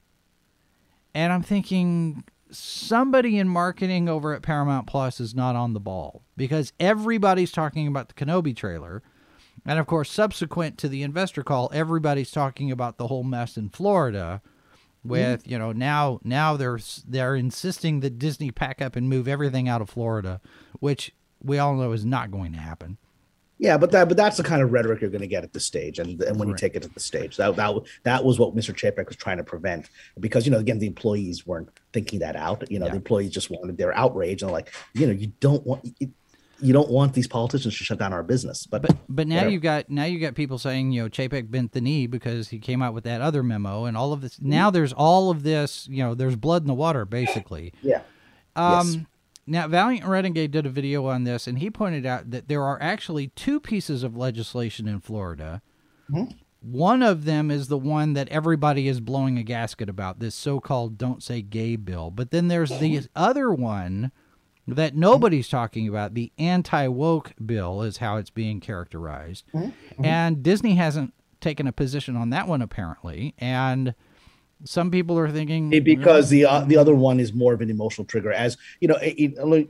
And 1.14 1.32
I'm 1.32 1.42
thinking 1.42 2.24
somebody 2.50 3.38
in 3.38 3.48
marketing 3.48 4.08
over 4.08 4.34
at 4.34 4.42
Paramount 4.42 4.86
Plus 4.86 5.20
is 5.20 5.34
not 5.34 5.56
on 5.56 5.72
the 5.72 5.80
ball 5.80 6.22
because 6.36 6.72
everybody's 6.78 7.52
talking 7.52 7.86
about 7.86 8.08
the 8.08 8.14
Kenobi 8.14 8.54
trailer. 8.56 9.02
And 9.66 9.78
of 9.78 9.86
course, 9.86 10.10
subsequent 10.10 10.78
to 10.78 10.88
the 10.88 11.02
investor 11.02 11.42
call, 11.42 11.70
everybody's 11.74 12.30
talking 12.30 12.70
about 12.70 12.96
the 12.96 13.08
whole 13.08 13.24
mess 13.24 13.56
in 13.56 13.68
Florida 13.68 14.40
with, 15.04 15.42
mm-hmm. 15.42 15.50
you 15.50 15.58
know, 15.58 15.72
now 15.72 16.20
now 16.22 16.56
they're 16.56 16.78
they're 17.06 17.34
insisting 17.34 18.00
that 18.00 18.18
Disney 18.18 18.50
pack 18.50 18.80
up 18.80 18.96
and 18.96 19.08
move 19.08 19.28
everything 19.28 19.68
out 19.68 19.82
of 19.82 19.90
Florida, 19.90 20.40
which 20.80 21.12
we 21.42 21.58
all 21.58 21.74
know 21.74 21.92
is 21.92 22.04
not 22.04 22.30
going 22.30 22.52
to 22.52 22.58
happen. 22.58 22.98
Yeah, 23.58 23.76
but 23.76 23.90
that 23.90 24.08
but 24.08 24.16
that's 24.16 24.36
the 24.36 24.44
kind 24.44 24.62
of 24.62 24.72
rhetoric 24.72 25.00
you're 25.00 25.10
going 25.10 25.20
to 25.20 25.26
get 25.26 25.42
at 25.42 25.52
the 25.52 25.60
stage, 25.60 25.98
and 25.98 26.22
and 26.22 26.38
when 26.38 26.48
right. 26.48 26.52
you 26.52 26.56
take 26.56 26.76
it 26.76 26.82
to 26.82 26.88
the 26.88 27.00
stage, 27.00 27.36
that 27.38 27.56
that 27.56 27.74
that 28.04 28.24
was 28.24 28.38
what 28.38 28.54
Mr. 28.54 28.72
Chapek 28.72 29.08
was 29.08 29.16
trying 29.16 29.38
to 29.38 29.44
prevent, 29.44 29.90
because 30.20 30.46
you 30.46 30.52
know 30.52 30.58
again 30.58 30.78
the 30.78 30.86
employees 30.86 31.46
weren't 31.46 31.68
thinking 31.92 32.20
that 32.20 32.36
out. 32.36 32.70
You 32.70 32.78
know 32.78 32.86
yeah. 32.86 32.92
the 32.92 32.96
employees 32.96 33.30
just 33.30 33.50
wanted 33.50 33.76
their 33.76 33.92
outrage 33.96 34.42
and 34.42 34.52
like 34.52 34.72
you 34.94 35.06
know 35.06 35.12
you 35.12 35.32
don't 35.40 35.66
want. 35.66 35.88
you 36.60 36.72
don't 36.72 36.90
want 36.90 37.14
these 37.14 37.28
politicians 37.28 37.78
to 37.78 37.84
shut 37.84 38.00
down 38.00 38.12
our 38.12 38.24
business, 38.24 38.66
but 38.66 38.82
but, 38.82 38.96
but 39.08 39.28
now 39.28 39.46
you 39.46 39.58
have 39.58 39.62
got 39.62 39.90
now 39.90 40.04
you've 40.04 40.20
got 40.20 40.34
people 40.34 40.58
saying 40.58 40.90
you 40.92 41.02
know 41.02 41.08
Chapek 41.08 41.50
bent 41.50 41.72
the 41.72 41.80
knee 41.80 42.06
because 42.06 42.48
he 42.48 42.58
came 42.58 42.82
out 42.82 42.94
with 42.94 43.04
that 43.04 43.20
other 43.20 43.42
memo 43.42 43.84
and 43.84 43.96
all 43.96 44.12
of 44.12 44.20
this. 44.20 44.40
Now 44.40 44.70
there's 44.70 44.92
all 44.92 45.30
of 45.30 45.42
this 45.42 45.88
you 45.88 46.02
know 46.02 46.14
there's 46.14 46.36
blood 46.36 46.62
in 46.62 46.68
the 46.68 46.74
water 46.74 47.04
basically. 47.04 47.72
Yeah. 47.82 48.02
Um, 48.56 48.88
yes. 48.88 48.96
Now, 49.48 49.66
Valiant 49.66 50.04
Renegade 50.04 50.50
did 50.50 50.66
a 50.66 50.70
video 50.70 51.06
on 51.06 51.24
this, 51.24 51.46
and 51.46 51.58
he 51.58 51.70
pointed 51.70 52.04
out 52.04 52.30
that 52.30 52.48
there 52.48 52.62
are 52.62 52.80
actually 52.82 53.28
two 53.28 53.58
pieces 53.58 54.02
of 54.02 54.16
legislation 54.16 54.86
in 54.86 55.00
Florida. 55.00 55.62
Mm-hmm. 56.10 56.32
One 56.60 57.02
of 57.02 57.24
them 57.24 57.50
is 57.50 57.68
the 57.68 57.78
one 57.78 58.12
that 58.12 58.28
everybody 58.28 58.88
is 58.88 59.00
blowing 59.00 59.38
a 59.38 59.42
gasket 59.42 59.88
about, 59.88 60.18
this 60.18 60.34
so 60.34 60.60
called 60.60 60.98
Don't 60.98 61.22
Say 61.22 61.40
Gay 61.40 61.76
bill. 61.76 62.10
But 62.10 62.30
then 62.30 62.48
there's 62.48 62.78
the 62.78 63.00
other 63.16 63.52
one 63.52 64.12
that 64.66 64.94
nobody's 64.94 65.48
talking 65.48 65.88
about 65.88 66.12
the 66.14 66.30
anti 66.36 66.86
woke 66.88 67.32
bill, 67.44 67.82
is 67.82 67.98
how 67.98 68.16
it's 68.16 68.30
being 68.30 68.60
characterized. 68.60 69.44
Mm-hmm. 69.54 70.04
And 70.04 70.42
Disney 70.42 70.74
hasn't 70.74 71.14
taken 71.40 71.66
a 71.66 71.72
position 71.72 72.16
on 72.16 72.30
that 72.30 72.48
one 72.48 72.60
apparently, 72.60 73.34
and 73.38 73.94
some 74.64 74.90
people 74.90 75.18
are 75.18 75.30
thinking 75.30 75.70
because 75.82 76.30
the 76.30 76.44
uh, 76.44 76.60
the 76.62 76.76
other 76.76 76.94
one 76.94 77.20
is 77.20 77.32
more 77.32 77.54
of 77.54 77.60
an 77.60 77.70
emotional 77.70 78.04
trigger. 78.04 78.32
As 78.32 78.56
you 78.80 78.88
know, 78.88 78.96
it, 78.96 79.14
it, 79.16 79.68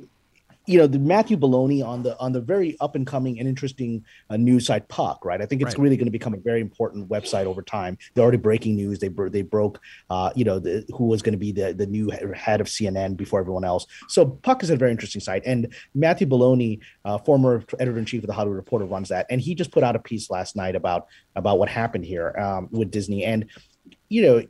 you 0.69 0.77
know, 0.77 0.87
the 0.87 0.99
Matthew 0.99 1.39
Belloni 1.39 1.85
on 1.85 2.03
the 2.03 2.17
on 2.19 2.33
the 2.33 2.43
very 2.43 2.77
up 2.81 2.95
and 2.95 3.07
coming 3.07 3.39
and 3.39 3.49
interesting 3.49 4.05
uh, 4.29 4.37
news 4.37 4.67
site 4.67 4.87
Puck, 4.89 5.25
right? 5.25 5.41
I 5.41 5.47
think 5.47 5.63
it's 5.63 5.75
right. 5.75 5.83
really 5.83 5.97
going 5.97 6.07
to 6.07 6.13
become 6.13 6.35
a 6.35 6.39
very 6.39 6.61
important 6.61 7.09
website 7.09 7.47
over 7.47 7.63
time. 7.63 7.97
They're 8.13 8.23
already 8.23 8.37
breaking 8.37 8.77
news. 8.77 8.99
They 8.99 9.09
they 9.09 9.41
broke, 9.41 9.81
uh, 10.11 10.31
you 10.37 10.45
know, 10.45 10.59
the, 10.59 10.85
who 10.95 11.07
was 11.07 11.23
going 11.23 11.33
to 11.33 11.39
be 11.39 11.53
the 11.53 11.73
the 11.73 11.87
new 11.87 12.11
head 12.11 12.61
of 12.61 12.67
CNN 12.67 13.17
before 13.17 13.41
everyone 13.41 13.65
else. 13.65 13.87
So 14.09 14.27
Puck 14.27 14.63
is 14.63 14.69
a 14.69 14.77
very 14.77 14.91
interesting 14.91 15.23
site, 15.23 15.43
and 15.47 15.73
Matthew 15.95 16.27
Belloni, 16.27 16.81
uh, 17.07 17.17
former 17.17 17.65
editor 17.79 17.99
in 17.99 18.05
chief 18.05 18.23
of 18.23 18.27
the 18.27 18.35
Hollywood 18.35 18.57
Reporter, 18.57 18.85
runs 18.85 19.09
that, 19.09 19.25
and 19.31 19.41
he 19.41 19.55
just 19.55 19.73
put 19.73 19.83
out 19.83 19.97
a 19.97 20.01
piece 20.01 20.29
last 20.29 20.55
night 20.55 20.77
about 20.77 21.07
about 21.35 21.59
what 21.59 21.71
happened 21.71 22.05
here 22.05 22.37
um, 22.39 22.69
with 22.71 22.91
Disney, 22.91 23.25
and 23.25 23.47
you 24.11 24.21
know, 24.21 24.43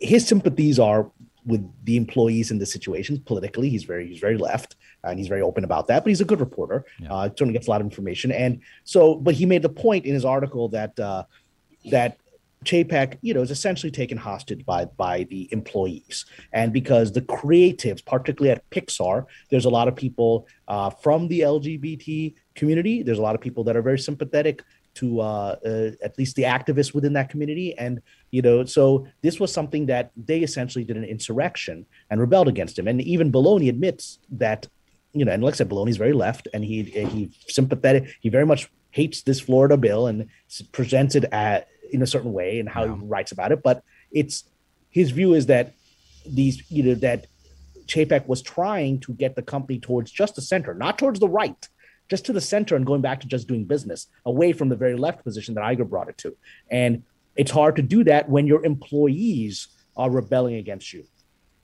his 0.00 0.26
sympathies 0.26 0.78
are 0.78 1.10
with 1.46 1.66
the 1.84 1.96
employees 1.96 2.50
in 2.50 2.58
the 2.58 2.66
situation 2.66 3.22
politically. 3.24 3.68
He's 3.70 3.84
very 3.84 4.06
he's 4.06 4.20
very 4.20 4.36
left 4.36 4.76
and 5.04 5.18
he's 5.18 5.28
very 5.28 5.42
open 5.42 5.64
about 5.64 5.88
that. 5.88 6.04
But 6.04 6.10
he's 6.10 6.20
a 6.20 6.26
good 6.26 6.40
reporter. 6.40 6.84
Yeah. 7.00 7.12
Uh, 7.12 7.28
certainly 7.28 7.54
gets 7.54 7.66
a 7.66 7.70
lot 7.70 7.80
of 7.80 7.86
information. 7.86 8.30
And 8.30 8.60
so, 8.84 9.14
but 9.16 9.34
he 9.34 9.46
made 9.46 9.62
the 9.62 9.68
point 9.68 10.04
in 10.04 10.14
his 10.14 10.24
article 10.24 10.68
that 10.70 10.98
uh, 11.00 11.24
that 11.90 12.18
Chapek, 12.64 13.18
you 13.22 13.34
know, 13.34 13.40
is 13.40 13.50
essentially 13.50 13.90
taken 13.90 14.18
hostage 14.18 14.66
by 14.66 14.84
by 14.84 15.24
the 15.30 15.48
employees, 15.52 16.26
and 16.52 16.72
because 16.72 17.12
the 17.12 17.22
creatives, 17.22 18.04
particularly 18.04 18.50
at 18.50 18.68
Pixar, 18.70 19.26
there's 19.50 19.64
a 19.64 19.70
lot 19.70 19.86
of 19.86 19.94
people 19.94 20.48
uh, 20.66 20.90
from 20.90 21.28
the 21.28 21.40
LGBT 21.40 22.34
community. 22.56 23.02
There's 23.02 23.18
a 23.18 23.22
lot 23.22 23.36
of 23.36 23.40
people 23.40 23.62
that 23.64 23.76
are 23.76 23.82
very 23.82 23.98
sympathetic 23.98 24.64
to 24.98 25.20
uh, 25.20 25.56
uh, 25.64 25.90
at 26.02 26.18
least 26.18 26.36
the 26.36 26.42
activists 26.42 26.94
within 26.94 27.12
that 27.14 27.28
community, 27.30 27.76
and 27.78 28.00
you 28.30 28.42
know, 28.42 28.64
so 28.64 29.06
this 29.22 29.40
was 29.40 29.52
something 29.52 29.86
that 29.86 30.12
they 30.16 30.40
essentially 30.40 30.84
did 30.84 30.96
an 30.96 31.04
insurrection 31.04 31.86
and 32.10 32.20
rebelled 32.20 32.48
against 32.48 32.78
him. 32.78 32.86
And 32.88 33.00
even 33.02 33.32
Belloni 33.32 33.68
admits 33.68 34.18
that 34.30 34.66
you 35.12 35.24
know, 35.24 35.32
and 35.32 35.42
like 35.42 35.54
I 35.54 35.56
said, 35.56 35.68
Belloni's 35.68 35.96
very 35.96 36.12
left, 36.12 36.48
and 36.52 36.64
he 36.64 36.82
he 36.82 37.30
sympathetic. 37.48 38.14
He 38.20 38.28
very 38.28 38.46
much 38.46 38.70
hates 38.90 39.22
this 39.22 39.40
Florida 39.40 39.76
bill 39.76 40.06
and 40.06 40.28
presents 40.72 41.14
it 41.14 41.24
at 41.32 41.68
in 41.90 42.02
a 42.02 42.06
certain 42.06 42.32
way 42.32 42.60
and 42.60 42.68
how 42.68 42.84
yeah. 42.84 42.94
he 42.94 43.00
writes 43.02 43.32
about 43.32 43.52
it. 43.52 43.62
But 43.62 43.82
it's 44.10 44.44
his 44.90 45.10
view 45.10 45.34
is 45.34 45.46
that 45.46 45.74
these 46.26 46.70
you 46.70 46.82
know 46.82 46.94
that 46.96 47.26
Chapek 47.86 48.26
was 48.26 48.42
trying 48.42 49.00
to 49.00 49.12
get 49.12 49.34
the 49.34 49.42
company 49.42 49.78
towards 49.78 50.10
just 50.10 50.34
the 50.36 50.42
center, 50.42 50.74
not 50.74 50.98
towards 50.98 51.20
the 51.20 51.28
right, 51.28 51.68
just 52.08 52.26
to 52.26 52.32
the 52.32 52.40
center 52.40 52.76
and 52.76 52.86
going 52.86 53.00
back 53.00 53.20
to 53.20 53.26
just 53.26 53.48
doing 53.48 53.64
business, 53.64 54.06
away 54.24 54.52
from 54.52 54.68
the 54.68 54.76
very 54.76 54.96
left 54.96 55.24
position 55.24 55.54
that 55.54 55.64
Iger 55.64 55.88
brought 55.88 56.08
it 56.08 56.18
to. 56.18 56.36
And 56.70 57.02
it's 57.36 57.50
hard 57.50 57.76
to 57.76 57.82
do 57.82 58.04
that 58.04 58.28
when 58.28 58.46
your 58.46 58.64
employees 58.64 59.68
are 59.96 60.10
rebelling 60.10 60.56
against 60.56 60.92
you. 60.92 61.04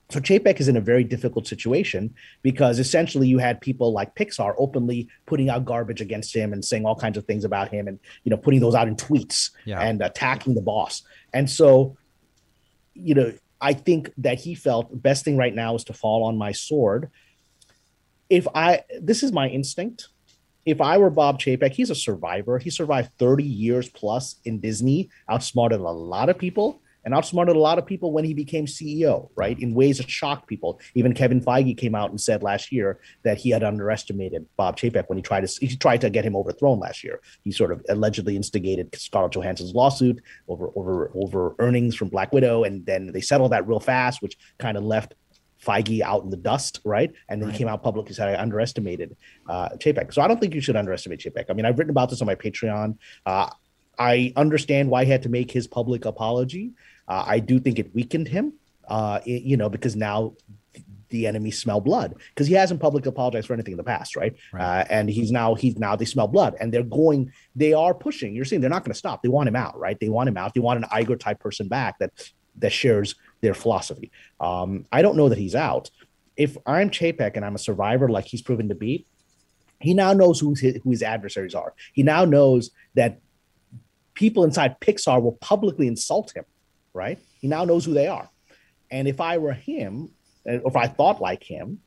So 0.09 0.19
Chapek 0.19 0.59
is 0.59 0.67
in 0.67 0.77
a 0.77 0.81
very 0.81 1.03
difficult 1.03 1.47
situation 1.47 2.13
because 2.43 2.77
essentially 2.77 3.27
you 3.27 3.39
had 3.39 3.59
people 3.59 3.91
like 3.91 4.13
Pixar 4.15 4.53
openly 4.57 5.09
putting 5.25 5.49
out 5.49 5.65
garbage 5.65 5.99
against 5.99 6.35
him 6.35 6.53
and 6.53 6.63
saying 6.63 6.85
all 6.85 6.95
kinds 6.95 7.17
of 7.17 7.25
things 7.25 7.43
about 7.43 7.69
him 7.69 7.87
and 7.87 7.99
you 8.23 8.29
know 8.29 8.37
putting 8.37 8.59
those 8.59 8.75
out 8.75 8.87
in 8.87 8.95
tweets 8.95 9.49
yeah. 9.65 9.79
and 9.81 10.01
attacking 10.01 10.53
the 10.53 10.61
boss. 10.61 11.01
And 11.33 11.49
so 11.49 11.97
you 12.93 13.15
know 13.15 13.33
I 13.59 13.73
think 13.73 14.11
that 14.17 14.39
he 14.39 14.53
felt 14.53 14.91
the 14.91 14.97
best 14.97 15.25
thing 15.25 15.37
right 15.37 15.53
now 15.53 15.73
is 15.75 15.83
to 15.85 15.93
fall 15.93 16.23
on 16.25 16.37
my 16.37 16.51
sword. 16.51 17.09
If 18.29 18.47
I 18.53 18.83
this 18.99 19.23
is 19.23 19.31
my 19.31 19.47
instinct. 19.49 20.09
If 20.65 20.81
I 20.81 20.97
were 20.97 21.11
Bob 21.11 21.39
Chapek, 21.39 21.73
he's 21.73 21.91
a 21.91 21.95
survivor. 21.95 22.57
He 22.57 22.69
survived 22.69 23.11
30 23.19 23.43
years 23.43 23.87
plus 23.89 24.35
in 24.45 24.59
Disney, 24.59 25.09
outsmarted 25.29 25.79
a 25.79 25.83
lot 25.83 26.29
of 26.29 26.37
people 26.39 26.81
and 27.05 27.13
outsmarted 27.13 27.55
a 27.55 27.59
lot 27.59 27.77
of 27.77 27.85
people 27.85 28.11
when 28.11 28.25
he 28.25 28.33
became 28.33 28.65
CEO, 28.65 29.29
right? 29.35 29.59
In 29.59 29.75
ways 29.75 29.99
that 29.99 30.09
shocked 30.09 30.47
people. 30.47 30.79
Even 30.95 31.13
Kevin 31.13 31.39
Feige 31.39 31.77
came 31.77 31.93
out 31.93 32.09
and 32.09 32.19
said 32.19 32.41
last 32.41 32.71
year 32.71 32.99
that 33.23 33.37
he 33.37 33.51
had 33.51 33.63
underestimated 33.63 34.47
Bob 34.57 34.75
Chapek 34.75 35.07
when 35.07 35.17
he 35.17 35.21
tried 35.21 35.47
to 35.47 35.65
he 35.65 35.75
tried 35.77 36.01
to 36.01 36.09
get 36.09 36.25
him 36.25 36.35
overthrown 36.35 36.79
last 36.79 37.03
year. 37.03 37.21
He 37.43 37.51
sort 37.51 37.71
of 37.71 37.85
allegedly 37.89 38.35
instigated 38.35 38.93
Scarlett 38.95 39.33
Johansson's 39.33 39.75
lawsuit 39.75 40.21
over 40.47 40.71
over 40.75 41.11
over 41.13 41.55
earnings 41.59 41.95
from 41.95 42.09
Black 42.09 42.33
Widow, 42.33 42.63
and 42.63 42.83
then 42.87 43.11
they 43.13 43.21
settled 43.21 43.51
that 43.51 43.67
real 43.67 43.79
fast, 43.79 44.23
which 44.23 44.37
kind 44.57 44.75
of 44.75 44.83
left 44.83 45.13
Feige 45.65 46.01
out 46.01 46.23
in 46.23 46.29
the 46.29 46.37
dust, 46.37 46.79
right? 46.83 47.11
And 47.29 47.41
then 47.41 47.49
right. 47.49 47.53
he 47.53 47.57
came 47.57 47.67
out 47.67 47.83
publicly 47.83 48.09
and 48.09 48.15
said 48.15 48.29
I 48.29 48.41
underestimated 48.41 49.15
uh, 49.49 49.69
Chapek. 49.77 50.13
So 50.13 50.21
I 50.21 50.27
don't 50.27 50.39
think 50.39 50.53
you 50.53 50.61
should 50.61 50.75
underestimate 50.75 51.19
Chapek. 51.19 51.45
I 51.49 51.53
mean, 51.53 51.65
I've 51.65 51.77
written 51.77 51.91
about 51.91 52.09
this 52.09 52.21
on 52.21 52.27
my 52.27 52.35
Patreon. 52.35 52.97
Uh, 53.25 53.49
I 53.97 54.33
understand 54.35 54.89
why 54.89 55.05
he 55.05 55.11
had 55.11 55.23
to 55.23 55.29
make 55.29 55.51
his 55.51 55.67
public 55.67 56.05
apology. 56.05 56.73
Uh, 57.07 57.23
I 57.25 57.39
do 57.39 57.59
think 57.59 57.79
it 57.79 57.93
weakened 57.95 58.27
him, 58.27 58.53
uh, 58.87 59.19
it, 59.25 59.43
you 59.43 59.57
know, 59.57 59.69
because 59.69 59.95
now 59.95 60.33
the 61.09 61.27
enemy 61.27 61.51
smell 61.51 61.79
blood 61.79 62.15
because 62.29 62.47
he 62.47 62.53
hasn't 62.53 62.79
publicly 62.79 63.09
apologized 63.09 63.47
for 63.47 63.53
anything 63.53 63.73
in 63.73 63.77
the 63.77 63.83
past, 63.83 64.15
right? 64.15 64.35
right. 64.51 64.81
Uh, 64.81 64.85
and 64.89 65.09
he's 65.09 65.31
now 65.31 65.55
he's 65.55 65.77
now 65.77 65.95
they 65.95 66.05
smell 66.05 66.27
blood 66.27 66.55
and 66.59 66.73
they're 66.73 66.83
going, 66.83 67.31
they 67.55 67.73
are 67.73 67.93
pushing. 67.93 68.35
You're 68.35 68.45
seeing 68.45 68.61
they're 68.61 68.69
not 68.69 68.83
going 68.83 68.91
to 68.91 68.97
stop. 68.97 69.21
They 69.21 69.29
want 69.29 69.47
him 69.47 69.55
out, 69.55 69.77
right? 69.79 69.99
They 69.99 70.09
want 70.09 70.29
him 70.29 70.37
out. 70.37 70.53
They 70.53 70.59
want 70.59 70.83
an 70.83 70.89
Iger 70.89 71.19
type 71.19 71.39
person 71.39 71.67
back 71.67 71.99
that 71.99 72.11
that 72.57 72.71
shares 72.71 73.15
their 73.41 73.53
philosophy. 73.53 74.11
Um, 74.39 74.85
I 74.91 75.01
don't 75.01 75.17
know 75.17 75.29
that 75.29 75.37
he's 75.37 75.55
out. 75.55 75.89
If 76.37 76.57
I'm 76.65 76.89
Chapek 76.89 77.35
and 77.35 77.45
I'm 77.45 77.55
a 77.55 77.59
survivor 77.59 78.09
like 78.09 78.25
he's 78.25 78.41
proven 78.41 78.69
to 78.69 78.75
be, 78.75 79.05
he 79.79 79.93
now 79.93 80.13
knows 80.13 80.39
who 80.39 80.53
his, 80.53 80.79
who 80.83 80.89
his 80.91 81.03
adversaries 81.03 81.55
are. 81.55 81.73
He 81.93 82.03
now 82.03 82.25
knows 82.25 82.71
that 82.95 83.19
people 84.13 84.43
inside 84.43 84.79
Pixar 84.79 85.21
will 85.21 85.33
publicly 85.33 85.87
insult 85.87 86.35
him 86.35 86.45
right? 86.95 87.19
He 87.41 87.47
now 87.47 87.65
knows 87.65 87.85
who 87.85 87.93
they 87.93 88.07
are. 88.07 88.29
And 88.89 89.07
if 89.07 89.19
I 89.19 89.37
were 89.37 89.53
him, 89.53 90.09
or 90.45 90.61
if 90.65 90.75
I 90.75 90.87
thought 90.87 91.21
like 91.21 91.43
him, 91.43 91.79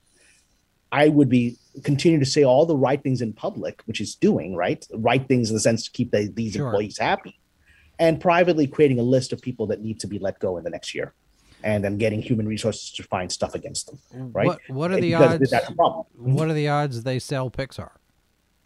I 0.92 1.08
would 1.08 1.28
be 1.28 1.56
continue 1.82 2.18
to 2.18 2.26
say 2.26 2.44
all 2.44 2.66
the 2.66 2.76
right 2.76 3.02
things 3.02 3.20
in 3.20 3.32
public, 3.32 3.82
which 3.86 3.98
he's 3.98 4.14
doing, 4.14 4.54
right? 4.54 4.86
Right 4.94 5.26
things 5.26 5.50
in 5.50 5.54
the 5.54 5.60
sense 5.60 5.84
to 5.84 5.90
keep 5.90 6.12
the, 6.12 6.30
these 6.32 6.54
sure. 6.54 6.66
employees 6.66 6.98
happy, 6.98 7.38
and 7.98 8.20
privately 8.20 8.66
creating 8.66 8.98
a 8.98 9.02
list 9.02 9.32
of 9.32 9.40
people 9.40 9.66
that 9.68 9.80
need 9.80 10.00
to 10.00 10.06
be 10.06 10.18
let 10.18 10.38
go 10.38 10.56
in 10.56 10.64
the 10.64 10.70
next 10.70 10.94
year, 10.94 11.14
and 11.62 11.82
then 11.82 11.98
getting 11.98 12.22
human 12.22 12.46
resources 12.46 12.90
to 12.92 13.02
find 13.02 13.30
stuff 13.30 13.54
against 13.54 13.86
them, 13.86 13.98
mm. 14.14 14.34
right? 14.34 14.46
What, 14.46 14.60
what 14.68 14.90
are 14.92 15.00
the 15.00 15.14
odds? 15.14 15.50
That's 15.50 15.68
a 15.68 15.74
problem. 15.74 16.06
What 16.16 16.48
are 16.48 16.54
the 16.54 16.68
odds 16.68 17.02
they 17.02 17.18
sell 17.18 17.50
Pixar? 17.50 17.90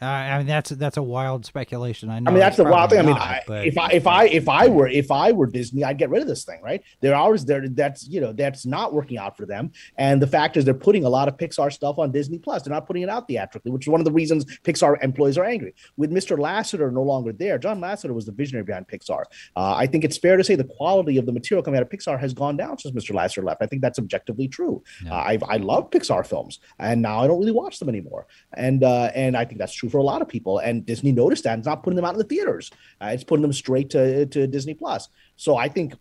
Uh, 0.03 0.07
I 0.07 0.39
mean 0.39 0.49
that's 0.49 0.71
that's 0.71 0.97
a 0.97 1.03
wild 1.03 1.47
speculation. 1.47 2.11
I 2.11 2.19
know. 2.19 2.31
I 2.31 2.35
mean 2.35 2.41
that's 2.41 2.57
the 2.57 2.65
wild 2.65 2.91
thing. 2.91 2.99
I 2.99 3.03
mean, 3.03 3.17
I, 3.17 3.41
if 3.65 3.79
I 3.79 3.91
if 3.93 4.07
I 4.07 4.25
if 4.27 4.49
I 4.49 4.67
were 4.67 4.89
if 4.89 5.13
I 5.13 5.31
were 5.31 5.47
Disney, 5.47 5.85
I'd 5.85 5.97
get 5.97 6.11
rid 6.11 6.23
of 6.23 6.29
this 6.29 6.45
thing, 6.45 6.61
right? 6.61 6.83
There 7.01 7.15
are 7.15 7.39
there 7.39 7.69
that's 7.69 8.09
you 8.09 8.21
know 8.21 8.33
that's 8.33 8.67
not 8.67 8.93
working 8.93 9.17
out 9.17 9.37
for 9.37 9.47
them, 9.47 9.71
and 9.97 10.21
the 10.21 10.27
fact 10.27 10.57
is 10.57 10.65
they're 10.65 10.75
putting 10.75 11.05
a 11.05 11.09
lot 11.09 11.29
of 11.29 11.37
Pixar 11.37 11.73
stuff 11.73 12.01
on 12.01 12.11
Disney 12.11 12.39
Plus. 12.39 12.63
They're 12.63 12.75
not 12.75 12.87
putting 12.87 13.03
it 13.03 13.09
out 13.09 13.29
theatrically, 13.29 13.71
which 13.71 13.87
is 13.87 13.91
one 13.91 14.01
of 14.01 14.05
the 14.05 14.13
reasons 14.13 14.45
Pixar 14.65 15.03
employees 15.05 15.39
are 15.39 15.45
angry. 15.45 15.73
With 15.97 16.11
Mr. 16.11 16.37
Lasseter 16.37 16.93
no 16.93 17.03
longer 17.03 17.33
there, 17.33 17.59
John 17.59 17.81
Lasseter 17.81 18.13
was 18.13 18.27
the 18.27 18.33
visionary 18.33 18.65
behind 18.65 18.89
Pixar. 18.89 19.23
Uh, 19.57 19.75
I 19.77 19.87
think 19.87 20.03
it's 20.03 20.19
fair 20.19 20.37
to 20.37 20.43
say 20.43 20.57
the 20.57 20.65
quality 20.65 21.17
of 21.17 21.27
the 21.27 21.33
material 21.33 21.63
coming 21.63 21.79
out 21.79 21.85
of 21.85 21.91
Pixar 21.91 22.19
has 22.19 22.35
gone 22.35 22.57
down 22.57 22.77
since 22.79 22.93
Mr. 22.93 23.15
Lasseter 23.15 23.45
left. 23.45 23.63
I 23.63 23.67
think 23.67 23.83
that's 23.83 24.01
objectively 24.01 24.49
true. 24.49 24.83
Yeah. 25.05 25.13
Uh, 25.13 25.15
I 25.15 25.39
I 25.49 25.57
love 25.59 25.91
Pixar 25.91 26.27
films, 26.27 26.59
and 26.81 27.03
now 27.03 27.21
I 27.21 27.29
don't 27.29 27.39
really 27.39 27.53
watch 27.53 27.79
them 27.79 27.89
anymore, 27.89 28.27
and 28.55 28.83
uh, 28.83 29.13
and 29.15 29.37
I 29.37 29.45
think 29.45 29.59
that's 29.59 29.73
true 29.73 29.92
for 29.93 29.99
a 29.99 30.03
lot 30.03 30.23
of 30.23 30.29
people. 30.29 30.59
And 30.59 30.85
Disney 30.85 31.13
noticed 31.13 31.45
that. 31.45 31.59
It's 31.59 31.67
not 31.67 31.83
putting 31.83 31.97
them 31.97 32.05
out 32.05 32.15
in 32.15 32.19
the 32.19 32.25
theaters. 32.25 32.71
Uh, 33.01 33.11
it's 33.13 33.23
putting 33.23 33.43
them 33.43 33.53
straight 33.53 33.91
to 33.91 34.27
to 34.27 34.47
Disney 34.47 34.75
Plus. 34.75 35.09
So 35.37 35.57
I 35.57 35.69
think 35.69 35.95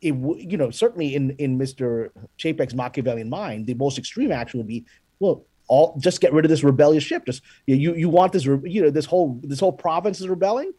it 0.00 0.14
you 0.14 0.56
know 0.56 0.70
certainly 0.70 1.14
in 1.14 1.30
in 1.32 1.58
Mr. 1.58 2.10
Chapek's 2.38 2.74
Machiavellian 2.74 3.30
mind, 3.30 3.66
the 3.66 3.74
most 3.74 3.98
extreme 3.98 4.32
action 4.32 4.58
would 4.58 4.68
be 4.68 4.84
well. 5.20 5.44
All, 5.68 5.96
just 5.98 6.20
get 6.20 6.32
rid 6.34 6.44
of 6.44 6.50
this 6.50 6.64
rebellious 6.64 7.04
ship. 7.04 7.24
Just 7.24 7.40
you, 7.66 7.94
you 7.94 8.08
want 8.08 8.32
this, 8.32 8.44
you 8.44 8.82
know, 8.82 8.90
this 8.90 9.06
whole 9.06 9.40
this 9.44 9.60
whole 9.60 9.72
province 9.72 10.20
is 10.20 10.28
rebelling. 10.28 10.72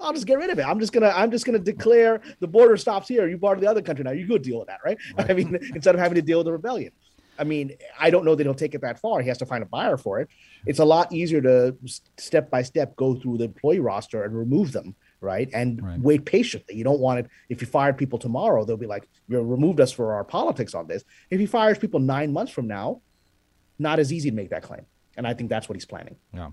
I'll 0.00 0.12
just 0.12 0.26
get 0.26 0.38
rid 0.38 0.50
of 0.50 0.58
it. 0.58 0.62
I'm 0.62 0.80
just 0.80 0.92
gonna 0.92 1.12
I'm 1.14 1.30
just 1.30 1.44
gonna 1.44 1.58
declare 1.58 2.20
the 2.40 2.48
border 2.48 2.76
stops 2.76 3.06
here. 3.06 3.28
You 3.28 3.38
part 3.38 3.58
of 3.58 3.62
the 3.62 3.70
other 3.70 3.82
country 3.82 4.02
now. 4.02 4.12
You 4.12 4.26
go 4.26 4.38
deal 4.38 4.58
with 4.58 4.68
that, 4.68 4.80
right? 4.84 4.98
right? 5.18 5.30
I 5.30 5.34
mean, 5.34 5.58
instead 5.74 5.94
of 5.94 6.00
having 6.00 6.16
to 6.16 6.22
deal 6.22 6.38
with 6.38 6.46
the 6.46 6.52
rebellion. 6.52 6.92
I 7.40 7.44
mean, 7.44 7.72
I 7.98 8.10
don't 8.10 8.26
know 8.26 8.34
that 8.34 8.44
he'll 8.44 8.54
take 8.54 8.74
it 8.74 8.82
that 8.82 9.00
far. 9.00 9.22
He 9.22 9.28
has 9.28 9.38
to 9.38 9.46
find 9.46 9.62
a 9.62 9.66
buyer 9.66 9.96
for 9.96 10.20
it. 10.20 10.28
It's 10.66 10.78
a 10.78 10.84
lot 10.84 11.10
easier 11.10 11.40
to 11.40 11.74
step 12.18 12.50
by 12.50 12.62
step 12.62 12.94
go 12.96 13.14
through 13.14 13.38
the 13.38 13.44
employee 13.44 13.80
roster 13.80 14.24
and 14.24 14.36
remove 14.36 14.72
them, 14.72 14.94
right? 15.22 15.48
And 15.54 15.82
right. 15.82 15.98
wait 15.98 16.26
patiently. 16.26 16.76
You 16.76 16.84
don't 16.84 17.00
want 17.00 17.20
it. 17.20 17.30
If 17.48 17.62
you 17.62 17.66
fire 17.66 17.94
people 17.94 18.18
tomorrow, 18.18 18.66
they'll 18.66 18.76
be 18.76 18.86
like, 18.86 19.08
"You 19.28 19.40
removed 19.40 19.80
us 19.80 19.90
for 19.90 20.12
our 20.12 20.22
politics 20.22 20.74
on 20.74 20.86
this." 20.86 21.02
If 21.30 21.40
he 21.40 21.46
fires 21.46 21.78
people 21.78 21.98
nine 21.98 22.30
months 22.30 22.52
from 22.52 22.66
now, 22.66 23.00
not 23.78 23.98
as 23.98 24.12
easy 24.12 24.28
to 24.28 24.36
make 24.36 24.50
that 24.50 24.62
claim. 24.62 24.84
And 25.16 25.26
I 25.26 25.34
think 25.34 25.50
that's 25.50 25.68
what 25.68 25.76
he's 25.76 25.86
planning. 25.86 26.16
Yeah. 26.32 26.50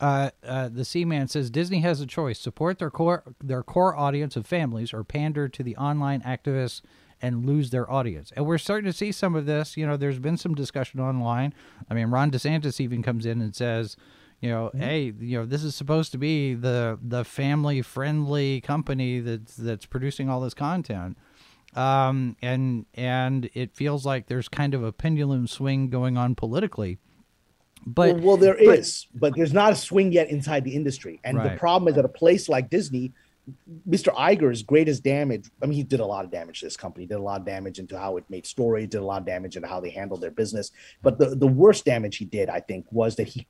Uh, 0.00 0.30
uh, 0.42 0.68
the 0.68 0.84
Seaman 0.84 1.28
says 1.28 1.50
Disney 1.50 1.80
has 1.80 2.00
a 2.00 2.06
choice: 2.06 2.38
support 2.38 2.78
their 2.78 2.90
core 2.90 3.24
their 3.42 3.64
core 3.64 3.96
audience 3.96 4.36
of 4.36 4.46
families, 4.46 4.94
or 4.94 5.02
pander 5.02 5.48
to 5.48 5.62
the 5.64 5.76
online 5.76 6.22
activists 6.22 6.80
and 7.20 7.44
lose 7.44 7.70
their 7.70 7.90
audience. 7.90 8.32
And 8.36 8.46
we're 8.46 8.58
starting 8.58 8.90
to 8.90 8.96
see 8.96 9.12
some 9.12 9.34
of 9.34 9.46
this. 9.46 9.76
You 9.76 9.86
know, 9.86 9.96
there's 9.96 10.18
been 10.18 10.36
some 10.36 10.54
discussion 10.54 11.00
online. 11.00 11.54
I 11.90 11.94
mean, 11.94 12.08
Ron 12.08 12.30
DeSantis 12.30 12.80
even 12.80 13.02
comes 13.02 13.26
in 13.26 13.40
and 13.40 13.54
says, 13.54 13.96
you 14.40 14.50
know, 14.50 14.66
mm-hmm. 14.68 14.80
hey, 14.80 15.12
you 15.18 15.38
know, 15.38 15.46
this 15.46 15.64
is 15.64 15.74
supposed 15.74 16.12
to 16.12 16.18
be 16.18 16.54
the 16.54 16.98
the 17.02 17.24
family 17.24 17.82
friendly 17.82 18.60
company 18.60 19.20
that's 19.20 19.56
that's 19.56 19.86
producing 19.86 20.28
all 20.28 20.40
this 20.40 20.54
content. 20.54 21.18
Um, 21.74 22.36
and 22.40 22.86
and 22.94 23.50
it 23.54 23.74
feels 23.74 24.06
like 24.06 24.26
there's 24.26 24.48
kind 24.48 24.74
of 24.74 24.82
a 24.82 24.92
pendulum 24.92 25.46
swing 25.46 25.90
going 25.90 26.16
on 26.16 26.34
politically. 26.34 26.98
But 27.86 28.16
well, 28.16 28.24
well 28.24 28.36
there 28.36 28.54
but, 28.54 28.78
is, 28.78 29.06
but 29.14 29.34
there's 29.36 29.52
not 29.52 29.72
a 29.72 29.76
swing 29.76 30.12
yet 30.12 30.30
inside 30.30 30.64
the 30.64 30.74
industry. 30.74 31.20
And 31.24 31.38
right. 31.38 31.52
the 31.52 31.58
problem 31.58 31.88
is 31.88 31.96
that 31.96 32.04
a 32.04 32.08
place 32.08 32.48
like 32.48 32.70
Disney, 32.70 33.12
Mr. 33.88 34.14
Iger's 34.14 34.62
greatest 34.62 35.02
damage. 35.02 35.50
I 35.62 35.66
mean, 35.66 35.76
he 35.76 35.82
did 35.82 36.00
a 36.00 36.06
lot 36.06 36.24
of 36.24 36.30
damage 36.30 36.60
to 36.60 36.66
this 36.66 36.76
company. 36.76 37.06
Did 37.06 37.16
a 37.16 37.22
lot 37.22 37.40
of 37.40 37.46
damage 37.46 37.78
into 37.78 37.98
how 37.98 38.16
it 38.16 38.24
made 38.28 38.46
story. 38.46 38.86
Did 38.86 38.98
a 38.98 39.04
lot 39.04 39.20
of 39.20 39.26
damage 39.26 39.56
into 39.56 39.68
how 39.68 39.80
they 39.80 39.90
handled 39.90 40.20
their 40.20 40.30
business. 40.30 40.70
But 41.02 41.18
the 41.18 41.34
the 41.34 41.46
worst 41.46 41.84
damage 41.84 42.16
he 42.16 42.24
did, 42.24 42.48
I 42.48 42.60
think, 42.60 42.86
was 42.90 43.16
that 43.16 43.28
he 43.28 43.46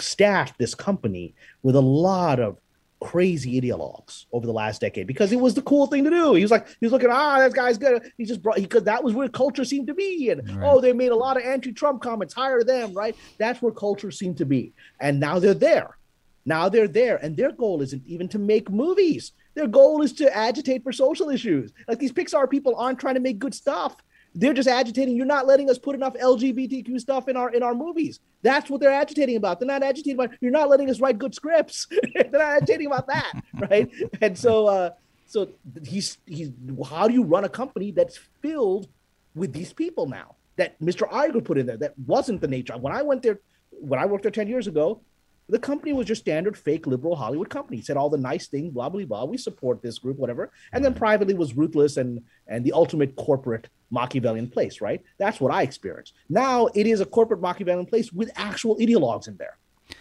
staffed 0.00 0.58
this 0.58 0.74
company 0.74 1.34
with 1.62 1.76
a 1.76 1.80
lot 1.80 2.40
of 2.40 2.58
crazy 3.00 3.60
ideologues 3.60 4.24
over 4.32 4.46
the 4.46 4.52
last 4.52 4.80
decade 4.80 5.06
because 5.06 5.30
it 5.30 5.38
was 5.38 5.52
the 5.52 5.62
cool 5.62 5.86
thing 5.86 6.04
to 6.04 6.10
do. 6.10 6.34
He 6.34 6.42
was 6.42 6.50
like, 6.50 6.66
he 6.80 6.86
was 6.86 6.92
looking, 6.92 7.10
ah, 7.10 7.38
that 7.38 7.52
guy's 7.52 7.76
good. 7.76 8.02
He 8.16 8.24
just 8.24 8.42
brought, 8.42 8.56
because 8.56 8.84
that 8.84 9.04
was 9.04 9.12
where 9.12 9.28
culture 9.28 9.64
seemed 9.64 9.88
to 9.88 9.94
be. 9.94 10.30
And 10.30 10.48
right. 10.56 10.66
oh, 10.66 10.80
they 10.80 10.94
made 10.94 11.12
a 11.12 11.16
lot 11.16 11.36
of 11.36 11.42
anti 11.42 11.72
Trump 11.72 12.00
comments, 12.02 12.32
hire 12.32 12.64
them, 12.64 12.94
right? 12.94 13.14
That's 13.38 13.60
where 13.60 13.72
culture 13.72 14.10
seemed 14.10 14.38
to 14.38 14.46
be. 14.46 14.72
And 15.00 15.20
now 15.20 15.38
they're 15.38 15.54
there. 15.54 15.98
Now 16.46 16.68
they're 16.68 16.88
there. 16.88 17.16
And 17.16 17.36
their 17.36 17.52
goal 17.52 17.82
isn't 17.82 18.02
even 18.06 18.28
to 18.28 18.38
make 18.38 18.70
movies. 18.70 19.32
Their 19.54 19.66
goal 19.66 20.02
is 20.02 20.12
to 20.14 20.36
agitate 20.36 20.82
for 20.82 20.92
social 20.92 21.30
issues. 21.30 21.72
Like 21.88 21.98
these 21.98 22.12
Pixar 22.12 22.50
people 22.50 22.74
aren't 22.76 22.98
trying 22.98 23.14
to 23.14 23.20
make 23.20 23.38
good 23.38 23.54
stuff. 23.54 23.96
They're 24.34 24.52
just 24.52 24.68
agitating. 24.68 25.16
You're 25.16 25.26
not 25.26 25.46
letting 25.46 25.70
us 25.70 25.78
put 25.78 25.94
enough 25.94 26.14
LGBTQ 26.14 26.98
stuff 27.00 27.28
in 27.28 27.36
our 27.36 27.50
in 27.50 27.62
our 27.62 27.74
movies. 27.74 28.18
That's 28.42 28.68
what 28.68 28.80
they're 28.80 28.90
agitating 28.90 29.36
about. 29.36 29.60
They're 29.60 29.68
not 29.68 29.84
agitating 29.84 30.18
about. 30.18 30.36
You're 30.40 30.50
not 30.50 30.68
letting 30.68 30.90
us 30.90 31.00
write 31.00 31.18
good 31.18 31.34
scripts. 31.34 31.86
they're 32.14 32.30
not 32.32 32.40
agitating 32.40 32.88
about 32.88 33.06
that, 33.06 33.32
right? 33.70 33.88
And 34.20 34.36
so, 34.36 34.66
uh, 34.66 34.90
so 35.26 35.50
he's 35.84 36.18
he's. 36.26 36.50
How 36.84 37.06
do 37.06 37.14
you 37.14 37.22
run 37.22 37.44
a 37.44 37.48
company 37.48 37.92
that's 37.92 38.18
filled 38.42 38.88
with 39.36 39.52
these 39.52 39.72
people 39.72 40.06
now? 40.06 40.34
That 40.56 40.80
Mr. 40.80 41.08
Iger 41.08 41.44
put 41.44 41.56
in 41.56 41.66
there. 41.66 41.76
That 41.76 41.96
wasn't 42.04 42.40
the 42.40 42.48
nature. 42.48 42.76
When 42.76 42.92
I 42.92 43.02
went 43.02 43.22
there, 43.22 43.38
when 43.70 44.00
I 44.00 44.06
worked 44.06 44.24
there 44.24 44.32
ten 44.32 44.48
years 44.48 44.66
ago, 44.66 45.00
the 45.48 45.58
company 45.58 45.92
was 45.92 46.06
just 46.06 46.22
standard 46.22 46.56
fake 46.56 46.86
liberal 46.86 47.16
Hollywood 47.16 47.50
company. 47.50 47.82
Said 47.82 47.96
all 47.96 48.08
the 48.08 48.18
nice 48.18 48.46
things, 48.48 48.72
blah 48.72 48.88
blah 48.88 49.04
blah. 49.04 49.24
We 49.24 49.36
support 49.36 49.82
this 49.82 49.98
group, 49.98 50.16
whatever. 50.18 50.50
And 50.72 50.84
then 50.84 50.94
privately 50.94 51.34
was 51.34 51.56
ruthless 51.56 51.96
and 51.96 52.22
and 52.46 52.64
the 52.64 52.72
ultimate 52.72 53.16
corporate 53.16 53.68
Machiavellian 53.90 54.48
place, 54.48 54.80
right? 54.80 55.02
That's 55.18 55.40
what 55.40 55.52
I 55.52 55.62
experienced. 55.62 56.14
Now 56.28 56.66
it 56.74 56.86
is 56.86 57.00
a 57.00 57.06
corporate 57.06 57.40
Machiavellian 57.40 57.86
place 57.86 58.12
with 58.12 58.30
actual 58.36 58.76
ideologues 58.76 59.28
in 59.28 59.36
there. 59.36 59.58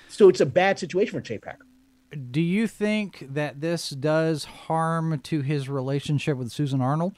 So 0.07 0.29
it's 0.29 0.41
a 0.41 0.45
bad 0.45 0.79
situation 0.79 1.19
for 1.19 1.21
Chapek. 1.21 1.57
Do 2.31 2.41
you 2.41 2.67
think 2.67 3.27
that 3.33 3.59
this 3.59 3.89
does 3.89 4.45
harm 4.45 5.19
to 5.21 5.41
his 5.41 5.67
relationship 5.67 6.37
with 6.37 6.51
Susan 6.51 6.79
Arnold? 6.79 7.17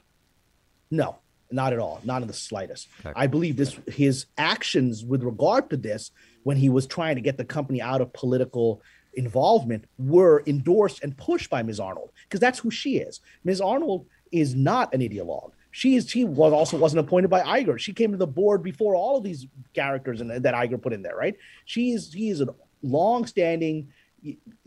No, 0.89 1.17
not 1.51 1.73
at 1.73 1.79
all. 1.79 1.99
Not 2.03 2.21
in 2.21 2.27
the 2.27 2.33
slightest. 2.33 2.87
Okay. 3.01 3.13
I 3.15 3.27
believe 3.27 3.57
this 3.57 3.77
his 3.87 4.25
actions 4.37 5.03
with 5.03 5.23
regard 5.23 5.69
to 5.69 5.77
this 5.77 6.11
when 6.45 6.57
he 6.57 6.69
was 6.69 6.85
trying 6.85 7.15
to 7.15 7.21
get 7.21 7.37
the 7.37 7.43
company 7.43 7.81
out 7.81 8.01
of 8.01 8.13
political 8.13 8.81
involvement 9.15 9.83
were 9.97 10.43
endorsed 10.45 11.03
and 11.03 11.17
pushed 11.17 11.49
by 11.49 11.63
Ms. 11.63 11.79
Arnold 11.79 12.11
because 12.23 12.39
that's 12.39 12.59
who 12.59 12.69
she 12.69 12.97
is. 12.97 13.19
Ms. 13.43 13.61
Arnold 13.61 14.05
is 14.31 14.53
not 14.53 14.93
an 14.93 15.01
ideologue. 15.01 15.51
She 15.71 15.95
is. 15.95 16.07
She 16.07 16.23
was 16.23 16.53
also 16.53 16.77
wasn't 16.77 16.99
appointed 16.99 17.29
by 17.29 17.41
Iger. 17.41 17.79
She 17.79 17.93
came 17.93 18.11
to 18.11 18.17
the 18.17 18.27
board 18.27 18.61
before 18.61 18.95
all 18.95 19.17
of 19.17 19.23
these 19.23 19.47
characters 19.73 20.21
and 20.21 20.29
that 20.29 20.53
Iger 20.53 20.79
put 20.79 20.93
in 20.93 21.01
there. 21.01 21.15
Right. 21.15 21.35
She 21.65 21.91
is. 21.93 22.13
He 22.13 22.29
is 22.29 22.41
a 22.41 22.47
long-standing, 22.83 23.91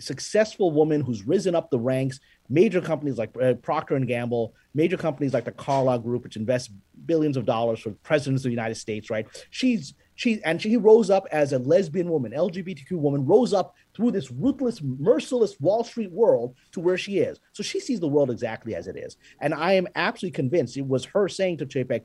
successful 0.00 0.72
woman 0.72 1.00
who's 1.00 1.22
risen 1.22 1.54
up 1.54 1.70
the 1.70 1.78
ranks. 1.78 2.18
Major 2.48 2.80
companies 2.80 3.18
like 3.18 3.30
uh, 3.40 3.54
Procter 3.54 3.94
and 3.94 4.08
Gamble, 4.08 4.52
major 4.74 4.96
companies 4.96 5.32
like 5.32 5.44
the 5.44 5.52
Carlyle 5.52 6.00
Group, 6.00 6.24
which 6.24 6.36
invests 6.36 6.70
billions 7.06 7.36
of 7.36 7.46
dollars 7.46 7.78
for 7.78 7.92
presidents 8.02 8.40
of 8.40 8.44
the 8.44 8.50
United 8.50 8.74
States. 8.74 9.10
Right. 9.10 9.28
She's 9.50 9.94
she 10.18 10.42
and 10.42 10.60
she 10.60 10.76
rose 10.76 11.10
up 11.10 11.28
as 11.30 11.52
a 11.52 11.60
lesbian 11.60 12.08
woman, 12.10 12.32
LGBTQ 12.32 12.90
woman, 12.90 13.24
rose 13.24 13.52
up 13.52 13.76
through 13.94 14.10
this 14.10 14.32
ruthless, 14.32 14.82
merciless 14.82 15.54
Wall 15.60 15.84
Street 15.84 16.10
world 16.10 16.56
to 16.72 16.80
where 16.80 16.98
she 16.98 17.18
is. 17.18 17.38
So 17.52 17.62
she 17.62 17.78
sees 17.78 18.00
the 18.00 18.08
world 18.08 18.28
exactly 18.28 18.74
as 18.74 18.88
it 18.88 18.96
is. 18.96 19.16
And 19.40 19.54
I 19.54 19.74
am 19.74 19.86
absolutely 19.94 20.34
convinced 20.34 20.76
it 20.76 20.84
was 20.84 21.04
her 21.04 21.28
saying 21.28 21.58
to 21.58 21.66
Chapek, 21.66 22.02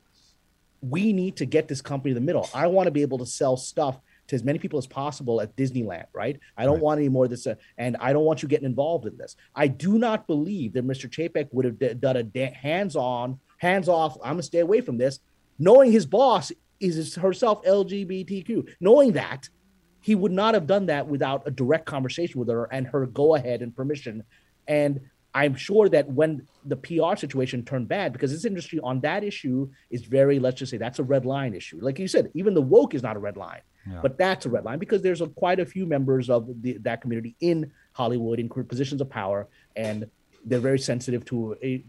we 0.80 1.12
need 1.12 1.34
to 1.38 1.44
get 1.44 1.66
this 1.66 1.82
company 1.82 2.12
in 2.12 2.14
the 2.14 2.20
middle. 2.20 2.48
I 2.54 2.68
want 2.68 2.86
to 2.86 2.92
be 2.92 3.02
able 3.02 3.18
to 3.18 3.26
sell 3.26 3.56
stuff 3.56 3.98
to 4.28 4.36
as 4.36 4.44
many 4.44 4.60
people 4.60 4.78
as 4.78 4.86
possible 4.86 5.40
at 5.40 5.56
Disneyland, 5.56 6.06
right? 6.12 6.38
I 6.56 6.66
don't 6.66 6.74
right. 6.74 6.82
want 6.82 7.00
any 7.00 7.08
more 7.08 7.24
of 7.24 7.32
this, 7.32 7.48
uh, 7.48 7.56
and 7.78 7.96
I 7.96 8.12
don't 8.12 8.24
want 8.24 8.44
you 8.44 8.48
getting 8.48 8.66
involved 8.66 9.06
in 9.06 9.16
this. 9.16 9.34
I 9.56 9.66
do 9.66 9.98
not 9.98 10.28
believe 10.28 10.74
that 10.74 10.86
Mr. 10.86 11.10
Chapek 11.10 11.48
would 11.50 11.64
have 11.64 11.78
d- 11.80 11.94
done 11.94 12.16
a 12.16 12.22
da- 12.22 12.54
hands-on, 12.54 13.40
hands-off. 13.58 14.16
I'm 14.22 14.34
gonna 14.34 14.44
stay 14.44 14.60
away 14.60 14.82
from 14.82 14.98
this, 14.98 15.18
knowing 15.58 15.90
his 15.90 16.06
boss 16.06 16.52
is 16.80 17.14
herself 17.14 17.62
LGBTQ. 17.64 18.74
Knowing 18.80 19.12
that, 19.12 19.48
he 20.00 20.14
would 20.14 20.32
not 20.32 20.52
have 20.54 20.66
done 20.66 20.86
that 20.86 21.06
without 21.06 21.42
a 21.46 21.50
direct 21.50 21.86
conversation 21.86 22.38
with 22.38 22.48
her 22.50 22.64
and 22.70 22.86
her 22.86 23.06
go 23.06 23.36
ahead 23.36 23.62
and 23.62 23.74
permission. 23.74 24.22
And 24.68 25.00
I'm 25.34 25.56
sure 25.56 25.88
that 25.88 26.08
when 26.08 26.46
the 26.64 26.76
PR 26.76 27.16
situation 27.16 27.64
turned 27.64 27.88
bad, 27.88 28.12
because 28.12 28.30
this 28.30 28.44
industry 28.44 28.78
on 28.80 29.00
that 29.00 29.24
issue 29.24 29.70
is 29.90 30.04
very, 30.04 30.38
let's 30.38 30.58
just 30.58 30.70
say 30.70 30.76
that's 30.76 30.98
a 30.98 31.02
red 31.02 31.24
line 31.24 31.54
issue. 31.54 31.78
Like 31.80 31.98
you 31.98 32.06
said, 32.06 32.30
even 32.34 32.54
the 32.54 32.62
woke 32.62 32.94
is 32.94 33.02
not 33.02 33.16
a 33.16 33.18
red 33.18 33.36
line, 33.36 33.62
yeah. 33.90 34.00
but 34.00 34.16
that's 34.16 34.46
a 34.46 34.48
red 34.50 34.64
line 34.64 34.78
because 34.78 35.02
there's 35.02 35.22
a, 35.22 35.26
quite 35.26 35.58
a 35.58 35.66
few 35.66 35.86
members 35.86 36.30
of 36.30 36.48
the, 36.62 36.78
that 36.82 37.00
community 37.00 37.34
in 37.40 37.72
Hollywood 37.92 38.38
in 38.38 38.48
positions 38.48 39.00
of 39.00 39.10
power, 39.10 39.48
and 39.74 40.08
they're 40.44 40.60
very 40.60 40.78
sensitive 40.78 41.24
to 41.24 41.56
a, 41.62 41.84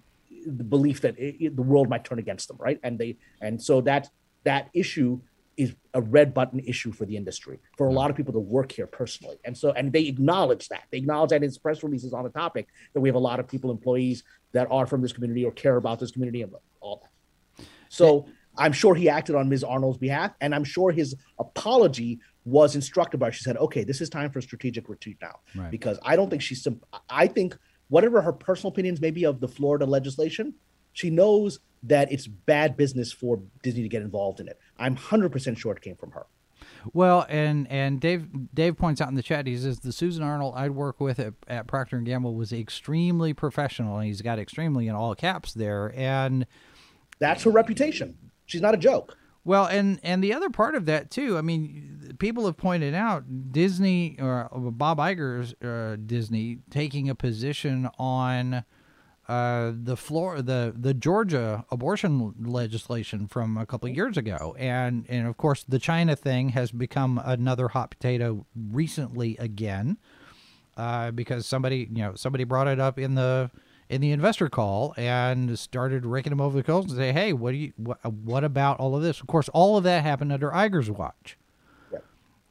the 0.46 0.64
belief 0.64 1.02
that 1.02 1.16
it, 1.20 1.56
the 1.56 1.62
world 1.62 1.90
might 1.90 2.04
turn 2.04 2.20
against 2.20 2.48
them, 2.48 2.58
right? 2.60 2.80
And 2.82 2.98
they 2.98 3.18
and 3.42 3.62
so 3.62 3.82
that 3.82 4.10
that 4.46 4.70
issue 4.74 5.20
is 5.58 5.76
a 5.94 6.02
red 6.02 6.34
button 6.34 6.60
issue 6.60 6.92
for 6.92 7.06
the 7.06 7.16
industry 7.16 7.60
for 7.78 7.88
a 7.88 7.94
lot 7.94 8.10
of 8.10 8.18
people 8.18 8.34
to 8.34 8.40
work 8.40 8.72
here 8.72 8.88
personally. 8.88 9.38
And 9.46 9.58
so 9.58 9.72
and 9.72 9.92
they 9.92 10.04
acknowledge 10.04 10.68
that. 10.70 10.84
They 10.92 10.98
acknowledge 10.98 11.30
that 11.30 11.38
in 11.38 11.44
his 11.44 11.58
press 11.58 11.84
releases 11.84 12.14
on 12.14 12.24
the 12.24 12.30
topic 12.30 12.68
that 12.94 13.00
we 13.00 13.10
have 13.10 13.16
a 13.16 13.20
lot 13.20 13.40
of 13.40 13.48
people 13.48 13.72
employees 13.72 14.24
that 14.52 14.68
are 14.70 14.86
from 14.86 15.02
this 15.02 15.14
community 15.14 15.46
or 15.46 15.52
care 15.52 15.78
about 15.78 16.00
this 16.00 16.12
community 16.12 16.42
and 16.42 16.54
all 16.82 17.02
that. 17.04 17.66
So 17.90 18.28
i'm 18.58 18.72
sure 18.72 18.96
he 18.96 19.10
acted 19.10 19.36
on 19.36 19.50
ms. 19.50 19.64
Arnold's 19.64 19.98
behalf 19.98 20.32
and 20.42 20.56
i'm 20.56 20.64
sure 20.64 20.92
his 20.92 21.16
apology 21.40 22.20
was 22.46 22.76
instructed 22.76 23.20
by 23.20 23.28
her. 23.28 23.32
she 23.32 23.44
said 23.44 23.58
okay 23.58 23.84
this 23.84 24.02
is 24.02 24.10
time 24.10 24.30
for 24.32 24.40
a 24.40 24.42
strategic 24.42 24.88
retreat 24.90 25.18
now. 25.22 25.40
Right. 25.56 25.72
because 25.72 26.00
i 26.04 26.16
don't 26.16 26.30
think 26.30 26.42
she's 26.42 26.66
i 27.10 27.28
think 27.28 27.58
whatever 27.90 28.22
her 28.22 28.32
personal 28.32 28.72
opinions 28.72 29.02
may 29.02 29.12
be 29.12 29.26
of 29.26 29.40
the 29.40 29.48
florida 29.48 29.86
legislation 29.86 30.54
she 30.96 31.10
knows 31.12 31.60
that 31.84 32.12
it's 32.12 32.26
bad 32.26 32.76
business 32.76 33.12
for 33.12 33.42
Disney 33.62 33.84
to 33.84 33.90
get 33.90 34.02
involved 34.02 34.40
in 34.40 34.48
it. 34.48 34.60
I'm 34.80 34.96
100% 34.96 35.58
sure 35.58 35.74
it 35.74 35.82
came 35.82 35.96
from 35.96 36.12
her. 36.12 36.26
Well, 36.94 37.26
and 37.30 37.70
and 37.70 38.00
Dave 38.00 38.28
Dave 38.54 38.78
points 38.78 39.02
out 39.02 39.10
in 39.10 39.16
the 39.16 39.24
chat, 39.24 39.46
he 39.48 39.58
says 39.58 39.80
the 39.80 39.92
Susan 39.92 40.24
Arnold 40.24 40.54
I'd 40.56 40.72
work 40.72 41.00
with 41.00 41.20
at, 41.20 41.34
at 41.48 41.68
Procter 41.68 41.98
and 41.98 42.06
Gamble 42.06 42.36
was 42.36 42.54
extremely 42.54 43.34
professional, 43.34 43.98
and 43.98 44.08
he's 44.08 44.22
got 44.22 44.40
extremely 44.40 44.88
in 44.88 44.96
all 44.96 45.14
caps 45.16 45.54
there, 45.54 45.94
and 45.96 46.46
that's 47.20 47.44
her 47.44 47.50
reputation. 47.52 48.18
She's 48.46 48.62
not 48.62 48.74
a 48.74 48.78
joke. 48.78 49.18
Well, 49.44 49.66
and 49.66 50.00
and 50.04 50.24
the 50.24 50.34
other 50.34 50.50
part 50.50 50.76
of 50.76 50.86
that 50.86 51.12
too. 51.12 51.38
I 51.38 51.42
mean, 51.42 52.16
people 52.20 52.46
have 52.46 52.58
pointed 52.58 52.94
out 52.94 53.52
Disney 53.52 54.18
or 54.20 54.50
Bob 54.72 55.00
Iger's 55.00 55.54
uh, 55.64 55.98
Disney 56.04 56.60
taking 56.70 57.10
a 57.10 57.16
position 57.16 57.90
on 57.98 58.64
uh, 59.28 59.72
the 59.74 59.98
floor 59.98 60.42
the 60.42 60.74
the 60.78 60.94
Georgia 60.94 61.66
abortion 61.72 62.36
legislation 62.40 63.28
from 63.28 63.58
a 63.58 63.66
couple 63.66 63.90
of 63.90 63.96
years 63.96 64.18
ago, 64.18 64.56
and 64.60 65.06
and 65.10 65.28
of 65.28 65.36
course 65.38 65.66
the 65.68 65.80
China 65.80 66.16
thing 66.16 66.50
has 66.50 66.72
become 66.72 67.20
another 67.24 67.70
hot 67.70 67.90
potato 67.90 68.46
recently 68.56 69.36
again, 69.38 69.98
uh, 70.78 71.10
because 71.10 71.48
somebody 71.48 71.88
you 71.92 72.04
know 72.04 72.14
somebody 72.16 72.44
brought 72.44 72.68
it 72.68 72.80
up 72.80 73.00
in 73.00 73.16
the 73.16 73.50
in 73.90 74.00
the 74.02 74.12
investor 74.12 74.48
call 74.48 74.94
and 74.96 75.58
started 75.58 76.06
raking 76.06 76.32
them 76.32 76.42
over 76.42 76.58
the 76.58 76.64
coals 76.64 76.86
and 76.88 76.96
say, 76.96 77.12
hey, 77.12 77.34
what 77.34 77.52
do 77.52 77.58
you 77.58 77.74
what, 77.78 78.06
what 78.06 78.44
about 78.44 78.80
all 78.80 78.96
of 78.96 79.02
this? 79.02 79.22
Of 79.22 79.28
course, 79.28 79.50
all 79.50 79.76
of 79.78 79.84
that 79.86 80.04
happened 80.04 80.32
under 80.32 80.52
Iger's 80.52 80.92
watch. 80.92 81.38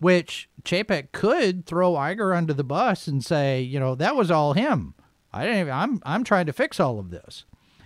Which 0.01 0.51
Chapek 0.65 1.13
could 1.13 1.67
throw 1.67 1.93
Iger 1.93 2.37
under 2.37 2.53
the 2.53 2.65
bus 2.65 3.07
and 3.07 3.25
say, 3.25 3.63
you 3.63 3.79
know, 3.79 3.95
that 3.95 4.17
was 4.17 4.31
all 4.31 4.53
him 4.53 4.95
I 5.35 5.45
didn't. 5.45 5.61
Even, 5.63 5.73
I'm 5.73 6.01
I'm 6.05 6.25
trying 6.25 6.47
to 6.47 6.53
fix 6.53 6.79
all 6.79 6.99
of 6.99 7.11
this, 7.11 7.45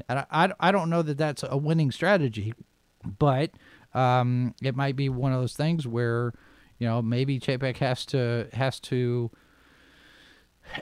and 0.08 0.18
I, 0.20 0.26
I, 0.30 0.52
I 0.60 0.72
don't 0.72 0.90
know 0.90 1.02
that 1.02 1.16
that's 1.16 1.42
a 1.48 1.56
winning 1.56 1.90
strategy, 1.90 2.52
but 3.18 3.50
um, 3.94 4.54
it 4.62 4.76
might 4.76 4.96
be 4.96 5.08
one 5.08 5.32
of 5.32 5.40
those 5.40 5.54
things 5.54 5.86
where 5.86 6.34
you 6.78 6.86
know 6.86 7.00
maybe 7.00 7.40
Chapek 7.40 7.78
has 7.78 8.04
to 8.06 8.48
has 8.52 8.78
to 8.80 9.30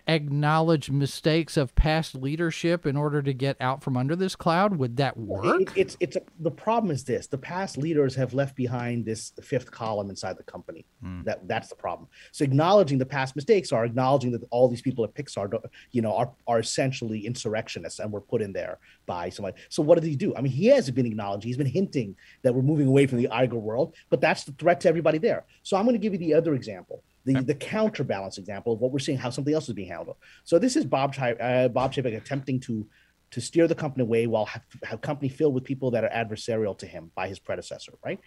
acknowledge 0.07 0.91
mistakes 0.91 1.57
of 1.57 1.75
past 1.75 2.15
leadership 2.15 2.87
in 2.87 2.97
order 2.97 3.23
to 3.23 3.33
get 3.33 3.57
out 3.61 3.83
from 3.83 3.97
under 3.97 4.17
this 4.17 4.37
cloud? 4.37 4.77
Would 4.77 4.97
that 4.99 5.17
work? 5.17 5.61
It, 5.61 5.69
it's 5.77 5.97
it's 6.01 6.17
a, 6.17 6.23
the 6.41 6.51
problem 6.51 6.91
is 6.91 7.05
this: 7.05 7.27
the 7.27 7.39
past 7.39 7.79
leaders 7.79 8.15
have 8.15 8.35
left 8.35 8.57
behind 8.57 9.05
this 9.05 9.33
fifth 9.43 9.71
column 9.71 10.11
inside 10.11 10.37
the 10.37 10.43
company. 10.43 10.85
Mm. 11.05 11.25
That 11.25 11.47
that's 11.49 11.69
the 11.69 11.77
problem. 11.77 12.09
So 12.33 12.45
acknowledging 12.45 12.99
the 12.99 13.07
past 13.07 13.37
mistakes 13.37 13.73
are 13.73 13.85
acknowledging 13.85 14.33
that 14.33 14.43
all 14.51 14.69
these 14.69 14.83
people 14.83 15.05
at 15.05 15.15
Pixar, 15.15 15.53
you 15.93 16.03
know, 16.03 16.15
are 16.15 16.31
are 16.47 16.59
essentially 16.59 17.27
insurrectionists 17.27 17.99
and 17.99 18.13
were 18.13 18.21
put 18.21 18.43
in 18.43 18.53
there 18.53 18.79
by 19.07 19.29
somebody. 19.29 19.57
So 19.69 19.83
what 19.83 19.97
did 20.01 20.09
he 20.09 20.17
do? 20.17 20.35
I 20.37 20.41
mean, 20.41 20.53
he 20.53 20.67
has 20.67 20.91
been 20.91 21.07
acknowledging. 21.07 21.49
He's 21.49 21.57
been 21.57 21.67
hinting 21.67 22.17
that 22.43 22.55
we're 22.55 22.63
moving 22.63 22.87
away 22.87 23.07
from 23.07 23.19
the 23.19 23.29
Iger 23.31 23.55
world, 23.55 23.95
but 24.11 24.21
that's 24.21 24.45
the 24.45 24.53
threat 24.53 24.81
to 24.81 24.89
everybody 24.89 25.19
there. 25.19 25.45
So 25.63 25.77
I'm 25.77 25.85
going 25.85 25.95
to 25.95 25.99
give 26.01 26.13
you 26.13 26.19
the 26.19 26.35
other 26.35 26.55
example 26.55 27.03
the, 27.27 27.43
the 27.43 27.55
counterbalance 27.55 28.39
example 28.39 28.73
of 28.73 28.81
what 28.81 28.93
we're 28.93 29.01
seeing, 29.01 29.19
how 29.19 29.31
something 29.31 29.53
else 29.53 29.69
is 29.69 29.75
being 29.75 29.89
handled. 29.89 30.17
So 30.45 30.59
this 30.59 30.77
is 30.77 30.85
Bob 30.85 31.15
uh, 31.19 31.69
Bob 31.69 31.93
Chapek 31.93 32.17
attempting 32.17 32.61
to 32.61 32.87
to 33.33 33.41
steer 33.41 33.67
the 33.67 33.75
company 33.75 34.03
away 34.03 34.29
while 34.29 34.47
have, 34.47 34.63
have 34.85 35.01
company 35.01 35.29
filled 35.29 35.53
with 35.53 35.65
people 35.65 35.91
that 35.91 36.05
are 36.05 36.11
adversarial 36.11 36.79
to 36.79 36.87
him 36.87 37.11
by 37.17 37.27
his 37.27 37.41
predecessor, 37.41 37.93
right? 38.05 38.21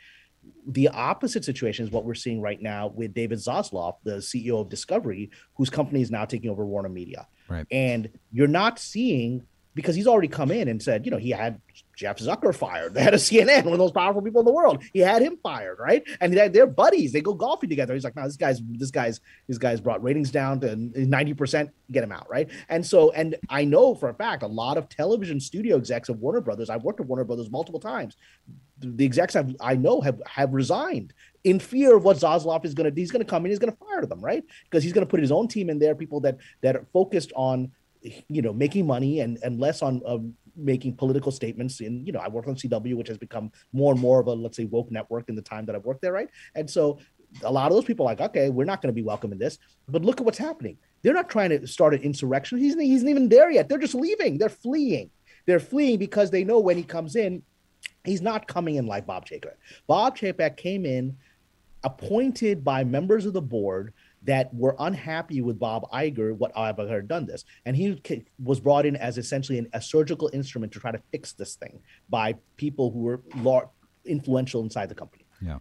The 0.67 0.89
opposite 0.89 1.45
situation 1.45 1.85
is 1.85 1.91
what 1.91 2.03
we're 2.03 2.15
seeing 2.15 2.41
right 2.41 2.61
now 2.61 2.87
with 2.87 3.13
David 3.13 3.39
Zaslav, 3.39 3.95
the 4.03 4.17
CEO 4.17 4.59
of 4.59 4.69
Discovery, 4.69 5.31
whose 5.55 5.69
company 5.69 6.01
is 6.01 6.11
now 6.11 6.25
taking 6.25 6.49
over 6.49 6.65
Warner 6.65 6.89
Media. 6.89 7.27
Right. 7.47 7.65
And 7.71 8.09
you're 8.31 8.47
not 8.47 8.77
seeing 8.77 9.47
because 9.73 9.95
he's 9.95 10.07
already 10.07 10.27
come 10.27 10.51
in 10.51 10.67
and 10.67 10.81
said, 10.81 11.05
you 11.05 11.11
know, 11.11 11.17
he 11.17 11.29
had 11.29 11.61
Jeff 11.99 12.17
Zucker 12.17 12.55
fired, 12.55 12.93
the 12.93 13.01
head 13.01 13.13
of 13.13 13.19
CNN, 13.19 13.65
one 13.65 13.73
of 13.73 13.77
those 13.77 13.91
powerful 13.91 14.21
people 14.21 14.39
in 14.39 14.45
the 14.45 14.53
world. 14.53 14.81
He 14.93 14.99
had 14.99 15.21
him 15.21 15.37
fired, 15.43 15.79
right? 15.79 16.01
And 16.21 16.33
they're 16.33 16.65
buddies. 16.65 17.11
They 17.11 17.19
go 17.19 17.33
golfing 17.33 17.69
together. 17.69 17.93
He's 17.93 18.05
like, 18.05 18.15
no, 18.15 18.23
this 18.23 18.37
guy's 18.37 18.61
this 18.63 18.89
guy's 18.89 19.19
this 19.49 19.57
guy's 19.57 19.81
brought 19.81 20.01
ratings 20.01 20.31
down 20.31 20.61
to 20.61 20.77
ninety 20.77 21.33
percent. 21.33 21.71
Get 21.91 22.05
him 22.05 22.13
out, 22.13 22.29
right? 22.29 22.47
And 22.69 22.85
so, 22.85 23.11
and 23.11 23.35
I 23.49 23.65
know 23.65 23.95
for 23.95 24.07
a 24.07 24.13
fact, 24.13 24.43
a 24.43 24.47
lot 24.47 24.77
of 24.77 24.87
television 24.87 25.41
studio 25.41 25.75
execs 25.75 26.07
of 26.07 26.21
Warner 26.21 26.39
Brothers. 26.39 26.69
I've 26.69 26.83
worked 26.83 26.99
with 26.99 27.09
Warner 27.09 27.25
Brothers 27.25 27.51
multiple 27.51 27.81
times. 27.81 28.15
The 28.79 29.03
execs 29.03 29.35
I've, 29.35 29.53
I 29.59 29.75
know 29.75 29.99
have 29.99 30.21
have 30.25 30.53
resigned 30.53 31.13
in 31.43 31.59
fear 31.59 31.97
of 31.97 32.05
what 32.05 32.15
Zaslav 32.15 32.63
is 32.63 32.73
going 32.73 32.85
to. 32.85 32.91
Do. 32.91 33.01
He's 33.01 33.11
going 33.11 33.25
to 33.25 33.29
come 33.29 33.43
in. 33.43 33.51
He's 33.51 33.59
going 33.59 33.73
to 33.73 33.77
fire 33.77 34.05
them, 34.05 34.21
right? 34.21 34.45
Because 34.63 34.85
he's 34.85 34.93
going 34.93 35.05
to 35.05 35.11
put 35.11 35.19
his 35.19 35.33
own 35.33 35.49
team 35.49 35.69
in 35.69 35.79
there, 35.79 35.95
people 35.95 36.21
that 36.21 36.37
that 36.61 36.77
are 36.77 36.85
focused 36.93 37.33
on 37.35 37.73
you 38.29 38.41
know 38.41 38.53
making 38.53 38.87
money 38.87 39.19
and 39.19 39.37
and 39.43 39.59
less 39.59 39.81
on 39.81 40.01
uh, 40.05 40.17
making 40.59 40.95
political 40.95 41.31
statements 41.31 41.81
in 41.81 42.05
you 42.05 42.11
know 42.11 42.19
i 42.19 42.27
work 42.27 42.47
on 42.47 42.55
cw 42.55 42.95
which 42.95 43.07
has 43.07 43.17
become 43.17 43.51
more 43.73 43.91
and 43.93 44.01
more 44.01 44.19
of 44.19 44.27
a 44.27 44.33
let's 44.33 44.57
say 44.57 44.65
woke 44.65 44.91
network 44.91 45.29
in 45.29 45.35
the 45.35 45.41
time 45.41 45.65
that 45.65 45.75
i've 45.75 45.85
worked 45.85 46.01
there 46.01 46.13
right? 46.13 46.29
And 46.55 46.69
so 46.69 46.99
a 47.43 47.51
lot 47.51 47.67
of 47.67 47.75
those 47.75 47.85
people 47.85 48.05
are 48.05 48.09
like 48.09 48.21
okay 48.21 48.49
we're 48.49 48.65
not 48.65 48.81
going 48.81 48.93
to 48.93 49.01
be 49.01 49.03
welcome 49.03 49.31
in 49.31 49.37
this. 49.37 49.57
But 49.87 50.03
look 50.03 50.19
at 50.19 50.25
what's 50.25 50.37
happening. 50.37 50.77
They're 51.01 51.13
not 51.13 51.29
trying 51.29 51.49
to 51.51 51.65
start 51.65 51.93
an 51.93 52.01
insurrection. 52.01 52.57
He's, 52.57 52.75
he's 52.75 53.03
not 53.03 53.09
even 53.09 53.29
there 53.29 53.49
yet. 53.49 53.69
They're 53.69 53.77
just 53.77 53.95
leaving. 53.95 54.37
They're 54.37 54.49
fleeing. 54.49 55.09
They're 55.45 55.61
fleeing 55.61 55.97
because 55.97 56.29
they 56.29 56.43
know 56.43 56.59
when 56.59 56.75
he 56.75 56.83
comes 56.83 57.15
in 57.15 57.41
he's 58.03 58.21
not 58.21 58.47
coming 58.47 58.75
in 58.75 58.85
like 58.85 59.05
bob 59.05 59.25
chapek. 59.25 59.53
Bob 59.87 60.17
chapek 60.17 60.57
came 60.57 60.85
in 60.85 61.15
appointed 61.83 62.63
by 62.63 62.83
members 62.83 63.25
of 63.25 63.33
the 63.33 63.41
board 63.41 63.93
that 64.29 64.53
were 64.53 64.75
unhappy 64.77 65.41
with 65.41 65.57
Bob 65.57 65.89
Iger, 65.91 66.37
what 66.37 66.53
Iger 66.53 66.87
had 66.87 67.07
done 67.07 67.25
this. 67.25 67.45
And 67.65 67.75
he 67.75 67.99
was 68.37 68.59
brought 68.59 68.85
in 68.85 68.95
as 68.95 69.17
essentially 69.17 69.57
an, 69.57 69.67
a 69.73 69.81
surgical 69.81 70.29
instrument 70.31 70.71
to 70.73 70.79
try 70.79 70.91
to 70.91 71.01
fix 71.11 71.33
this 71.33 71.55
thing 71.55 71.79
by 72.09 72.35
people 72.55 72.91
who 72.91 72.99
were 72.99 73.21
large, 73.37 73.69
influential 74.05 74.61
inside 74.61 74.87
the 74.87 74.93
company. 74.93 75.25
Yeah. 75.41 75.57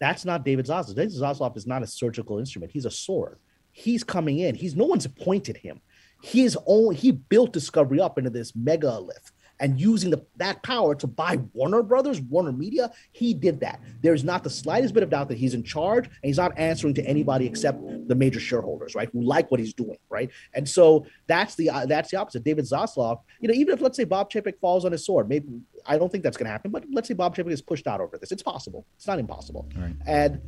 That's 0.00 0.24
not 0.24 0.44
David 0.44 0.66
Zaslav. 0.66 0.96
David 0.96 1.12
Zaslav 1.12 1.56
is 1.56 1.64
not 1.64 1.84
a 1.84 1.86
surgical 1.86 2.40
instrument. 2.40 2.72
He's 2.72 2.86
a 2.86 2.90
sword. 2.90 3.38
He's 3.70 4.02
coming 4.02 4.40
in. 4.40 4.56
He's 4.56 4.74
no 4.74 4.86
one's 4.86 5.04
appointed 5.04 5.56
him. 5.56 5.80
He's 6.24 6.56
only 6.66 6.96
he 6.96 7.12
built 7.12 7.52
Discovery 7.52 8.00
up 8.00 8.18
into 8.18 8.30
this 8.30 8.50
megalith 8.52 9.30
and 9.60 9.80
using 9.80 10.10
the, 10.10 10.24
that 10.36 10.62
power 10.62 10.94
to 10.94 11.06
buy 11.06 11.38
Warner 11.52 11.82
Brothers, 11.82 12.20
Warner 12.20 12.52
Media, 12.52 12.90
he 13.12 13.34
did 13.34 13.60
that. 13.60 13.80
There's 14.02 14.24
not 14.24 14.44
the 14.44 14.50
slightest 14.50 14.94
bit 14.94 15.02
of 15.02 15.10
doubt 15.10 15.28
that 15.28 15.38
he's 15.38 15.54
in 15.54 15.62
charge 15.62 16.06
and 16.06 16.14
he's 16.22 16.38
not 16.38 16.56
answering 16.58 16.94
to 16.94 17.06
anybody 17.06 17.46
except 17.46 17.80
the 18.08 18.14
major 18.14 18.40
shareholders, 18.40 18.94
right, 18.94 19.08
who 19.12 19.22
like 19.22 19.50
what 19.50 19.60
he's 19.60 19.74
doing, 19.74 19.98
right? 20.10 20.30
And 20.54 20.68
so 20.68 21.06
that's 21.26 21.54
the 21.54 21.70
uh, 21.70 21.86
that's 21.86 22.10
the 22.10 22.16
opposite. 22.18 22.44
David 22.44 22.64
Zaslav, 22.64 23.20
you 23.40 23.48
know, 23.48 23.54
even 23.54 23.74
if 23.74 23.80
let's 23.80 23.96
say 23.96 24.04
Bob 24.04 24.30
Chapek 24.30 24.58
falls 24.60 24.84
on 24.84 24.92
his 24.92 25.04
sword, 25.04 25.28
maybe 25.28 25.46
I 25.86 25.98
don't 25.98 26.10
think 26.10 26.24
that's 26.24 26.36
going 26.36 26.46
to 26.46 26.52
happen, 26.52 26.70
but 26.70 26.84
let's 26.92 27.08
say 27.08 27.14
Bob 27.14 27.36
Chapek 27.36 27.50
is 27.50 27.62
pushed 27.62 27.86
out 27.86 28.00
over 28.00 28.18
this. 28.18 28.32
It's 28.32 28.42
possible. 28.42 28.86
It's 28.96 29.06
not 29.06 29.18
impossible. 29.18 29.68
Right. 29.76 29.94
And 30.06 30.40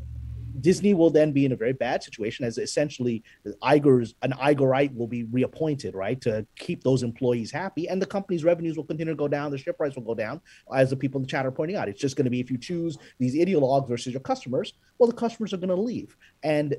Disney 0.61 0.95
will 0.95 1.11
then 1.11 1.33
be 1.33 1.45
in 1.45 1.53
a 1.53 1.57
very 1.57 1.73
bad 1.73 2.03
situation 2.03 2.45
as 2.45 2.59
essentially 2.59 3.23
Iger's 3.63 4.15
an 4.23 4.33
Igerite 4.33 4.95
will 4.95 5.07
be 5.07 5.25
reappointed, 5.25 5.95
right, 5.95 6.21
to 6.23 6.47
keep 6.57 6.83
those 6.83 7.03
employees 7.03 7.51
happy, 7.51 7.89
and 7.89 8.01
the 8.01 8.07
company's 8.07 8.45
revenues 8.45 8.77
will 8.77 8.85
continue 8.85 9.13
to 9.13 9.17
go 9.17 9.29
down, 9.29 9.51
the 9.51 9.59
share 9.59 9.73
price 9.73 9.95
will 9.97 10.03
go 10.03 10.15
down, 10.15 10.41
as 10.75 10.91
the 10.91 10.97
people 10.97 11.19
in 11.19 11.23
the 11.23 11.29
chat 11.29 11.47
are 11.47 11.51
pointing 11.51 11.77
out. 11.77 11.89
It's 11.89 12.01
just 12.01 12.17
going 12.17 12.25
to 12.25 12.31
be 12.31 12.41
if 12.41 12.51
you 12.51 12.59
choose 12.59 12.99
these 13.19 13.35
ideologues 13.35 13.89
versus 13.89 14.13
your 14.13 14.21
customers, 14.21 14.75
well, 14.99 15.09
the 15.09 15.17
customers 15.17 15.53
are 15.53 15.59
going 15.59 15.69
to 15.69 15.75
leave, 15.75 16.17
and 16.43 16.77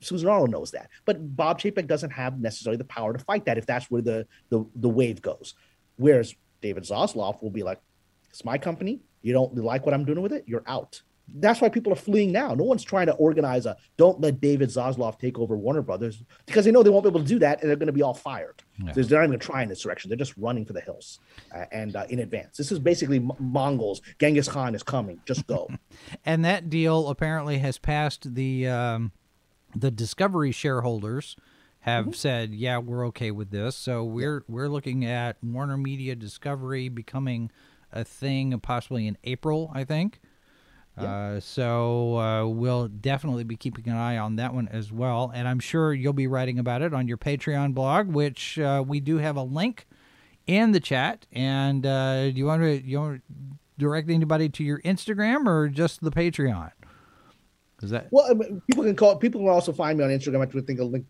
Susan 0.00 0.28
Arnold 0.28 0.50
knows 0.50 0.70
that, 0.70 0.88
but 1.04 1.36
Bob 1.36 1.60
Chapek 1.60 1.86
doesn't 1.86 2.10
have 2.10 2.40
necessarily 2.40 2.78
the 2.78 2.84
power 2.84 3.12
to 3.12 3.18
fight 3.18 3.44
that 3.44 3.58
if 3.58 3.66
that's 3.66 3.90
where 3.90 4.02
the 4.02 4.26
the, 4.48 4.64
the 4.76 4.88
wave 4.88 5.20
goes, 5.20 5.54
whereas 5.96 6.34
David 6.62 6.84
Zaslav 6.84 7.42
will 7.42 7.50
be 7.50 7.62
like, 7.62 7.80
"It's 8.30 8.44
my 8.44 8.58
company. 8.58 9.02
You 9.22 9.32
don't 9.32 9.54
like 9.56 9.84
what 9.84 9.94
I'm 9.94 10.04
doing 10.04 10.22
with 10.22 10.32
it. 10.32 10.44
You're 10.46 10.64
out." 10.66 11.02
That's 11.28 11.60
why 11.60 11.68
people 11.68 11.92
are 11.92 11.96
fleeing 11.96 12.32
now. 12.32 12.54
No 12.54 12.64
one's 12.64 12.84
trying 12.84 13.06
to 13.06 13.14
organize 13.14 13.66
a 13.66 13.76
don't 13.96 14.20
let 14.20 14.40
David 14.40 14.68
Zaslav 14.68 15.18
take 15.18 15.38
over 15.38 15.56
Warner 15.56 15.82
Brothers 15.82 16.22
because 16.46 16.64
they 16.64 16.70
know 16.70 16.82
they 16.82 16.90
won't 16.90 17.04
be 17.04 17.08
able 17.08 17.20
to 17.20 17.26
do 17.26 17.38
that 17.38 17.60
and 17.60 17.68
they're 17.68 17.76
going 17.76 17.86
to 17.86 17.92
be 17.92 18.02
all 18.02 18.14
fired. 18.14 18.62
Yeah. 18.78 18.92
So 18.92 19.02
they're 19.02 19.20
not 19.20 19.28
even 19.28 19.40
trying 19.40 19.68
this 19.68 19.80
direction. 19.80 20.10
They're 20.10 20.18
just 20.18 20.36
running 20.36 20.64
for 20.64 20.74
the 20.74 20.80
hills 20.80 21.20
uh, 21.54 21.64
and 21.72 21.96
uh, 21.96 22.04
in 22.10 22.18
advance. 22.18 22.56
This 22.56 22.70
is 22.70 22.78
basically 22.78 23.18
M- 23.18 23.32
Mongols. 23.38 24.02
Genghis 24.18 24.48
Khan 24.48 24.74
is 24.74 24.82
coming. 24.82 25.20
Just 25.24 25.46
go. 25.46 25.68
and 26.26 26.44
that 26.44 26.68
deal 26.68 27.08
apparently 27.08 27.58
has 27.58 27.78
passed 27.78 28.34
the 28.34 28.68
um, 28.68 29.12
the 29.74 29.90
Discovery 29.90 30.52
shareholders 30.52 31.36
have 31.80 32.04
mm-hmm. 32.06 32.12
said, 32.14 32.54
yeah, 32.54 32.78
we're 32.78 33.06
okay 33.08 33.30
with 33.30 33.50
this. 33.50 33.76
So 33.76 34.04
we're 34.04 34.44
we're 34.48 34.68
looking 34.68 35.04
at 35.04 35.36
Warner 35.42 35.76
Media 35.76 36.14
Discovery 36.14 36.88
becoming 36.88 37.50
a 37.92 38.04
thing 38.04 38.58
possibly 38.60 39.06
in 39.06 39.16
April, 39.24 39.70
I 39.74 39.84
think. 39.84 40.20
Uh, 40.96 41.40
so 41.40 42.18
uh, 42.18 42.46
we'll 42.46 42.86
definitely 42.88 43.42
be 43.42 43.56
keeping 43.56 43.88
an 43.88 43.96
eye 43.96 44.16
on 44.16 44.36
that 44.36 44.54
one 44.54 44.68
as 44.68 44.92
well, 44.92 45.32
and 45.34 45.48
I'm 45.48 45.58
sure 45.58 45.92
you'll 45.92 46.12
be 46.12 46.28
writing 46.28 46.58
about 46.58 46.82
it 46.82 46.94
on 46.94 47.08
your 47.08 47.16
Patreon 47.16 47.74
blog, 47.74 48.06
which 48.06 48.58
uh, 48.58 48.84
we 48.86 49.00
do 49.00 49.18
have 49.18 49.36
a 49.36 49.42
link 49.42 49.86
in 50.46 50.72
the 50.72 50.80
chat. 50.80 51.26
And 51.32 51.84
uh, 51.84 52.30
do 52.30 52.36
you 52.36 52.46
want 52.46 52.62
to 52.62 52.80
you 52.80 53.00
want 53.00 53.16
to 53.16 53.34
direct 53.76 54.08
anybody 54.08 54.48
to 54.50 54.62
your 54.62 54.80
Instagram 54.82 55.46
or 55.46 55.68
just 55.68 56.00
the 56.00 56.12
Patreon? 56.12 56.70
Is 57.82 57.90
that 57.90 58.08
well? 58.12 58.32
People 58.68 58.84
can 58.84 58.94
call. 58.94 59.16
People 59.16 59.40
can 59.40 59.48
also 59.48 59.72
find 59.72 59.98
me 59.98 60.04
on 60.04 60.10
Instagram. 60.10 60.46
I 60.46 60.60
think 60.60 60.78
a 60.78 60.84
link 60.84 61.06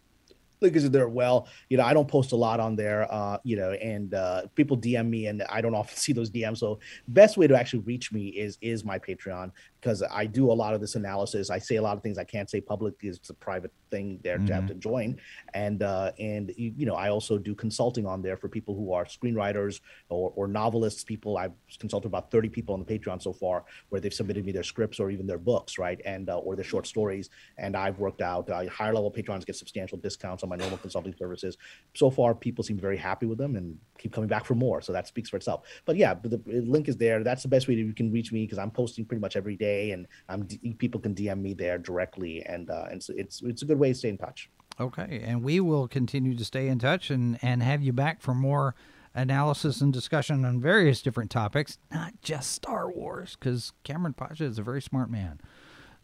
because 0.61 0.91
they're 0.91 1.09
well. 1.09 1.49
You 1.69 1.77
know, 1.77 1.85
I 1.85 1.95
don't 1.95 2.09
post 2.09 2.33
a 2.33 2.37
lot 2.37 2.61
on 2.61 2.77
there. 2.77 3.07
Uh, 3.13 3.39
you 3.45 3.57
know, 3.57 3.73
and 3.73 4.15
uh, 4.15 4.43
people 4.55 4.77
DM 4.77 5.09
me, 5.09 5.27
and 5.27 5.43
I 5.51 5.61
don't 5.61 5.75
often 5.75 5.97
see 6.05 6.13
those 6.13 6.31
DMs. 6.31 6.59
So 6.59 6.79
best 7.09 7.37
way 7.37 7.47
to 7.47 7.59
actually 7.59 7.81
reach 7.81 8.13
me 8.13 8.29
is 8.29 8.59
is 8.61 8.85
my 8.85 8.99
Patreon 8.99 9.51
because 9.81 10.03
I 10.03 10.27
do 10.27 10.51
a 10.51 10.55
lot 10.55 10.75
of 10.75 10.81
this 10.81 10.95
analysis. 10.95 11.51
I 11.51 11.59
say 11.59 11.77
a 11.77 11.83
lot 11.83 11.97
of 11.97 12.03
things 12.03 12.17
I 12.17 12.25
can't 12.25 12.49
say 12.49 12.61
publicly. 12.61 13.11
It's 13.11 13.31
a 13.31 13.35
private 13.35 13.73
thing 13.91 14.19
there 14.23 14.39
mm-hmm. 14.39 14.47
to 14.47 14.55
have 14.55 14.67
to 14.67 14.75
join. 14.75 15.19
And 15.53 15.83
uh, 15.83 16.13
and 16.19 16.53
you 16.57 16.87
know, 16.87 16.95
I 16.95 17.11
also 17.11 17.39
do 17.39 17.55
consulting 17.55 18.07
on 18.07 18.23
there 18.23 18.37
for 18.37 18.49
people 18.49 18.75
who 18.75 18.93
are 18.93 19.05
screenwriters 19.05 19.81
or, 20.09 20.33
or 20.37 20.49
novelists. 20.49 21.05
People 21.05 21.37
I've 21.37 21.53
consulted 21.79 22.09
about 22.09 22.31
thirty 22.31 22.49
people 22.49 22.75
on 22.75 22.83
the 22.85 22.99
Patreon 22.99 23.23
so 23.23 23.33
far, 23.33 23.65
where 23.91 24.01
they've 24.01 24.15
submitted 24.15 24.45
me 24.45 24.53
their 24.53 24.63
scripts 24.63 25.01
or 25.01 25.11
even 25.11 25.27
their 25.27 25.39
books, 25.39 25.79
right, 25.79 26.01
and 26.05 26.31
uh, 26.31 26.39
or 26.39 26.57
their 26.57 26.65
short 26.65 26.87
stories. 26.87 27.29
And 27.59 27.77
I've 27.77 27.99
worked 27.99 28.23
out 28.23 28.49
uh, 28.51 28.67
higher 28.69 28.95
level 28.95 29.11
patrons 29.11 29.45
get 29.45 29.57
substantial 29.57 29.99
discounts 29.99 30.43
on 30.45 30.49
my 30.51 30.57
normal 30.57 30.78
consulting 30.78 31.14
services. 31.18 31.57
So 31.95 32.11
far, 32.11 32.34
people 32.34 32.62
seem 32.62 32.78
very 32.78 32.97
happy 32.97 33.26
with 33.26 33.38
them 33.38 33.57
and 33.57 33.76
keep 33.99 34.12
coming 34.12 34.28
back 34.28 34.45
for 34.45 34.55
more. 34.55 34.80
So 34.80 34.92
that 34.92 35.09
speaks 35.09 35.28
for 35.28 35.36
itself. 35.36 35.62
But 35.84 35.97
yeah, 35.97 36.14
the 36.14 36.40
link 36.47 36.88
is 36.88 36.97
there. 36.97 37.24
That's 37.24 37.42
the 37.42 37.49
best 37.49 37.66
way 37.66 37.74
that 37.74 37.82
you 37.82 37.92
can 37.92 38.12
reach 38.12 38.32
me 38.32 38.45
because 38.45 38.59
I'm 38.59 38.70
posting 38.70 39.05
pretty 39.05 39.20
much 39.20 39.36
every 39.36 39.57
day 39.57 39.90
and 39.90 40.07
um, 40.28 40.47
people 40.78 41.01
can 41.01 41.14
DM 41.14 41.40
me 41.40 41.55
there 41.55 41.78
directly, 41.78 42.42
and 42.45 42.70
uh, 42.70 42.86
and 42.90 43.03
so 43.03 43.12
it's 43.16 43.42
it's 43.42 43.62
a 43.62 43.64
good 43.64 43.78
way 43.78 43.88
to 43.88 43.95
stay 43.95 44.09
in 44.09 44.18
touch. 44.18 44.51
Okay, 44.78 45.22
and 45.24 45.42
we 45.42 45.61
will 45.61 45.88
continue 45.88 46.36
to 46.36 46.45
stay 46.45 46.68
in 46.68 46.78
touch 46.78 47.11
and 47.11 47.38
and 47.42 47.62
have 47.62 47.82
you 47.82 47.92
back 47.92 48.20
for 48.20 48.34
more 48.34 48.74
analysis 49.14 49.80
and 49.80 49.92
discussion 49.92 50.45
on 50.45 50.61
various 50.61 51.01
different 51.01 51.30
topics, 51.30 51.78
not 51.92 52.12
just 52.20 52.51
Star 52.51 52.90
Wars, 52.90 53.36
because 53.38 53.72
Kamran 53.84 54.12
Pasha 54.12 54.45
is 54.45 54.59
a 54.59 54.62
very 54.62 54.82
smart 54.82 55.09
man 55.09 55.40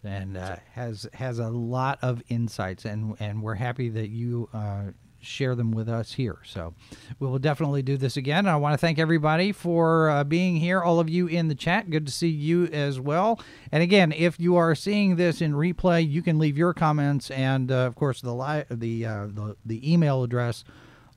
and 0.05 0.37
uh, 0.37 0.57
has 0.73 1.07
has 1.15 1.39
a 1.39 1.49
lot 1.49 1.99
of 2.03 2.23
insights, 2.29 2.85
and 2.85 3.17
and 3.21 3.43
we're 3.43 3.55
happy 3.55 3.89
that 3.91 4.09
you 4.09 4.49
uh, 4.53 4.93
share 5.21 5.55
them 5.55 5.71
with 5.71 5.89
us 5.89 6.13
here. 6.13 6.39
So 6.45 6.75
we 7.19 7.27
will 7.27 7.39
definitely 7.39 7.83
do 7.83 7.97
this 7.97 8.17
again. 8.17 8.47
I 8.47 8.57
want 8.57 8.73
to 8.75 8.79
thank 8.79 8.99
everybody 8.99 9.53
for 9.53 10.11
uh, 10.11 10.25
being 10.25 10.57
here, 10.57 10.81
all 10.81 10.99
of 10.99 11.09
you 11.09 11.27
in 11.27 11.49
the 11.49 11.55
chat. 11.55 11.91
Good 11.91 12.07
to 12.07 12.13
see 12.13 12.29
you 12.29 12.67
as 12.67 12.99
well. 12.99 13.41
And 13.71 13.83
again, 13.83 14.13
if 14.13 14.41
you 14.41 14.57
are 14.57 14.75
seeing 14.75 15.17
this 15.17 15.41
in 15.41 15.53
replay, 15.53 16.09
you 16.09 16.23
can 16.23 16.39
leave 16.39 16.57
your 16.57 16.75
comments 16.75 17.31
and, 17.31 17.71
uh, 17.71 17.75
of 17.77 17.95
course, 17.95 18.21
the, 18.21 18.35
li- 18.35 18.65
the, 18.71 19.07
uh, 19.07 19.27
the, 19.27 19.57
the 19.65 19.93
email 19.93 20.23
address 20.23 20.65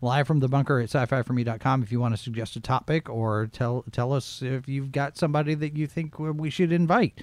live 0.02 0.28
from 0.28 0.40
the 0.40 0.50
bunker 0.50 0.80
at 0.80 0.94
sci-fi4me.com 0.94 1.82
if 1.82 1.92
you 1.92 2.00
want 2.00 2.14
to 2.14 2.22
suggest 2.22 2.58
a 2.58 2.60
topic 2.60 3.10
or 3.10 3.48
tell 3.48 3.86
tell 3.94 4.12
us 4.12 4.42
if 4.42 4.68
you've 4.68 4.92
got 4.92 5.18
somebody 5.18 5.54
that 5.54 5.78
you 5.78 5.88
think 5.88 6.20
we 6.20 6.50
should 6.50 6.74
invite 6.74 7.22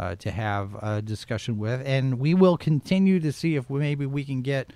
uh, 0.00 0.14
to 0.16 0.30
have 0.30 0.74
a 0.82 1.02
discussion 1.02 1.58
with 1.58 1.82
and 1.84 2.18
we 2.18 2.32
will 2.32 2.56
continue 2.56 3.20
to 3.20 3.30
see 3.30 3.54
if 3.54 3.68
we, 3.68 3.78
maybe 3.78 4.06
we 4.06 4.24
can 4.24 4.40
get 4.40 4.72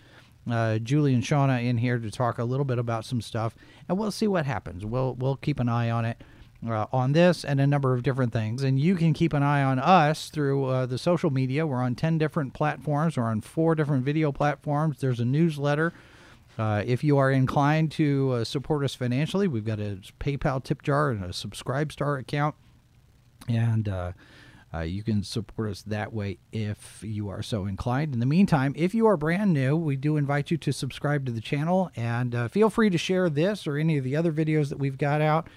uh, 0.50 0.78
Julie 0.78 1.14
and 1.14 1.22
Shawna 1.22 1.64
in 1.64 1.78
here 1.78 1.98
to 1.98 2.10
talk 2.10 2.38
a 2.38 2.44
little 2.44 2.66
bit 2.66 2.78
about 2.78 3.06
some 3.06 3.22
stuff, 3.22 3.54
and 3.88 3.98
we'll 3.98 4.10
see 4.10 4.28
what 4.28 4.44
happens. 4.44 4.84
We'll 4.84 5.14
we'll 5.14 5.36
keep 5.36 5.58
an 5.58 5.68
eye 5.68 5.90
on 5.90 6.04
it. 6.04 6.22
Uh, 6.66 6.86
on 6.94 7.12
this 7.12 7.44
and 7.44 7.60
a 7.60 7.66
number 7.66 7.92
of 7.92 8.02
different 8.02 8.32
things. 8.32 8.62
And 8.62 8.80
you 8.80 8.94
can 8.94 9.12
keep 9.12 9.34
an 9.34 9.42
eye 9.42 9.62
on 9.62 9.78
us 9.78 10.30
through 10.30 10.64
uh, 10.64 10.86
the 10.86 10.96
social 10.96 11.28
media. 11.28 11.66
We're 11.66 11.82
on 11.82 11.94
10 11.94 12.16
different 12.16 12.54
platforms, 12.54 13.18
we're 13.18 13.24
on 13.24 13.42
four 13.42 13.74
different 13.74 14.02
video 14.02 14.32
platforms. 14.32 14.98
There's 14.98 15.20
a 15.20 15.26
newsletter. 15.26 15.92
Uh, 16.58 16.82
if 16.86 17.04
you 17.04 17.18
are 17.18 17.30
inclined 17.30 17.92
to 17.92 18.30
uh, 18.32 18.44
support 18.44 18.82
us 18.82 18.94
financially, 18.94 19.46
we've 19.46 19.66
got 19.66 19.78
a 19.78 19.98
PayPal 20.18 20.64
tip 20.64 20.80
jar 20.80 21.10
and 21.10 21.22
a 21.22 21.28
Subscribestar 21.28 22.18
account. 22.18 22.54
And 23.46 23.86
uh, 24.74 24.80
you 24.80 25.02
can 25.02 25.22
support 25.22 25.70
us 25.70 25.82
that 25.82 26.12
way 26.12 26.38
if 26.52 27.02
you 27.02 27.28
are 27.28 27.42
so 27.42 27.66
inclined. 27.66 28.14
In 28.14 28.20
the 28.20 28.26
meantime, 28.26 28.72
if 28.76 28.94
you 28.94 29.06
are 29.06 29.16
brand 29.16 29.52
new, 29.52 29.76
we 29.76 29.96
do 29.96 30.16
invite 30.16 30.50
you 30.50 30.56
to 30.58 30.72
subscribe 30.72 31.26
to 31.26 31.32
the 31.32 31.40
channel 31.40 31.90
and 31.94 32.34
uh, 32.34 32.48
feel 32.48 32.70
free 32.70 32.90
to 32.90 32.98
share 32.98 33.30
this 33.30 33.66
or 33.66 33.76
any 33.76 33.98
of 33.98 34.04
the 34.04 34.16
other 34.16 34.32
videos 34.32 34.68
that 34.70 34.78
we've 34.78 34.98
got 34.98 35.20
out. 35.20 35.48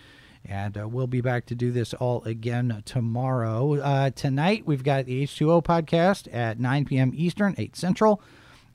And 0.46 0.78
uh, 0.78 0.88
we'll 0.88 1.08
be 1.08 1.22
back 1.22 1.46
to 1.48 1.56
do 1.56 1.72
this 1.72 1.94
all 1.96 2.24
again 2.24 2.84
tomorrow. 2.86 3.80
Uh, 3.82 4.10
tonight, 4.12 4.64
we've 4.66 4.84
got 4.84 5.06
the 5.06 5.26
H2O 5.26 5.64
podcast 5.64 6.34
at 6.34 6.60
9 6.60 6.86
p.m. 6.86 7.12
Eastern, 7.16 7.56
8 7.58 7.76
Central. 7.76 8.22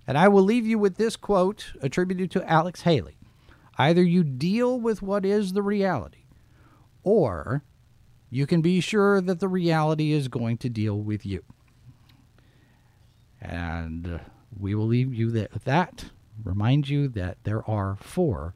And 0.06 0.18
I 0.18 0.28
will 0.28 0.42
leave 0.42 0.66
you 0.66 0.78
with 0.78 0.96
this 0.96 1.16
quote 1.16 1.72
attributed 1.80 2.30
to 2.32 2.50
Alex 2.50 2.82
Haley 2.82 3.16
Either 3.78 4.02
you 4.02 4.22
deal 4.22 4.78
with 4.78 5.02
what 5.02 5.24
is 5.24 5.52
the 5.52 5.62
reality, 5.62 6.24
or 7.02 7.64
you 8.32 8.46
can 8.46 8.62
be 8.62 8.80
sure 8.80 9.20
that 9.20 9.40
the 9.40 9.48
reality 9.48 10.10
is 10.10 10.26
going 10.26 10.56
to 10.56 10.70
deal 10.70 10.98
with 10.98 11.26
you. 11.26 11.44
And 13.42 14.20
we 14.58 14.74
will 14.74 14.86
leave 14.86 15.12
you 15.12 15.26
with 15.26 15.64
that. 15.64 16.06
Remind 16.42 16.88
you 16.88 17.08
that 17.08 17.36
there 17.44 17.68
are 17.68 17.96
four 18.00 18.54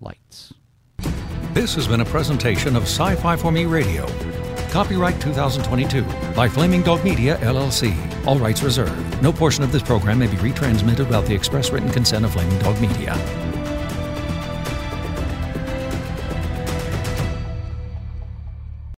lights. 0.00 0.54
This 1.52 1.74
has 1.74 1.86
been 1.86 2.00
a 2.00 2.06
presentation 2.06 2.74
of 2.74 2.84
Sci 2.84 3.14
Fi 3.16 3.36
for 3.36 3.52
Me 3.52 3.66
Radio. 3.66 4.06
Copyright 4.70 5.20
2022 5.20 6.02
by 6.34 6.48
Flaming 6.48 6.82
Dog 6.82 7.04
Media, 7.04 7.36
LLC. 7.38 7.94
All 8.26 8.38
rights 8.38 8.62
reserved. 8.62 9.22
No 9.22 9.30
portion 9.30 9.62
of 9.62 9.72
this 9.72 9.82
program 9.82 10.18
may 10.18 10.26
be 10.26 10.36
retransmitted 10.38 11.00
without 11.00 11.26
the 11.26 11.34
express 11.34 11.70
written 11.70 11.90
consent 11.90 12.24
of 12.24 12.32
Flaming 12.32 12.58
Dog 12.60 12.80
Media. 12.80 13.45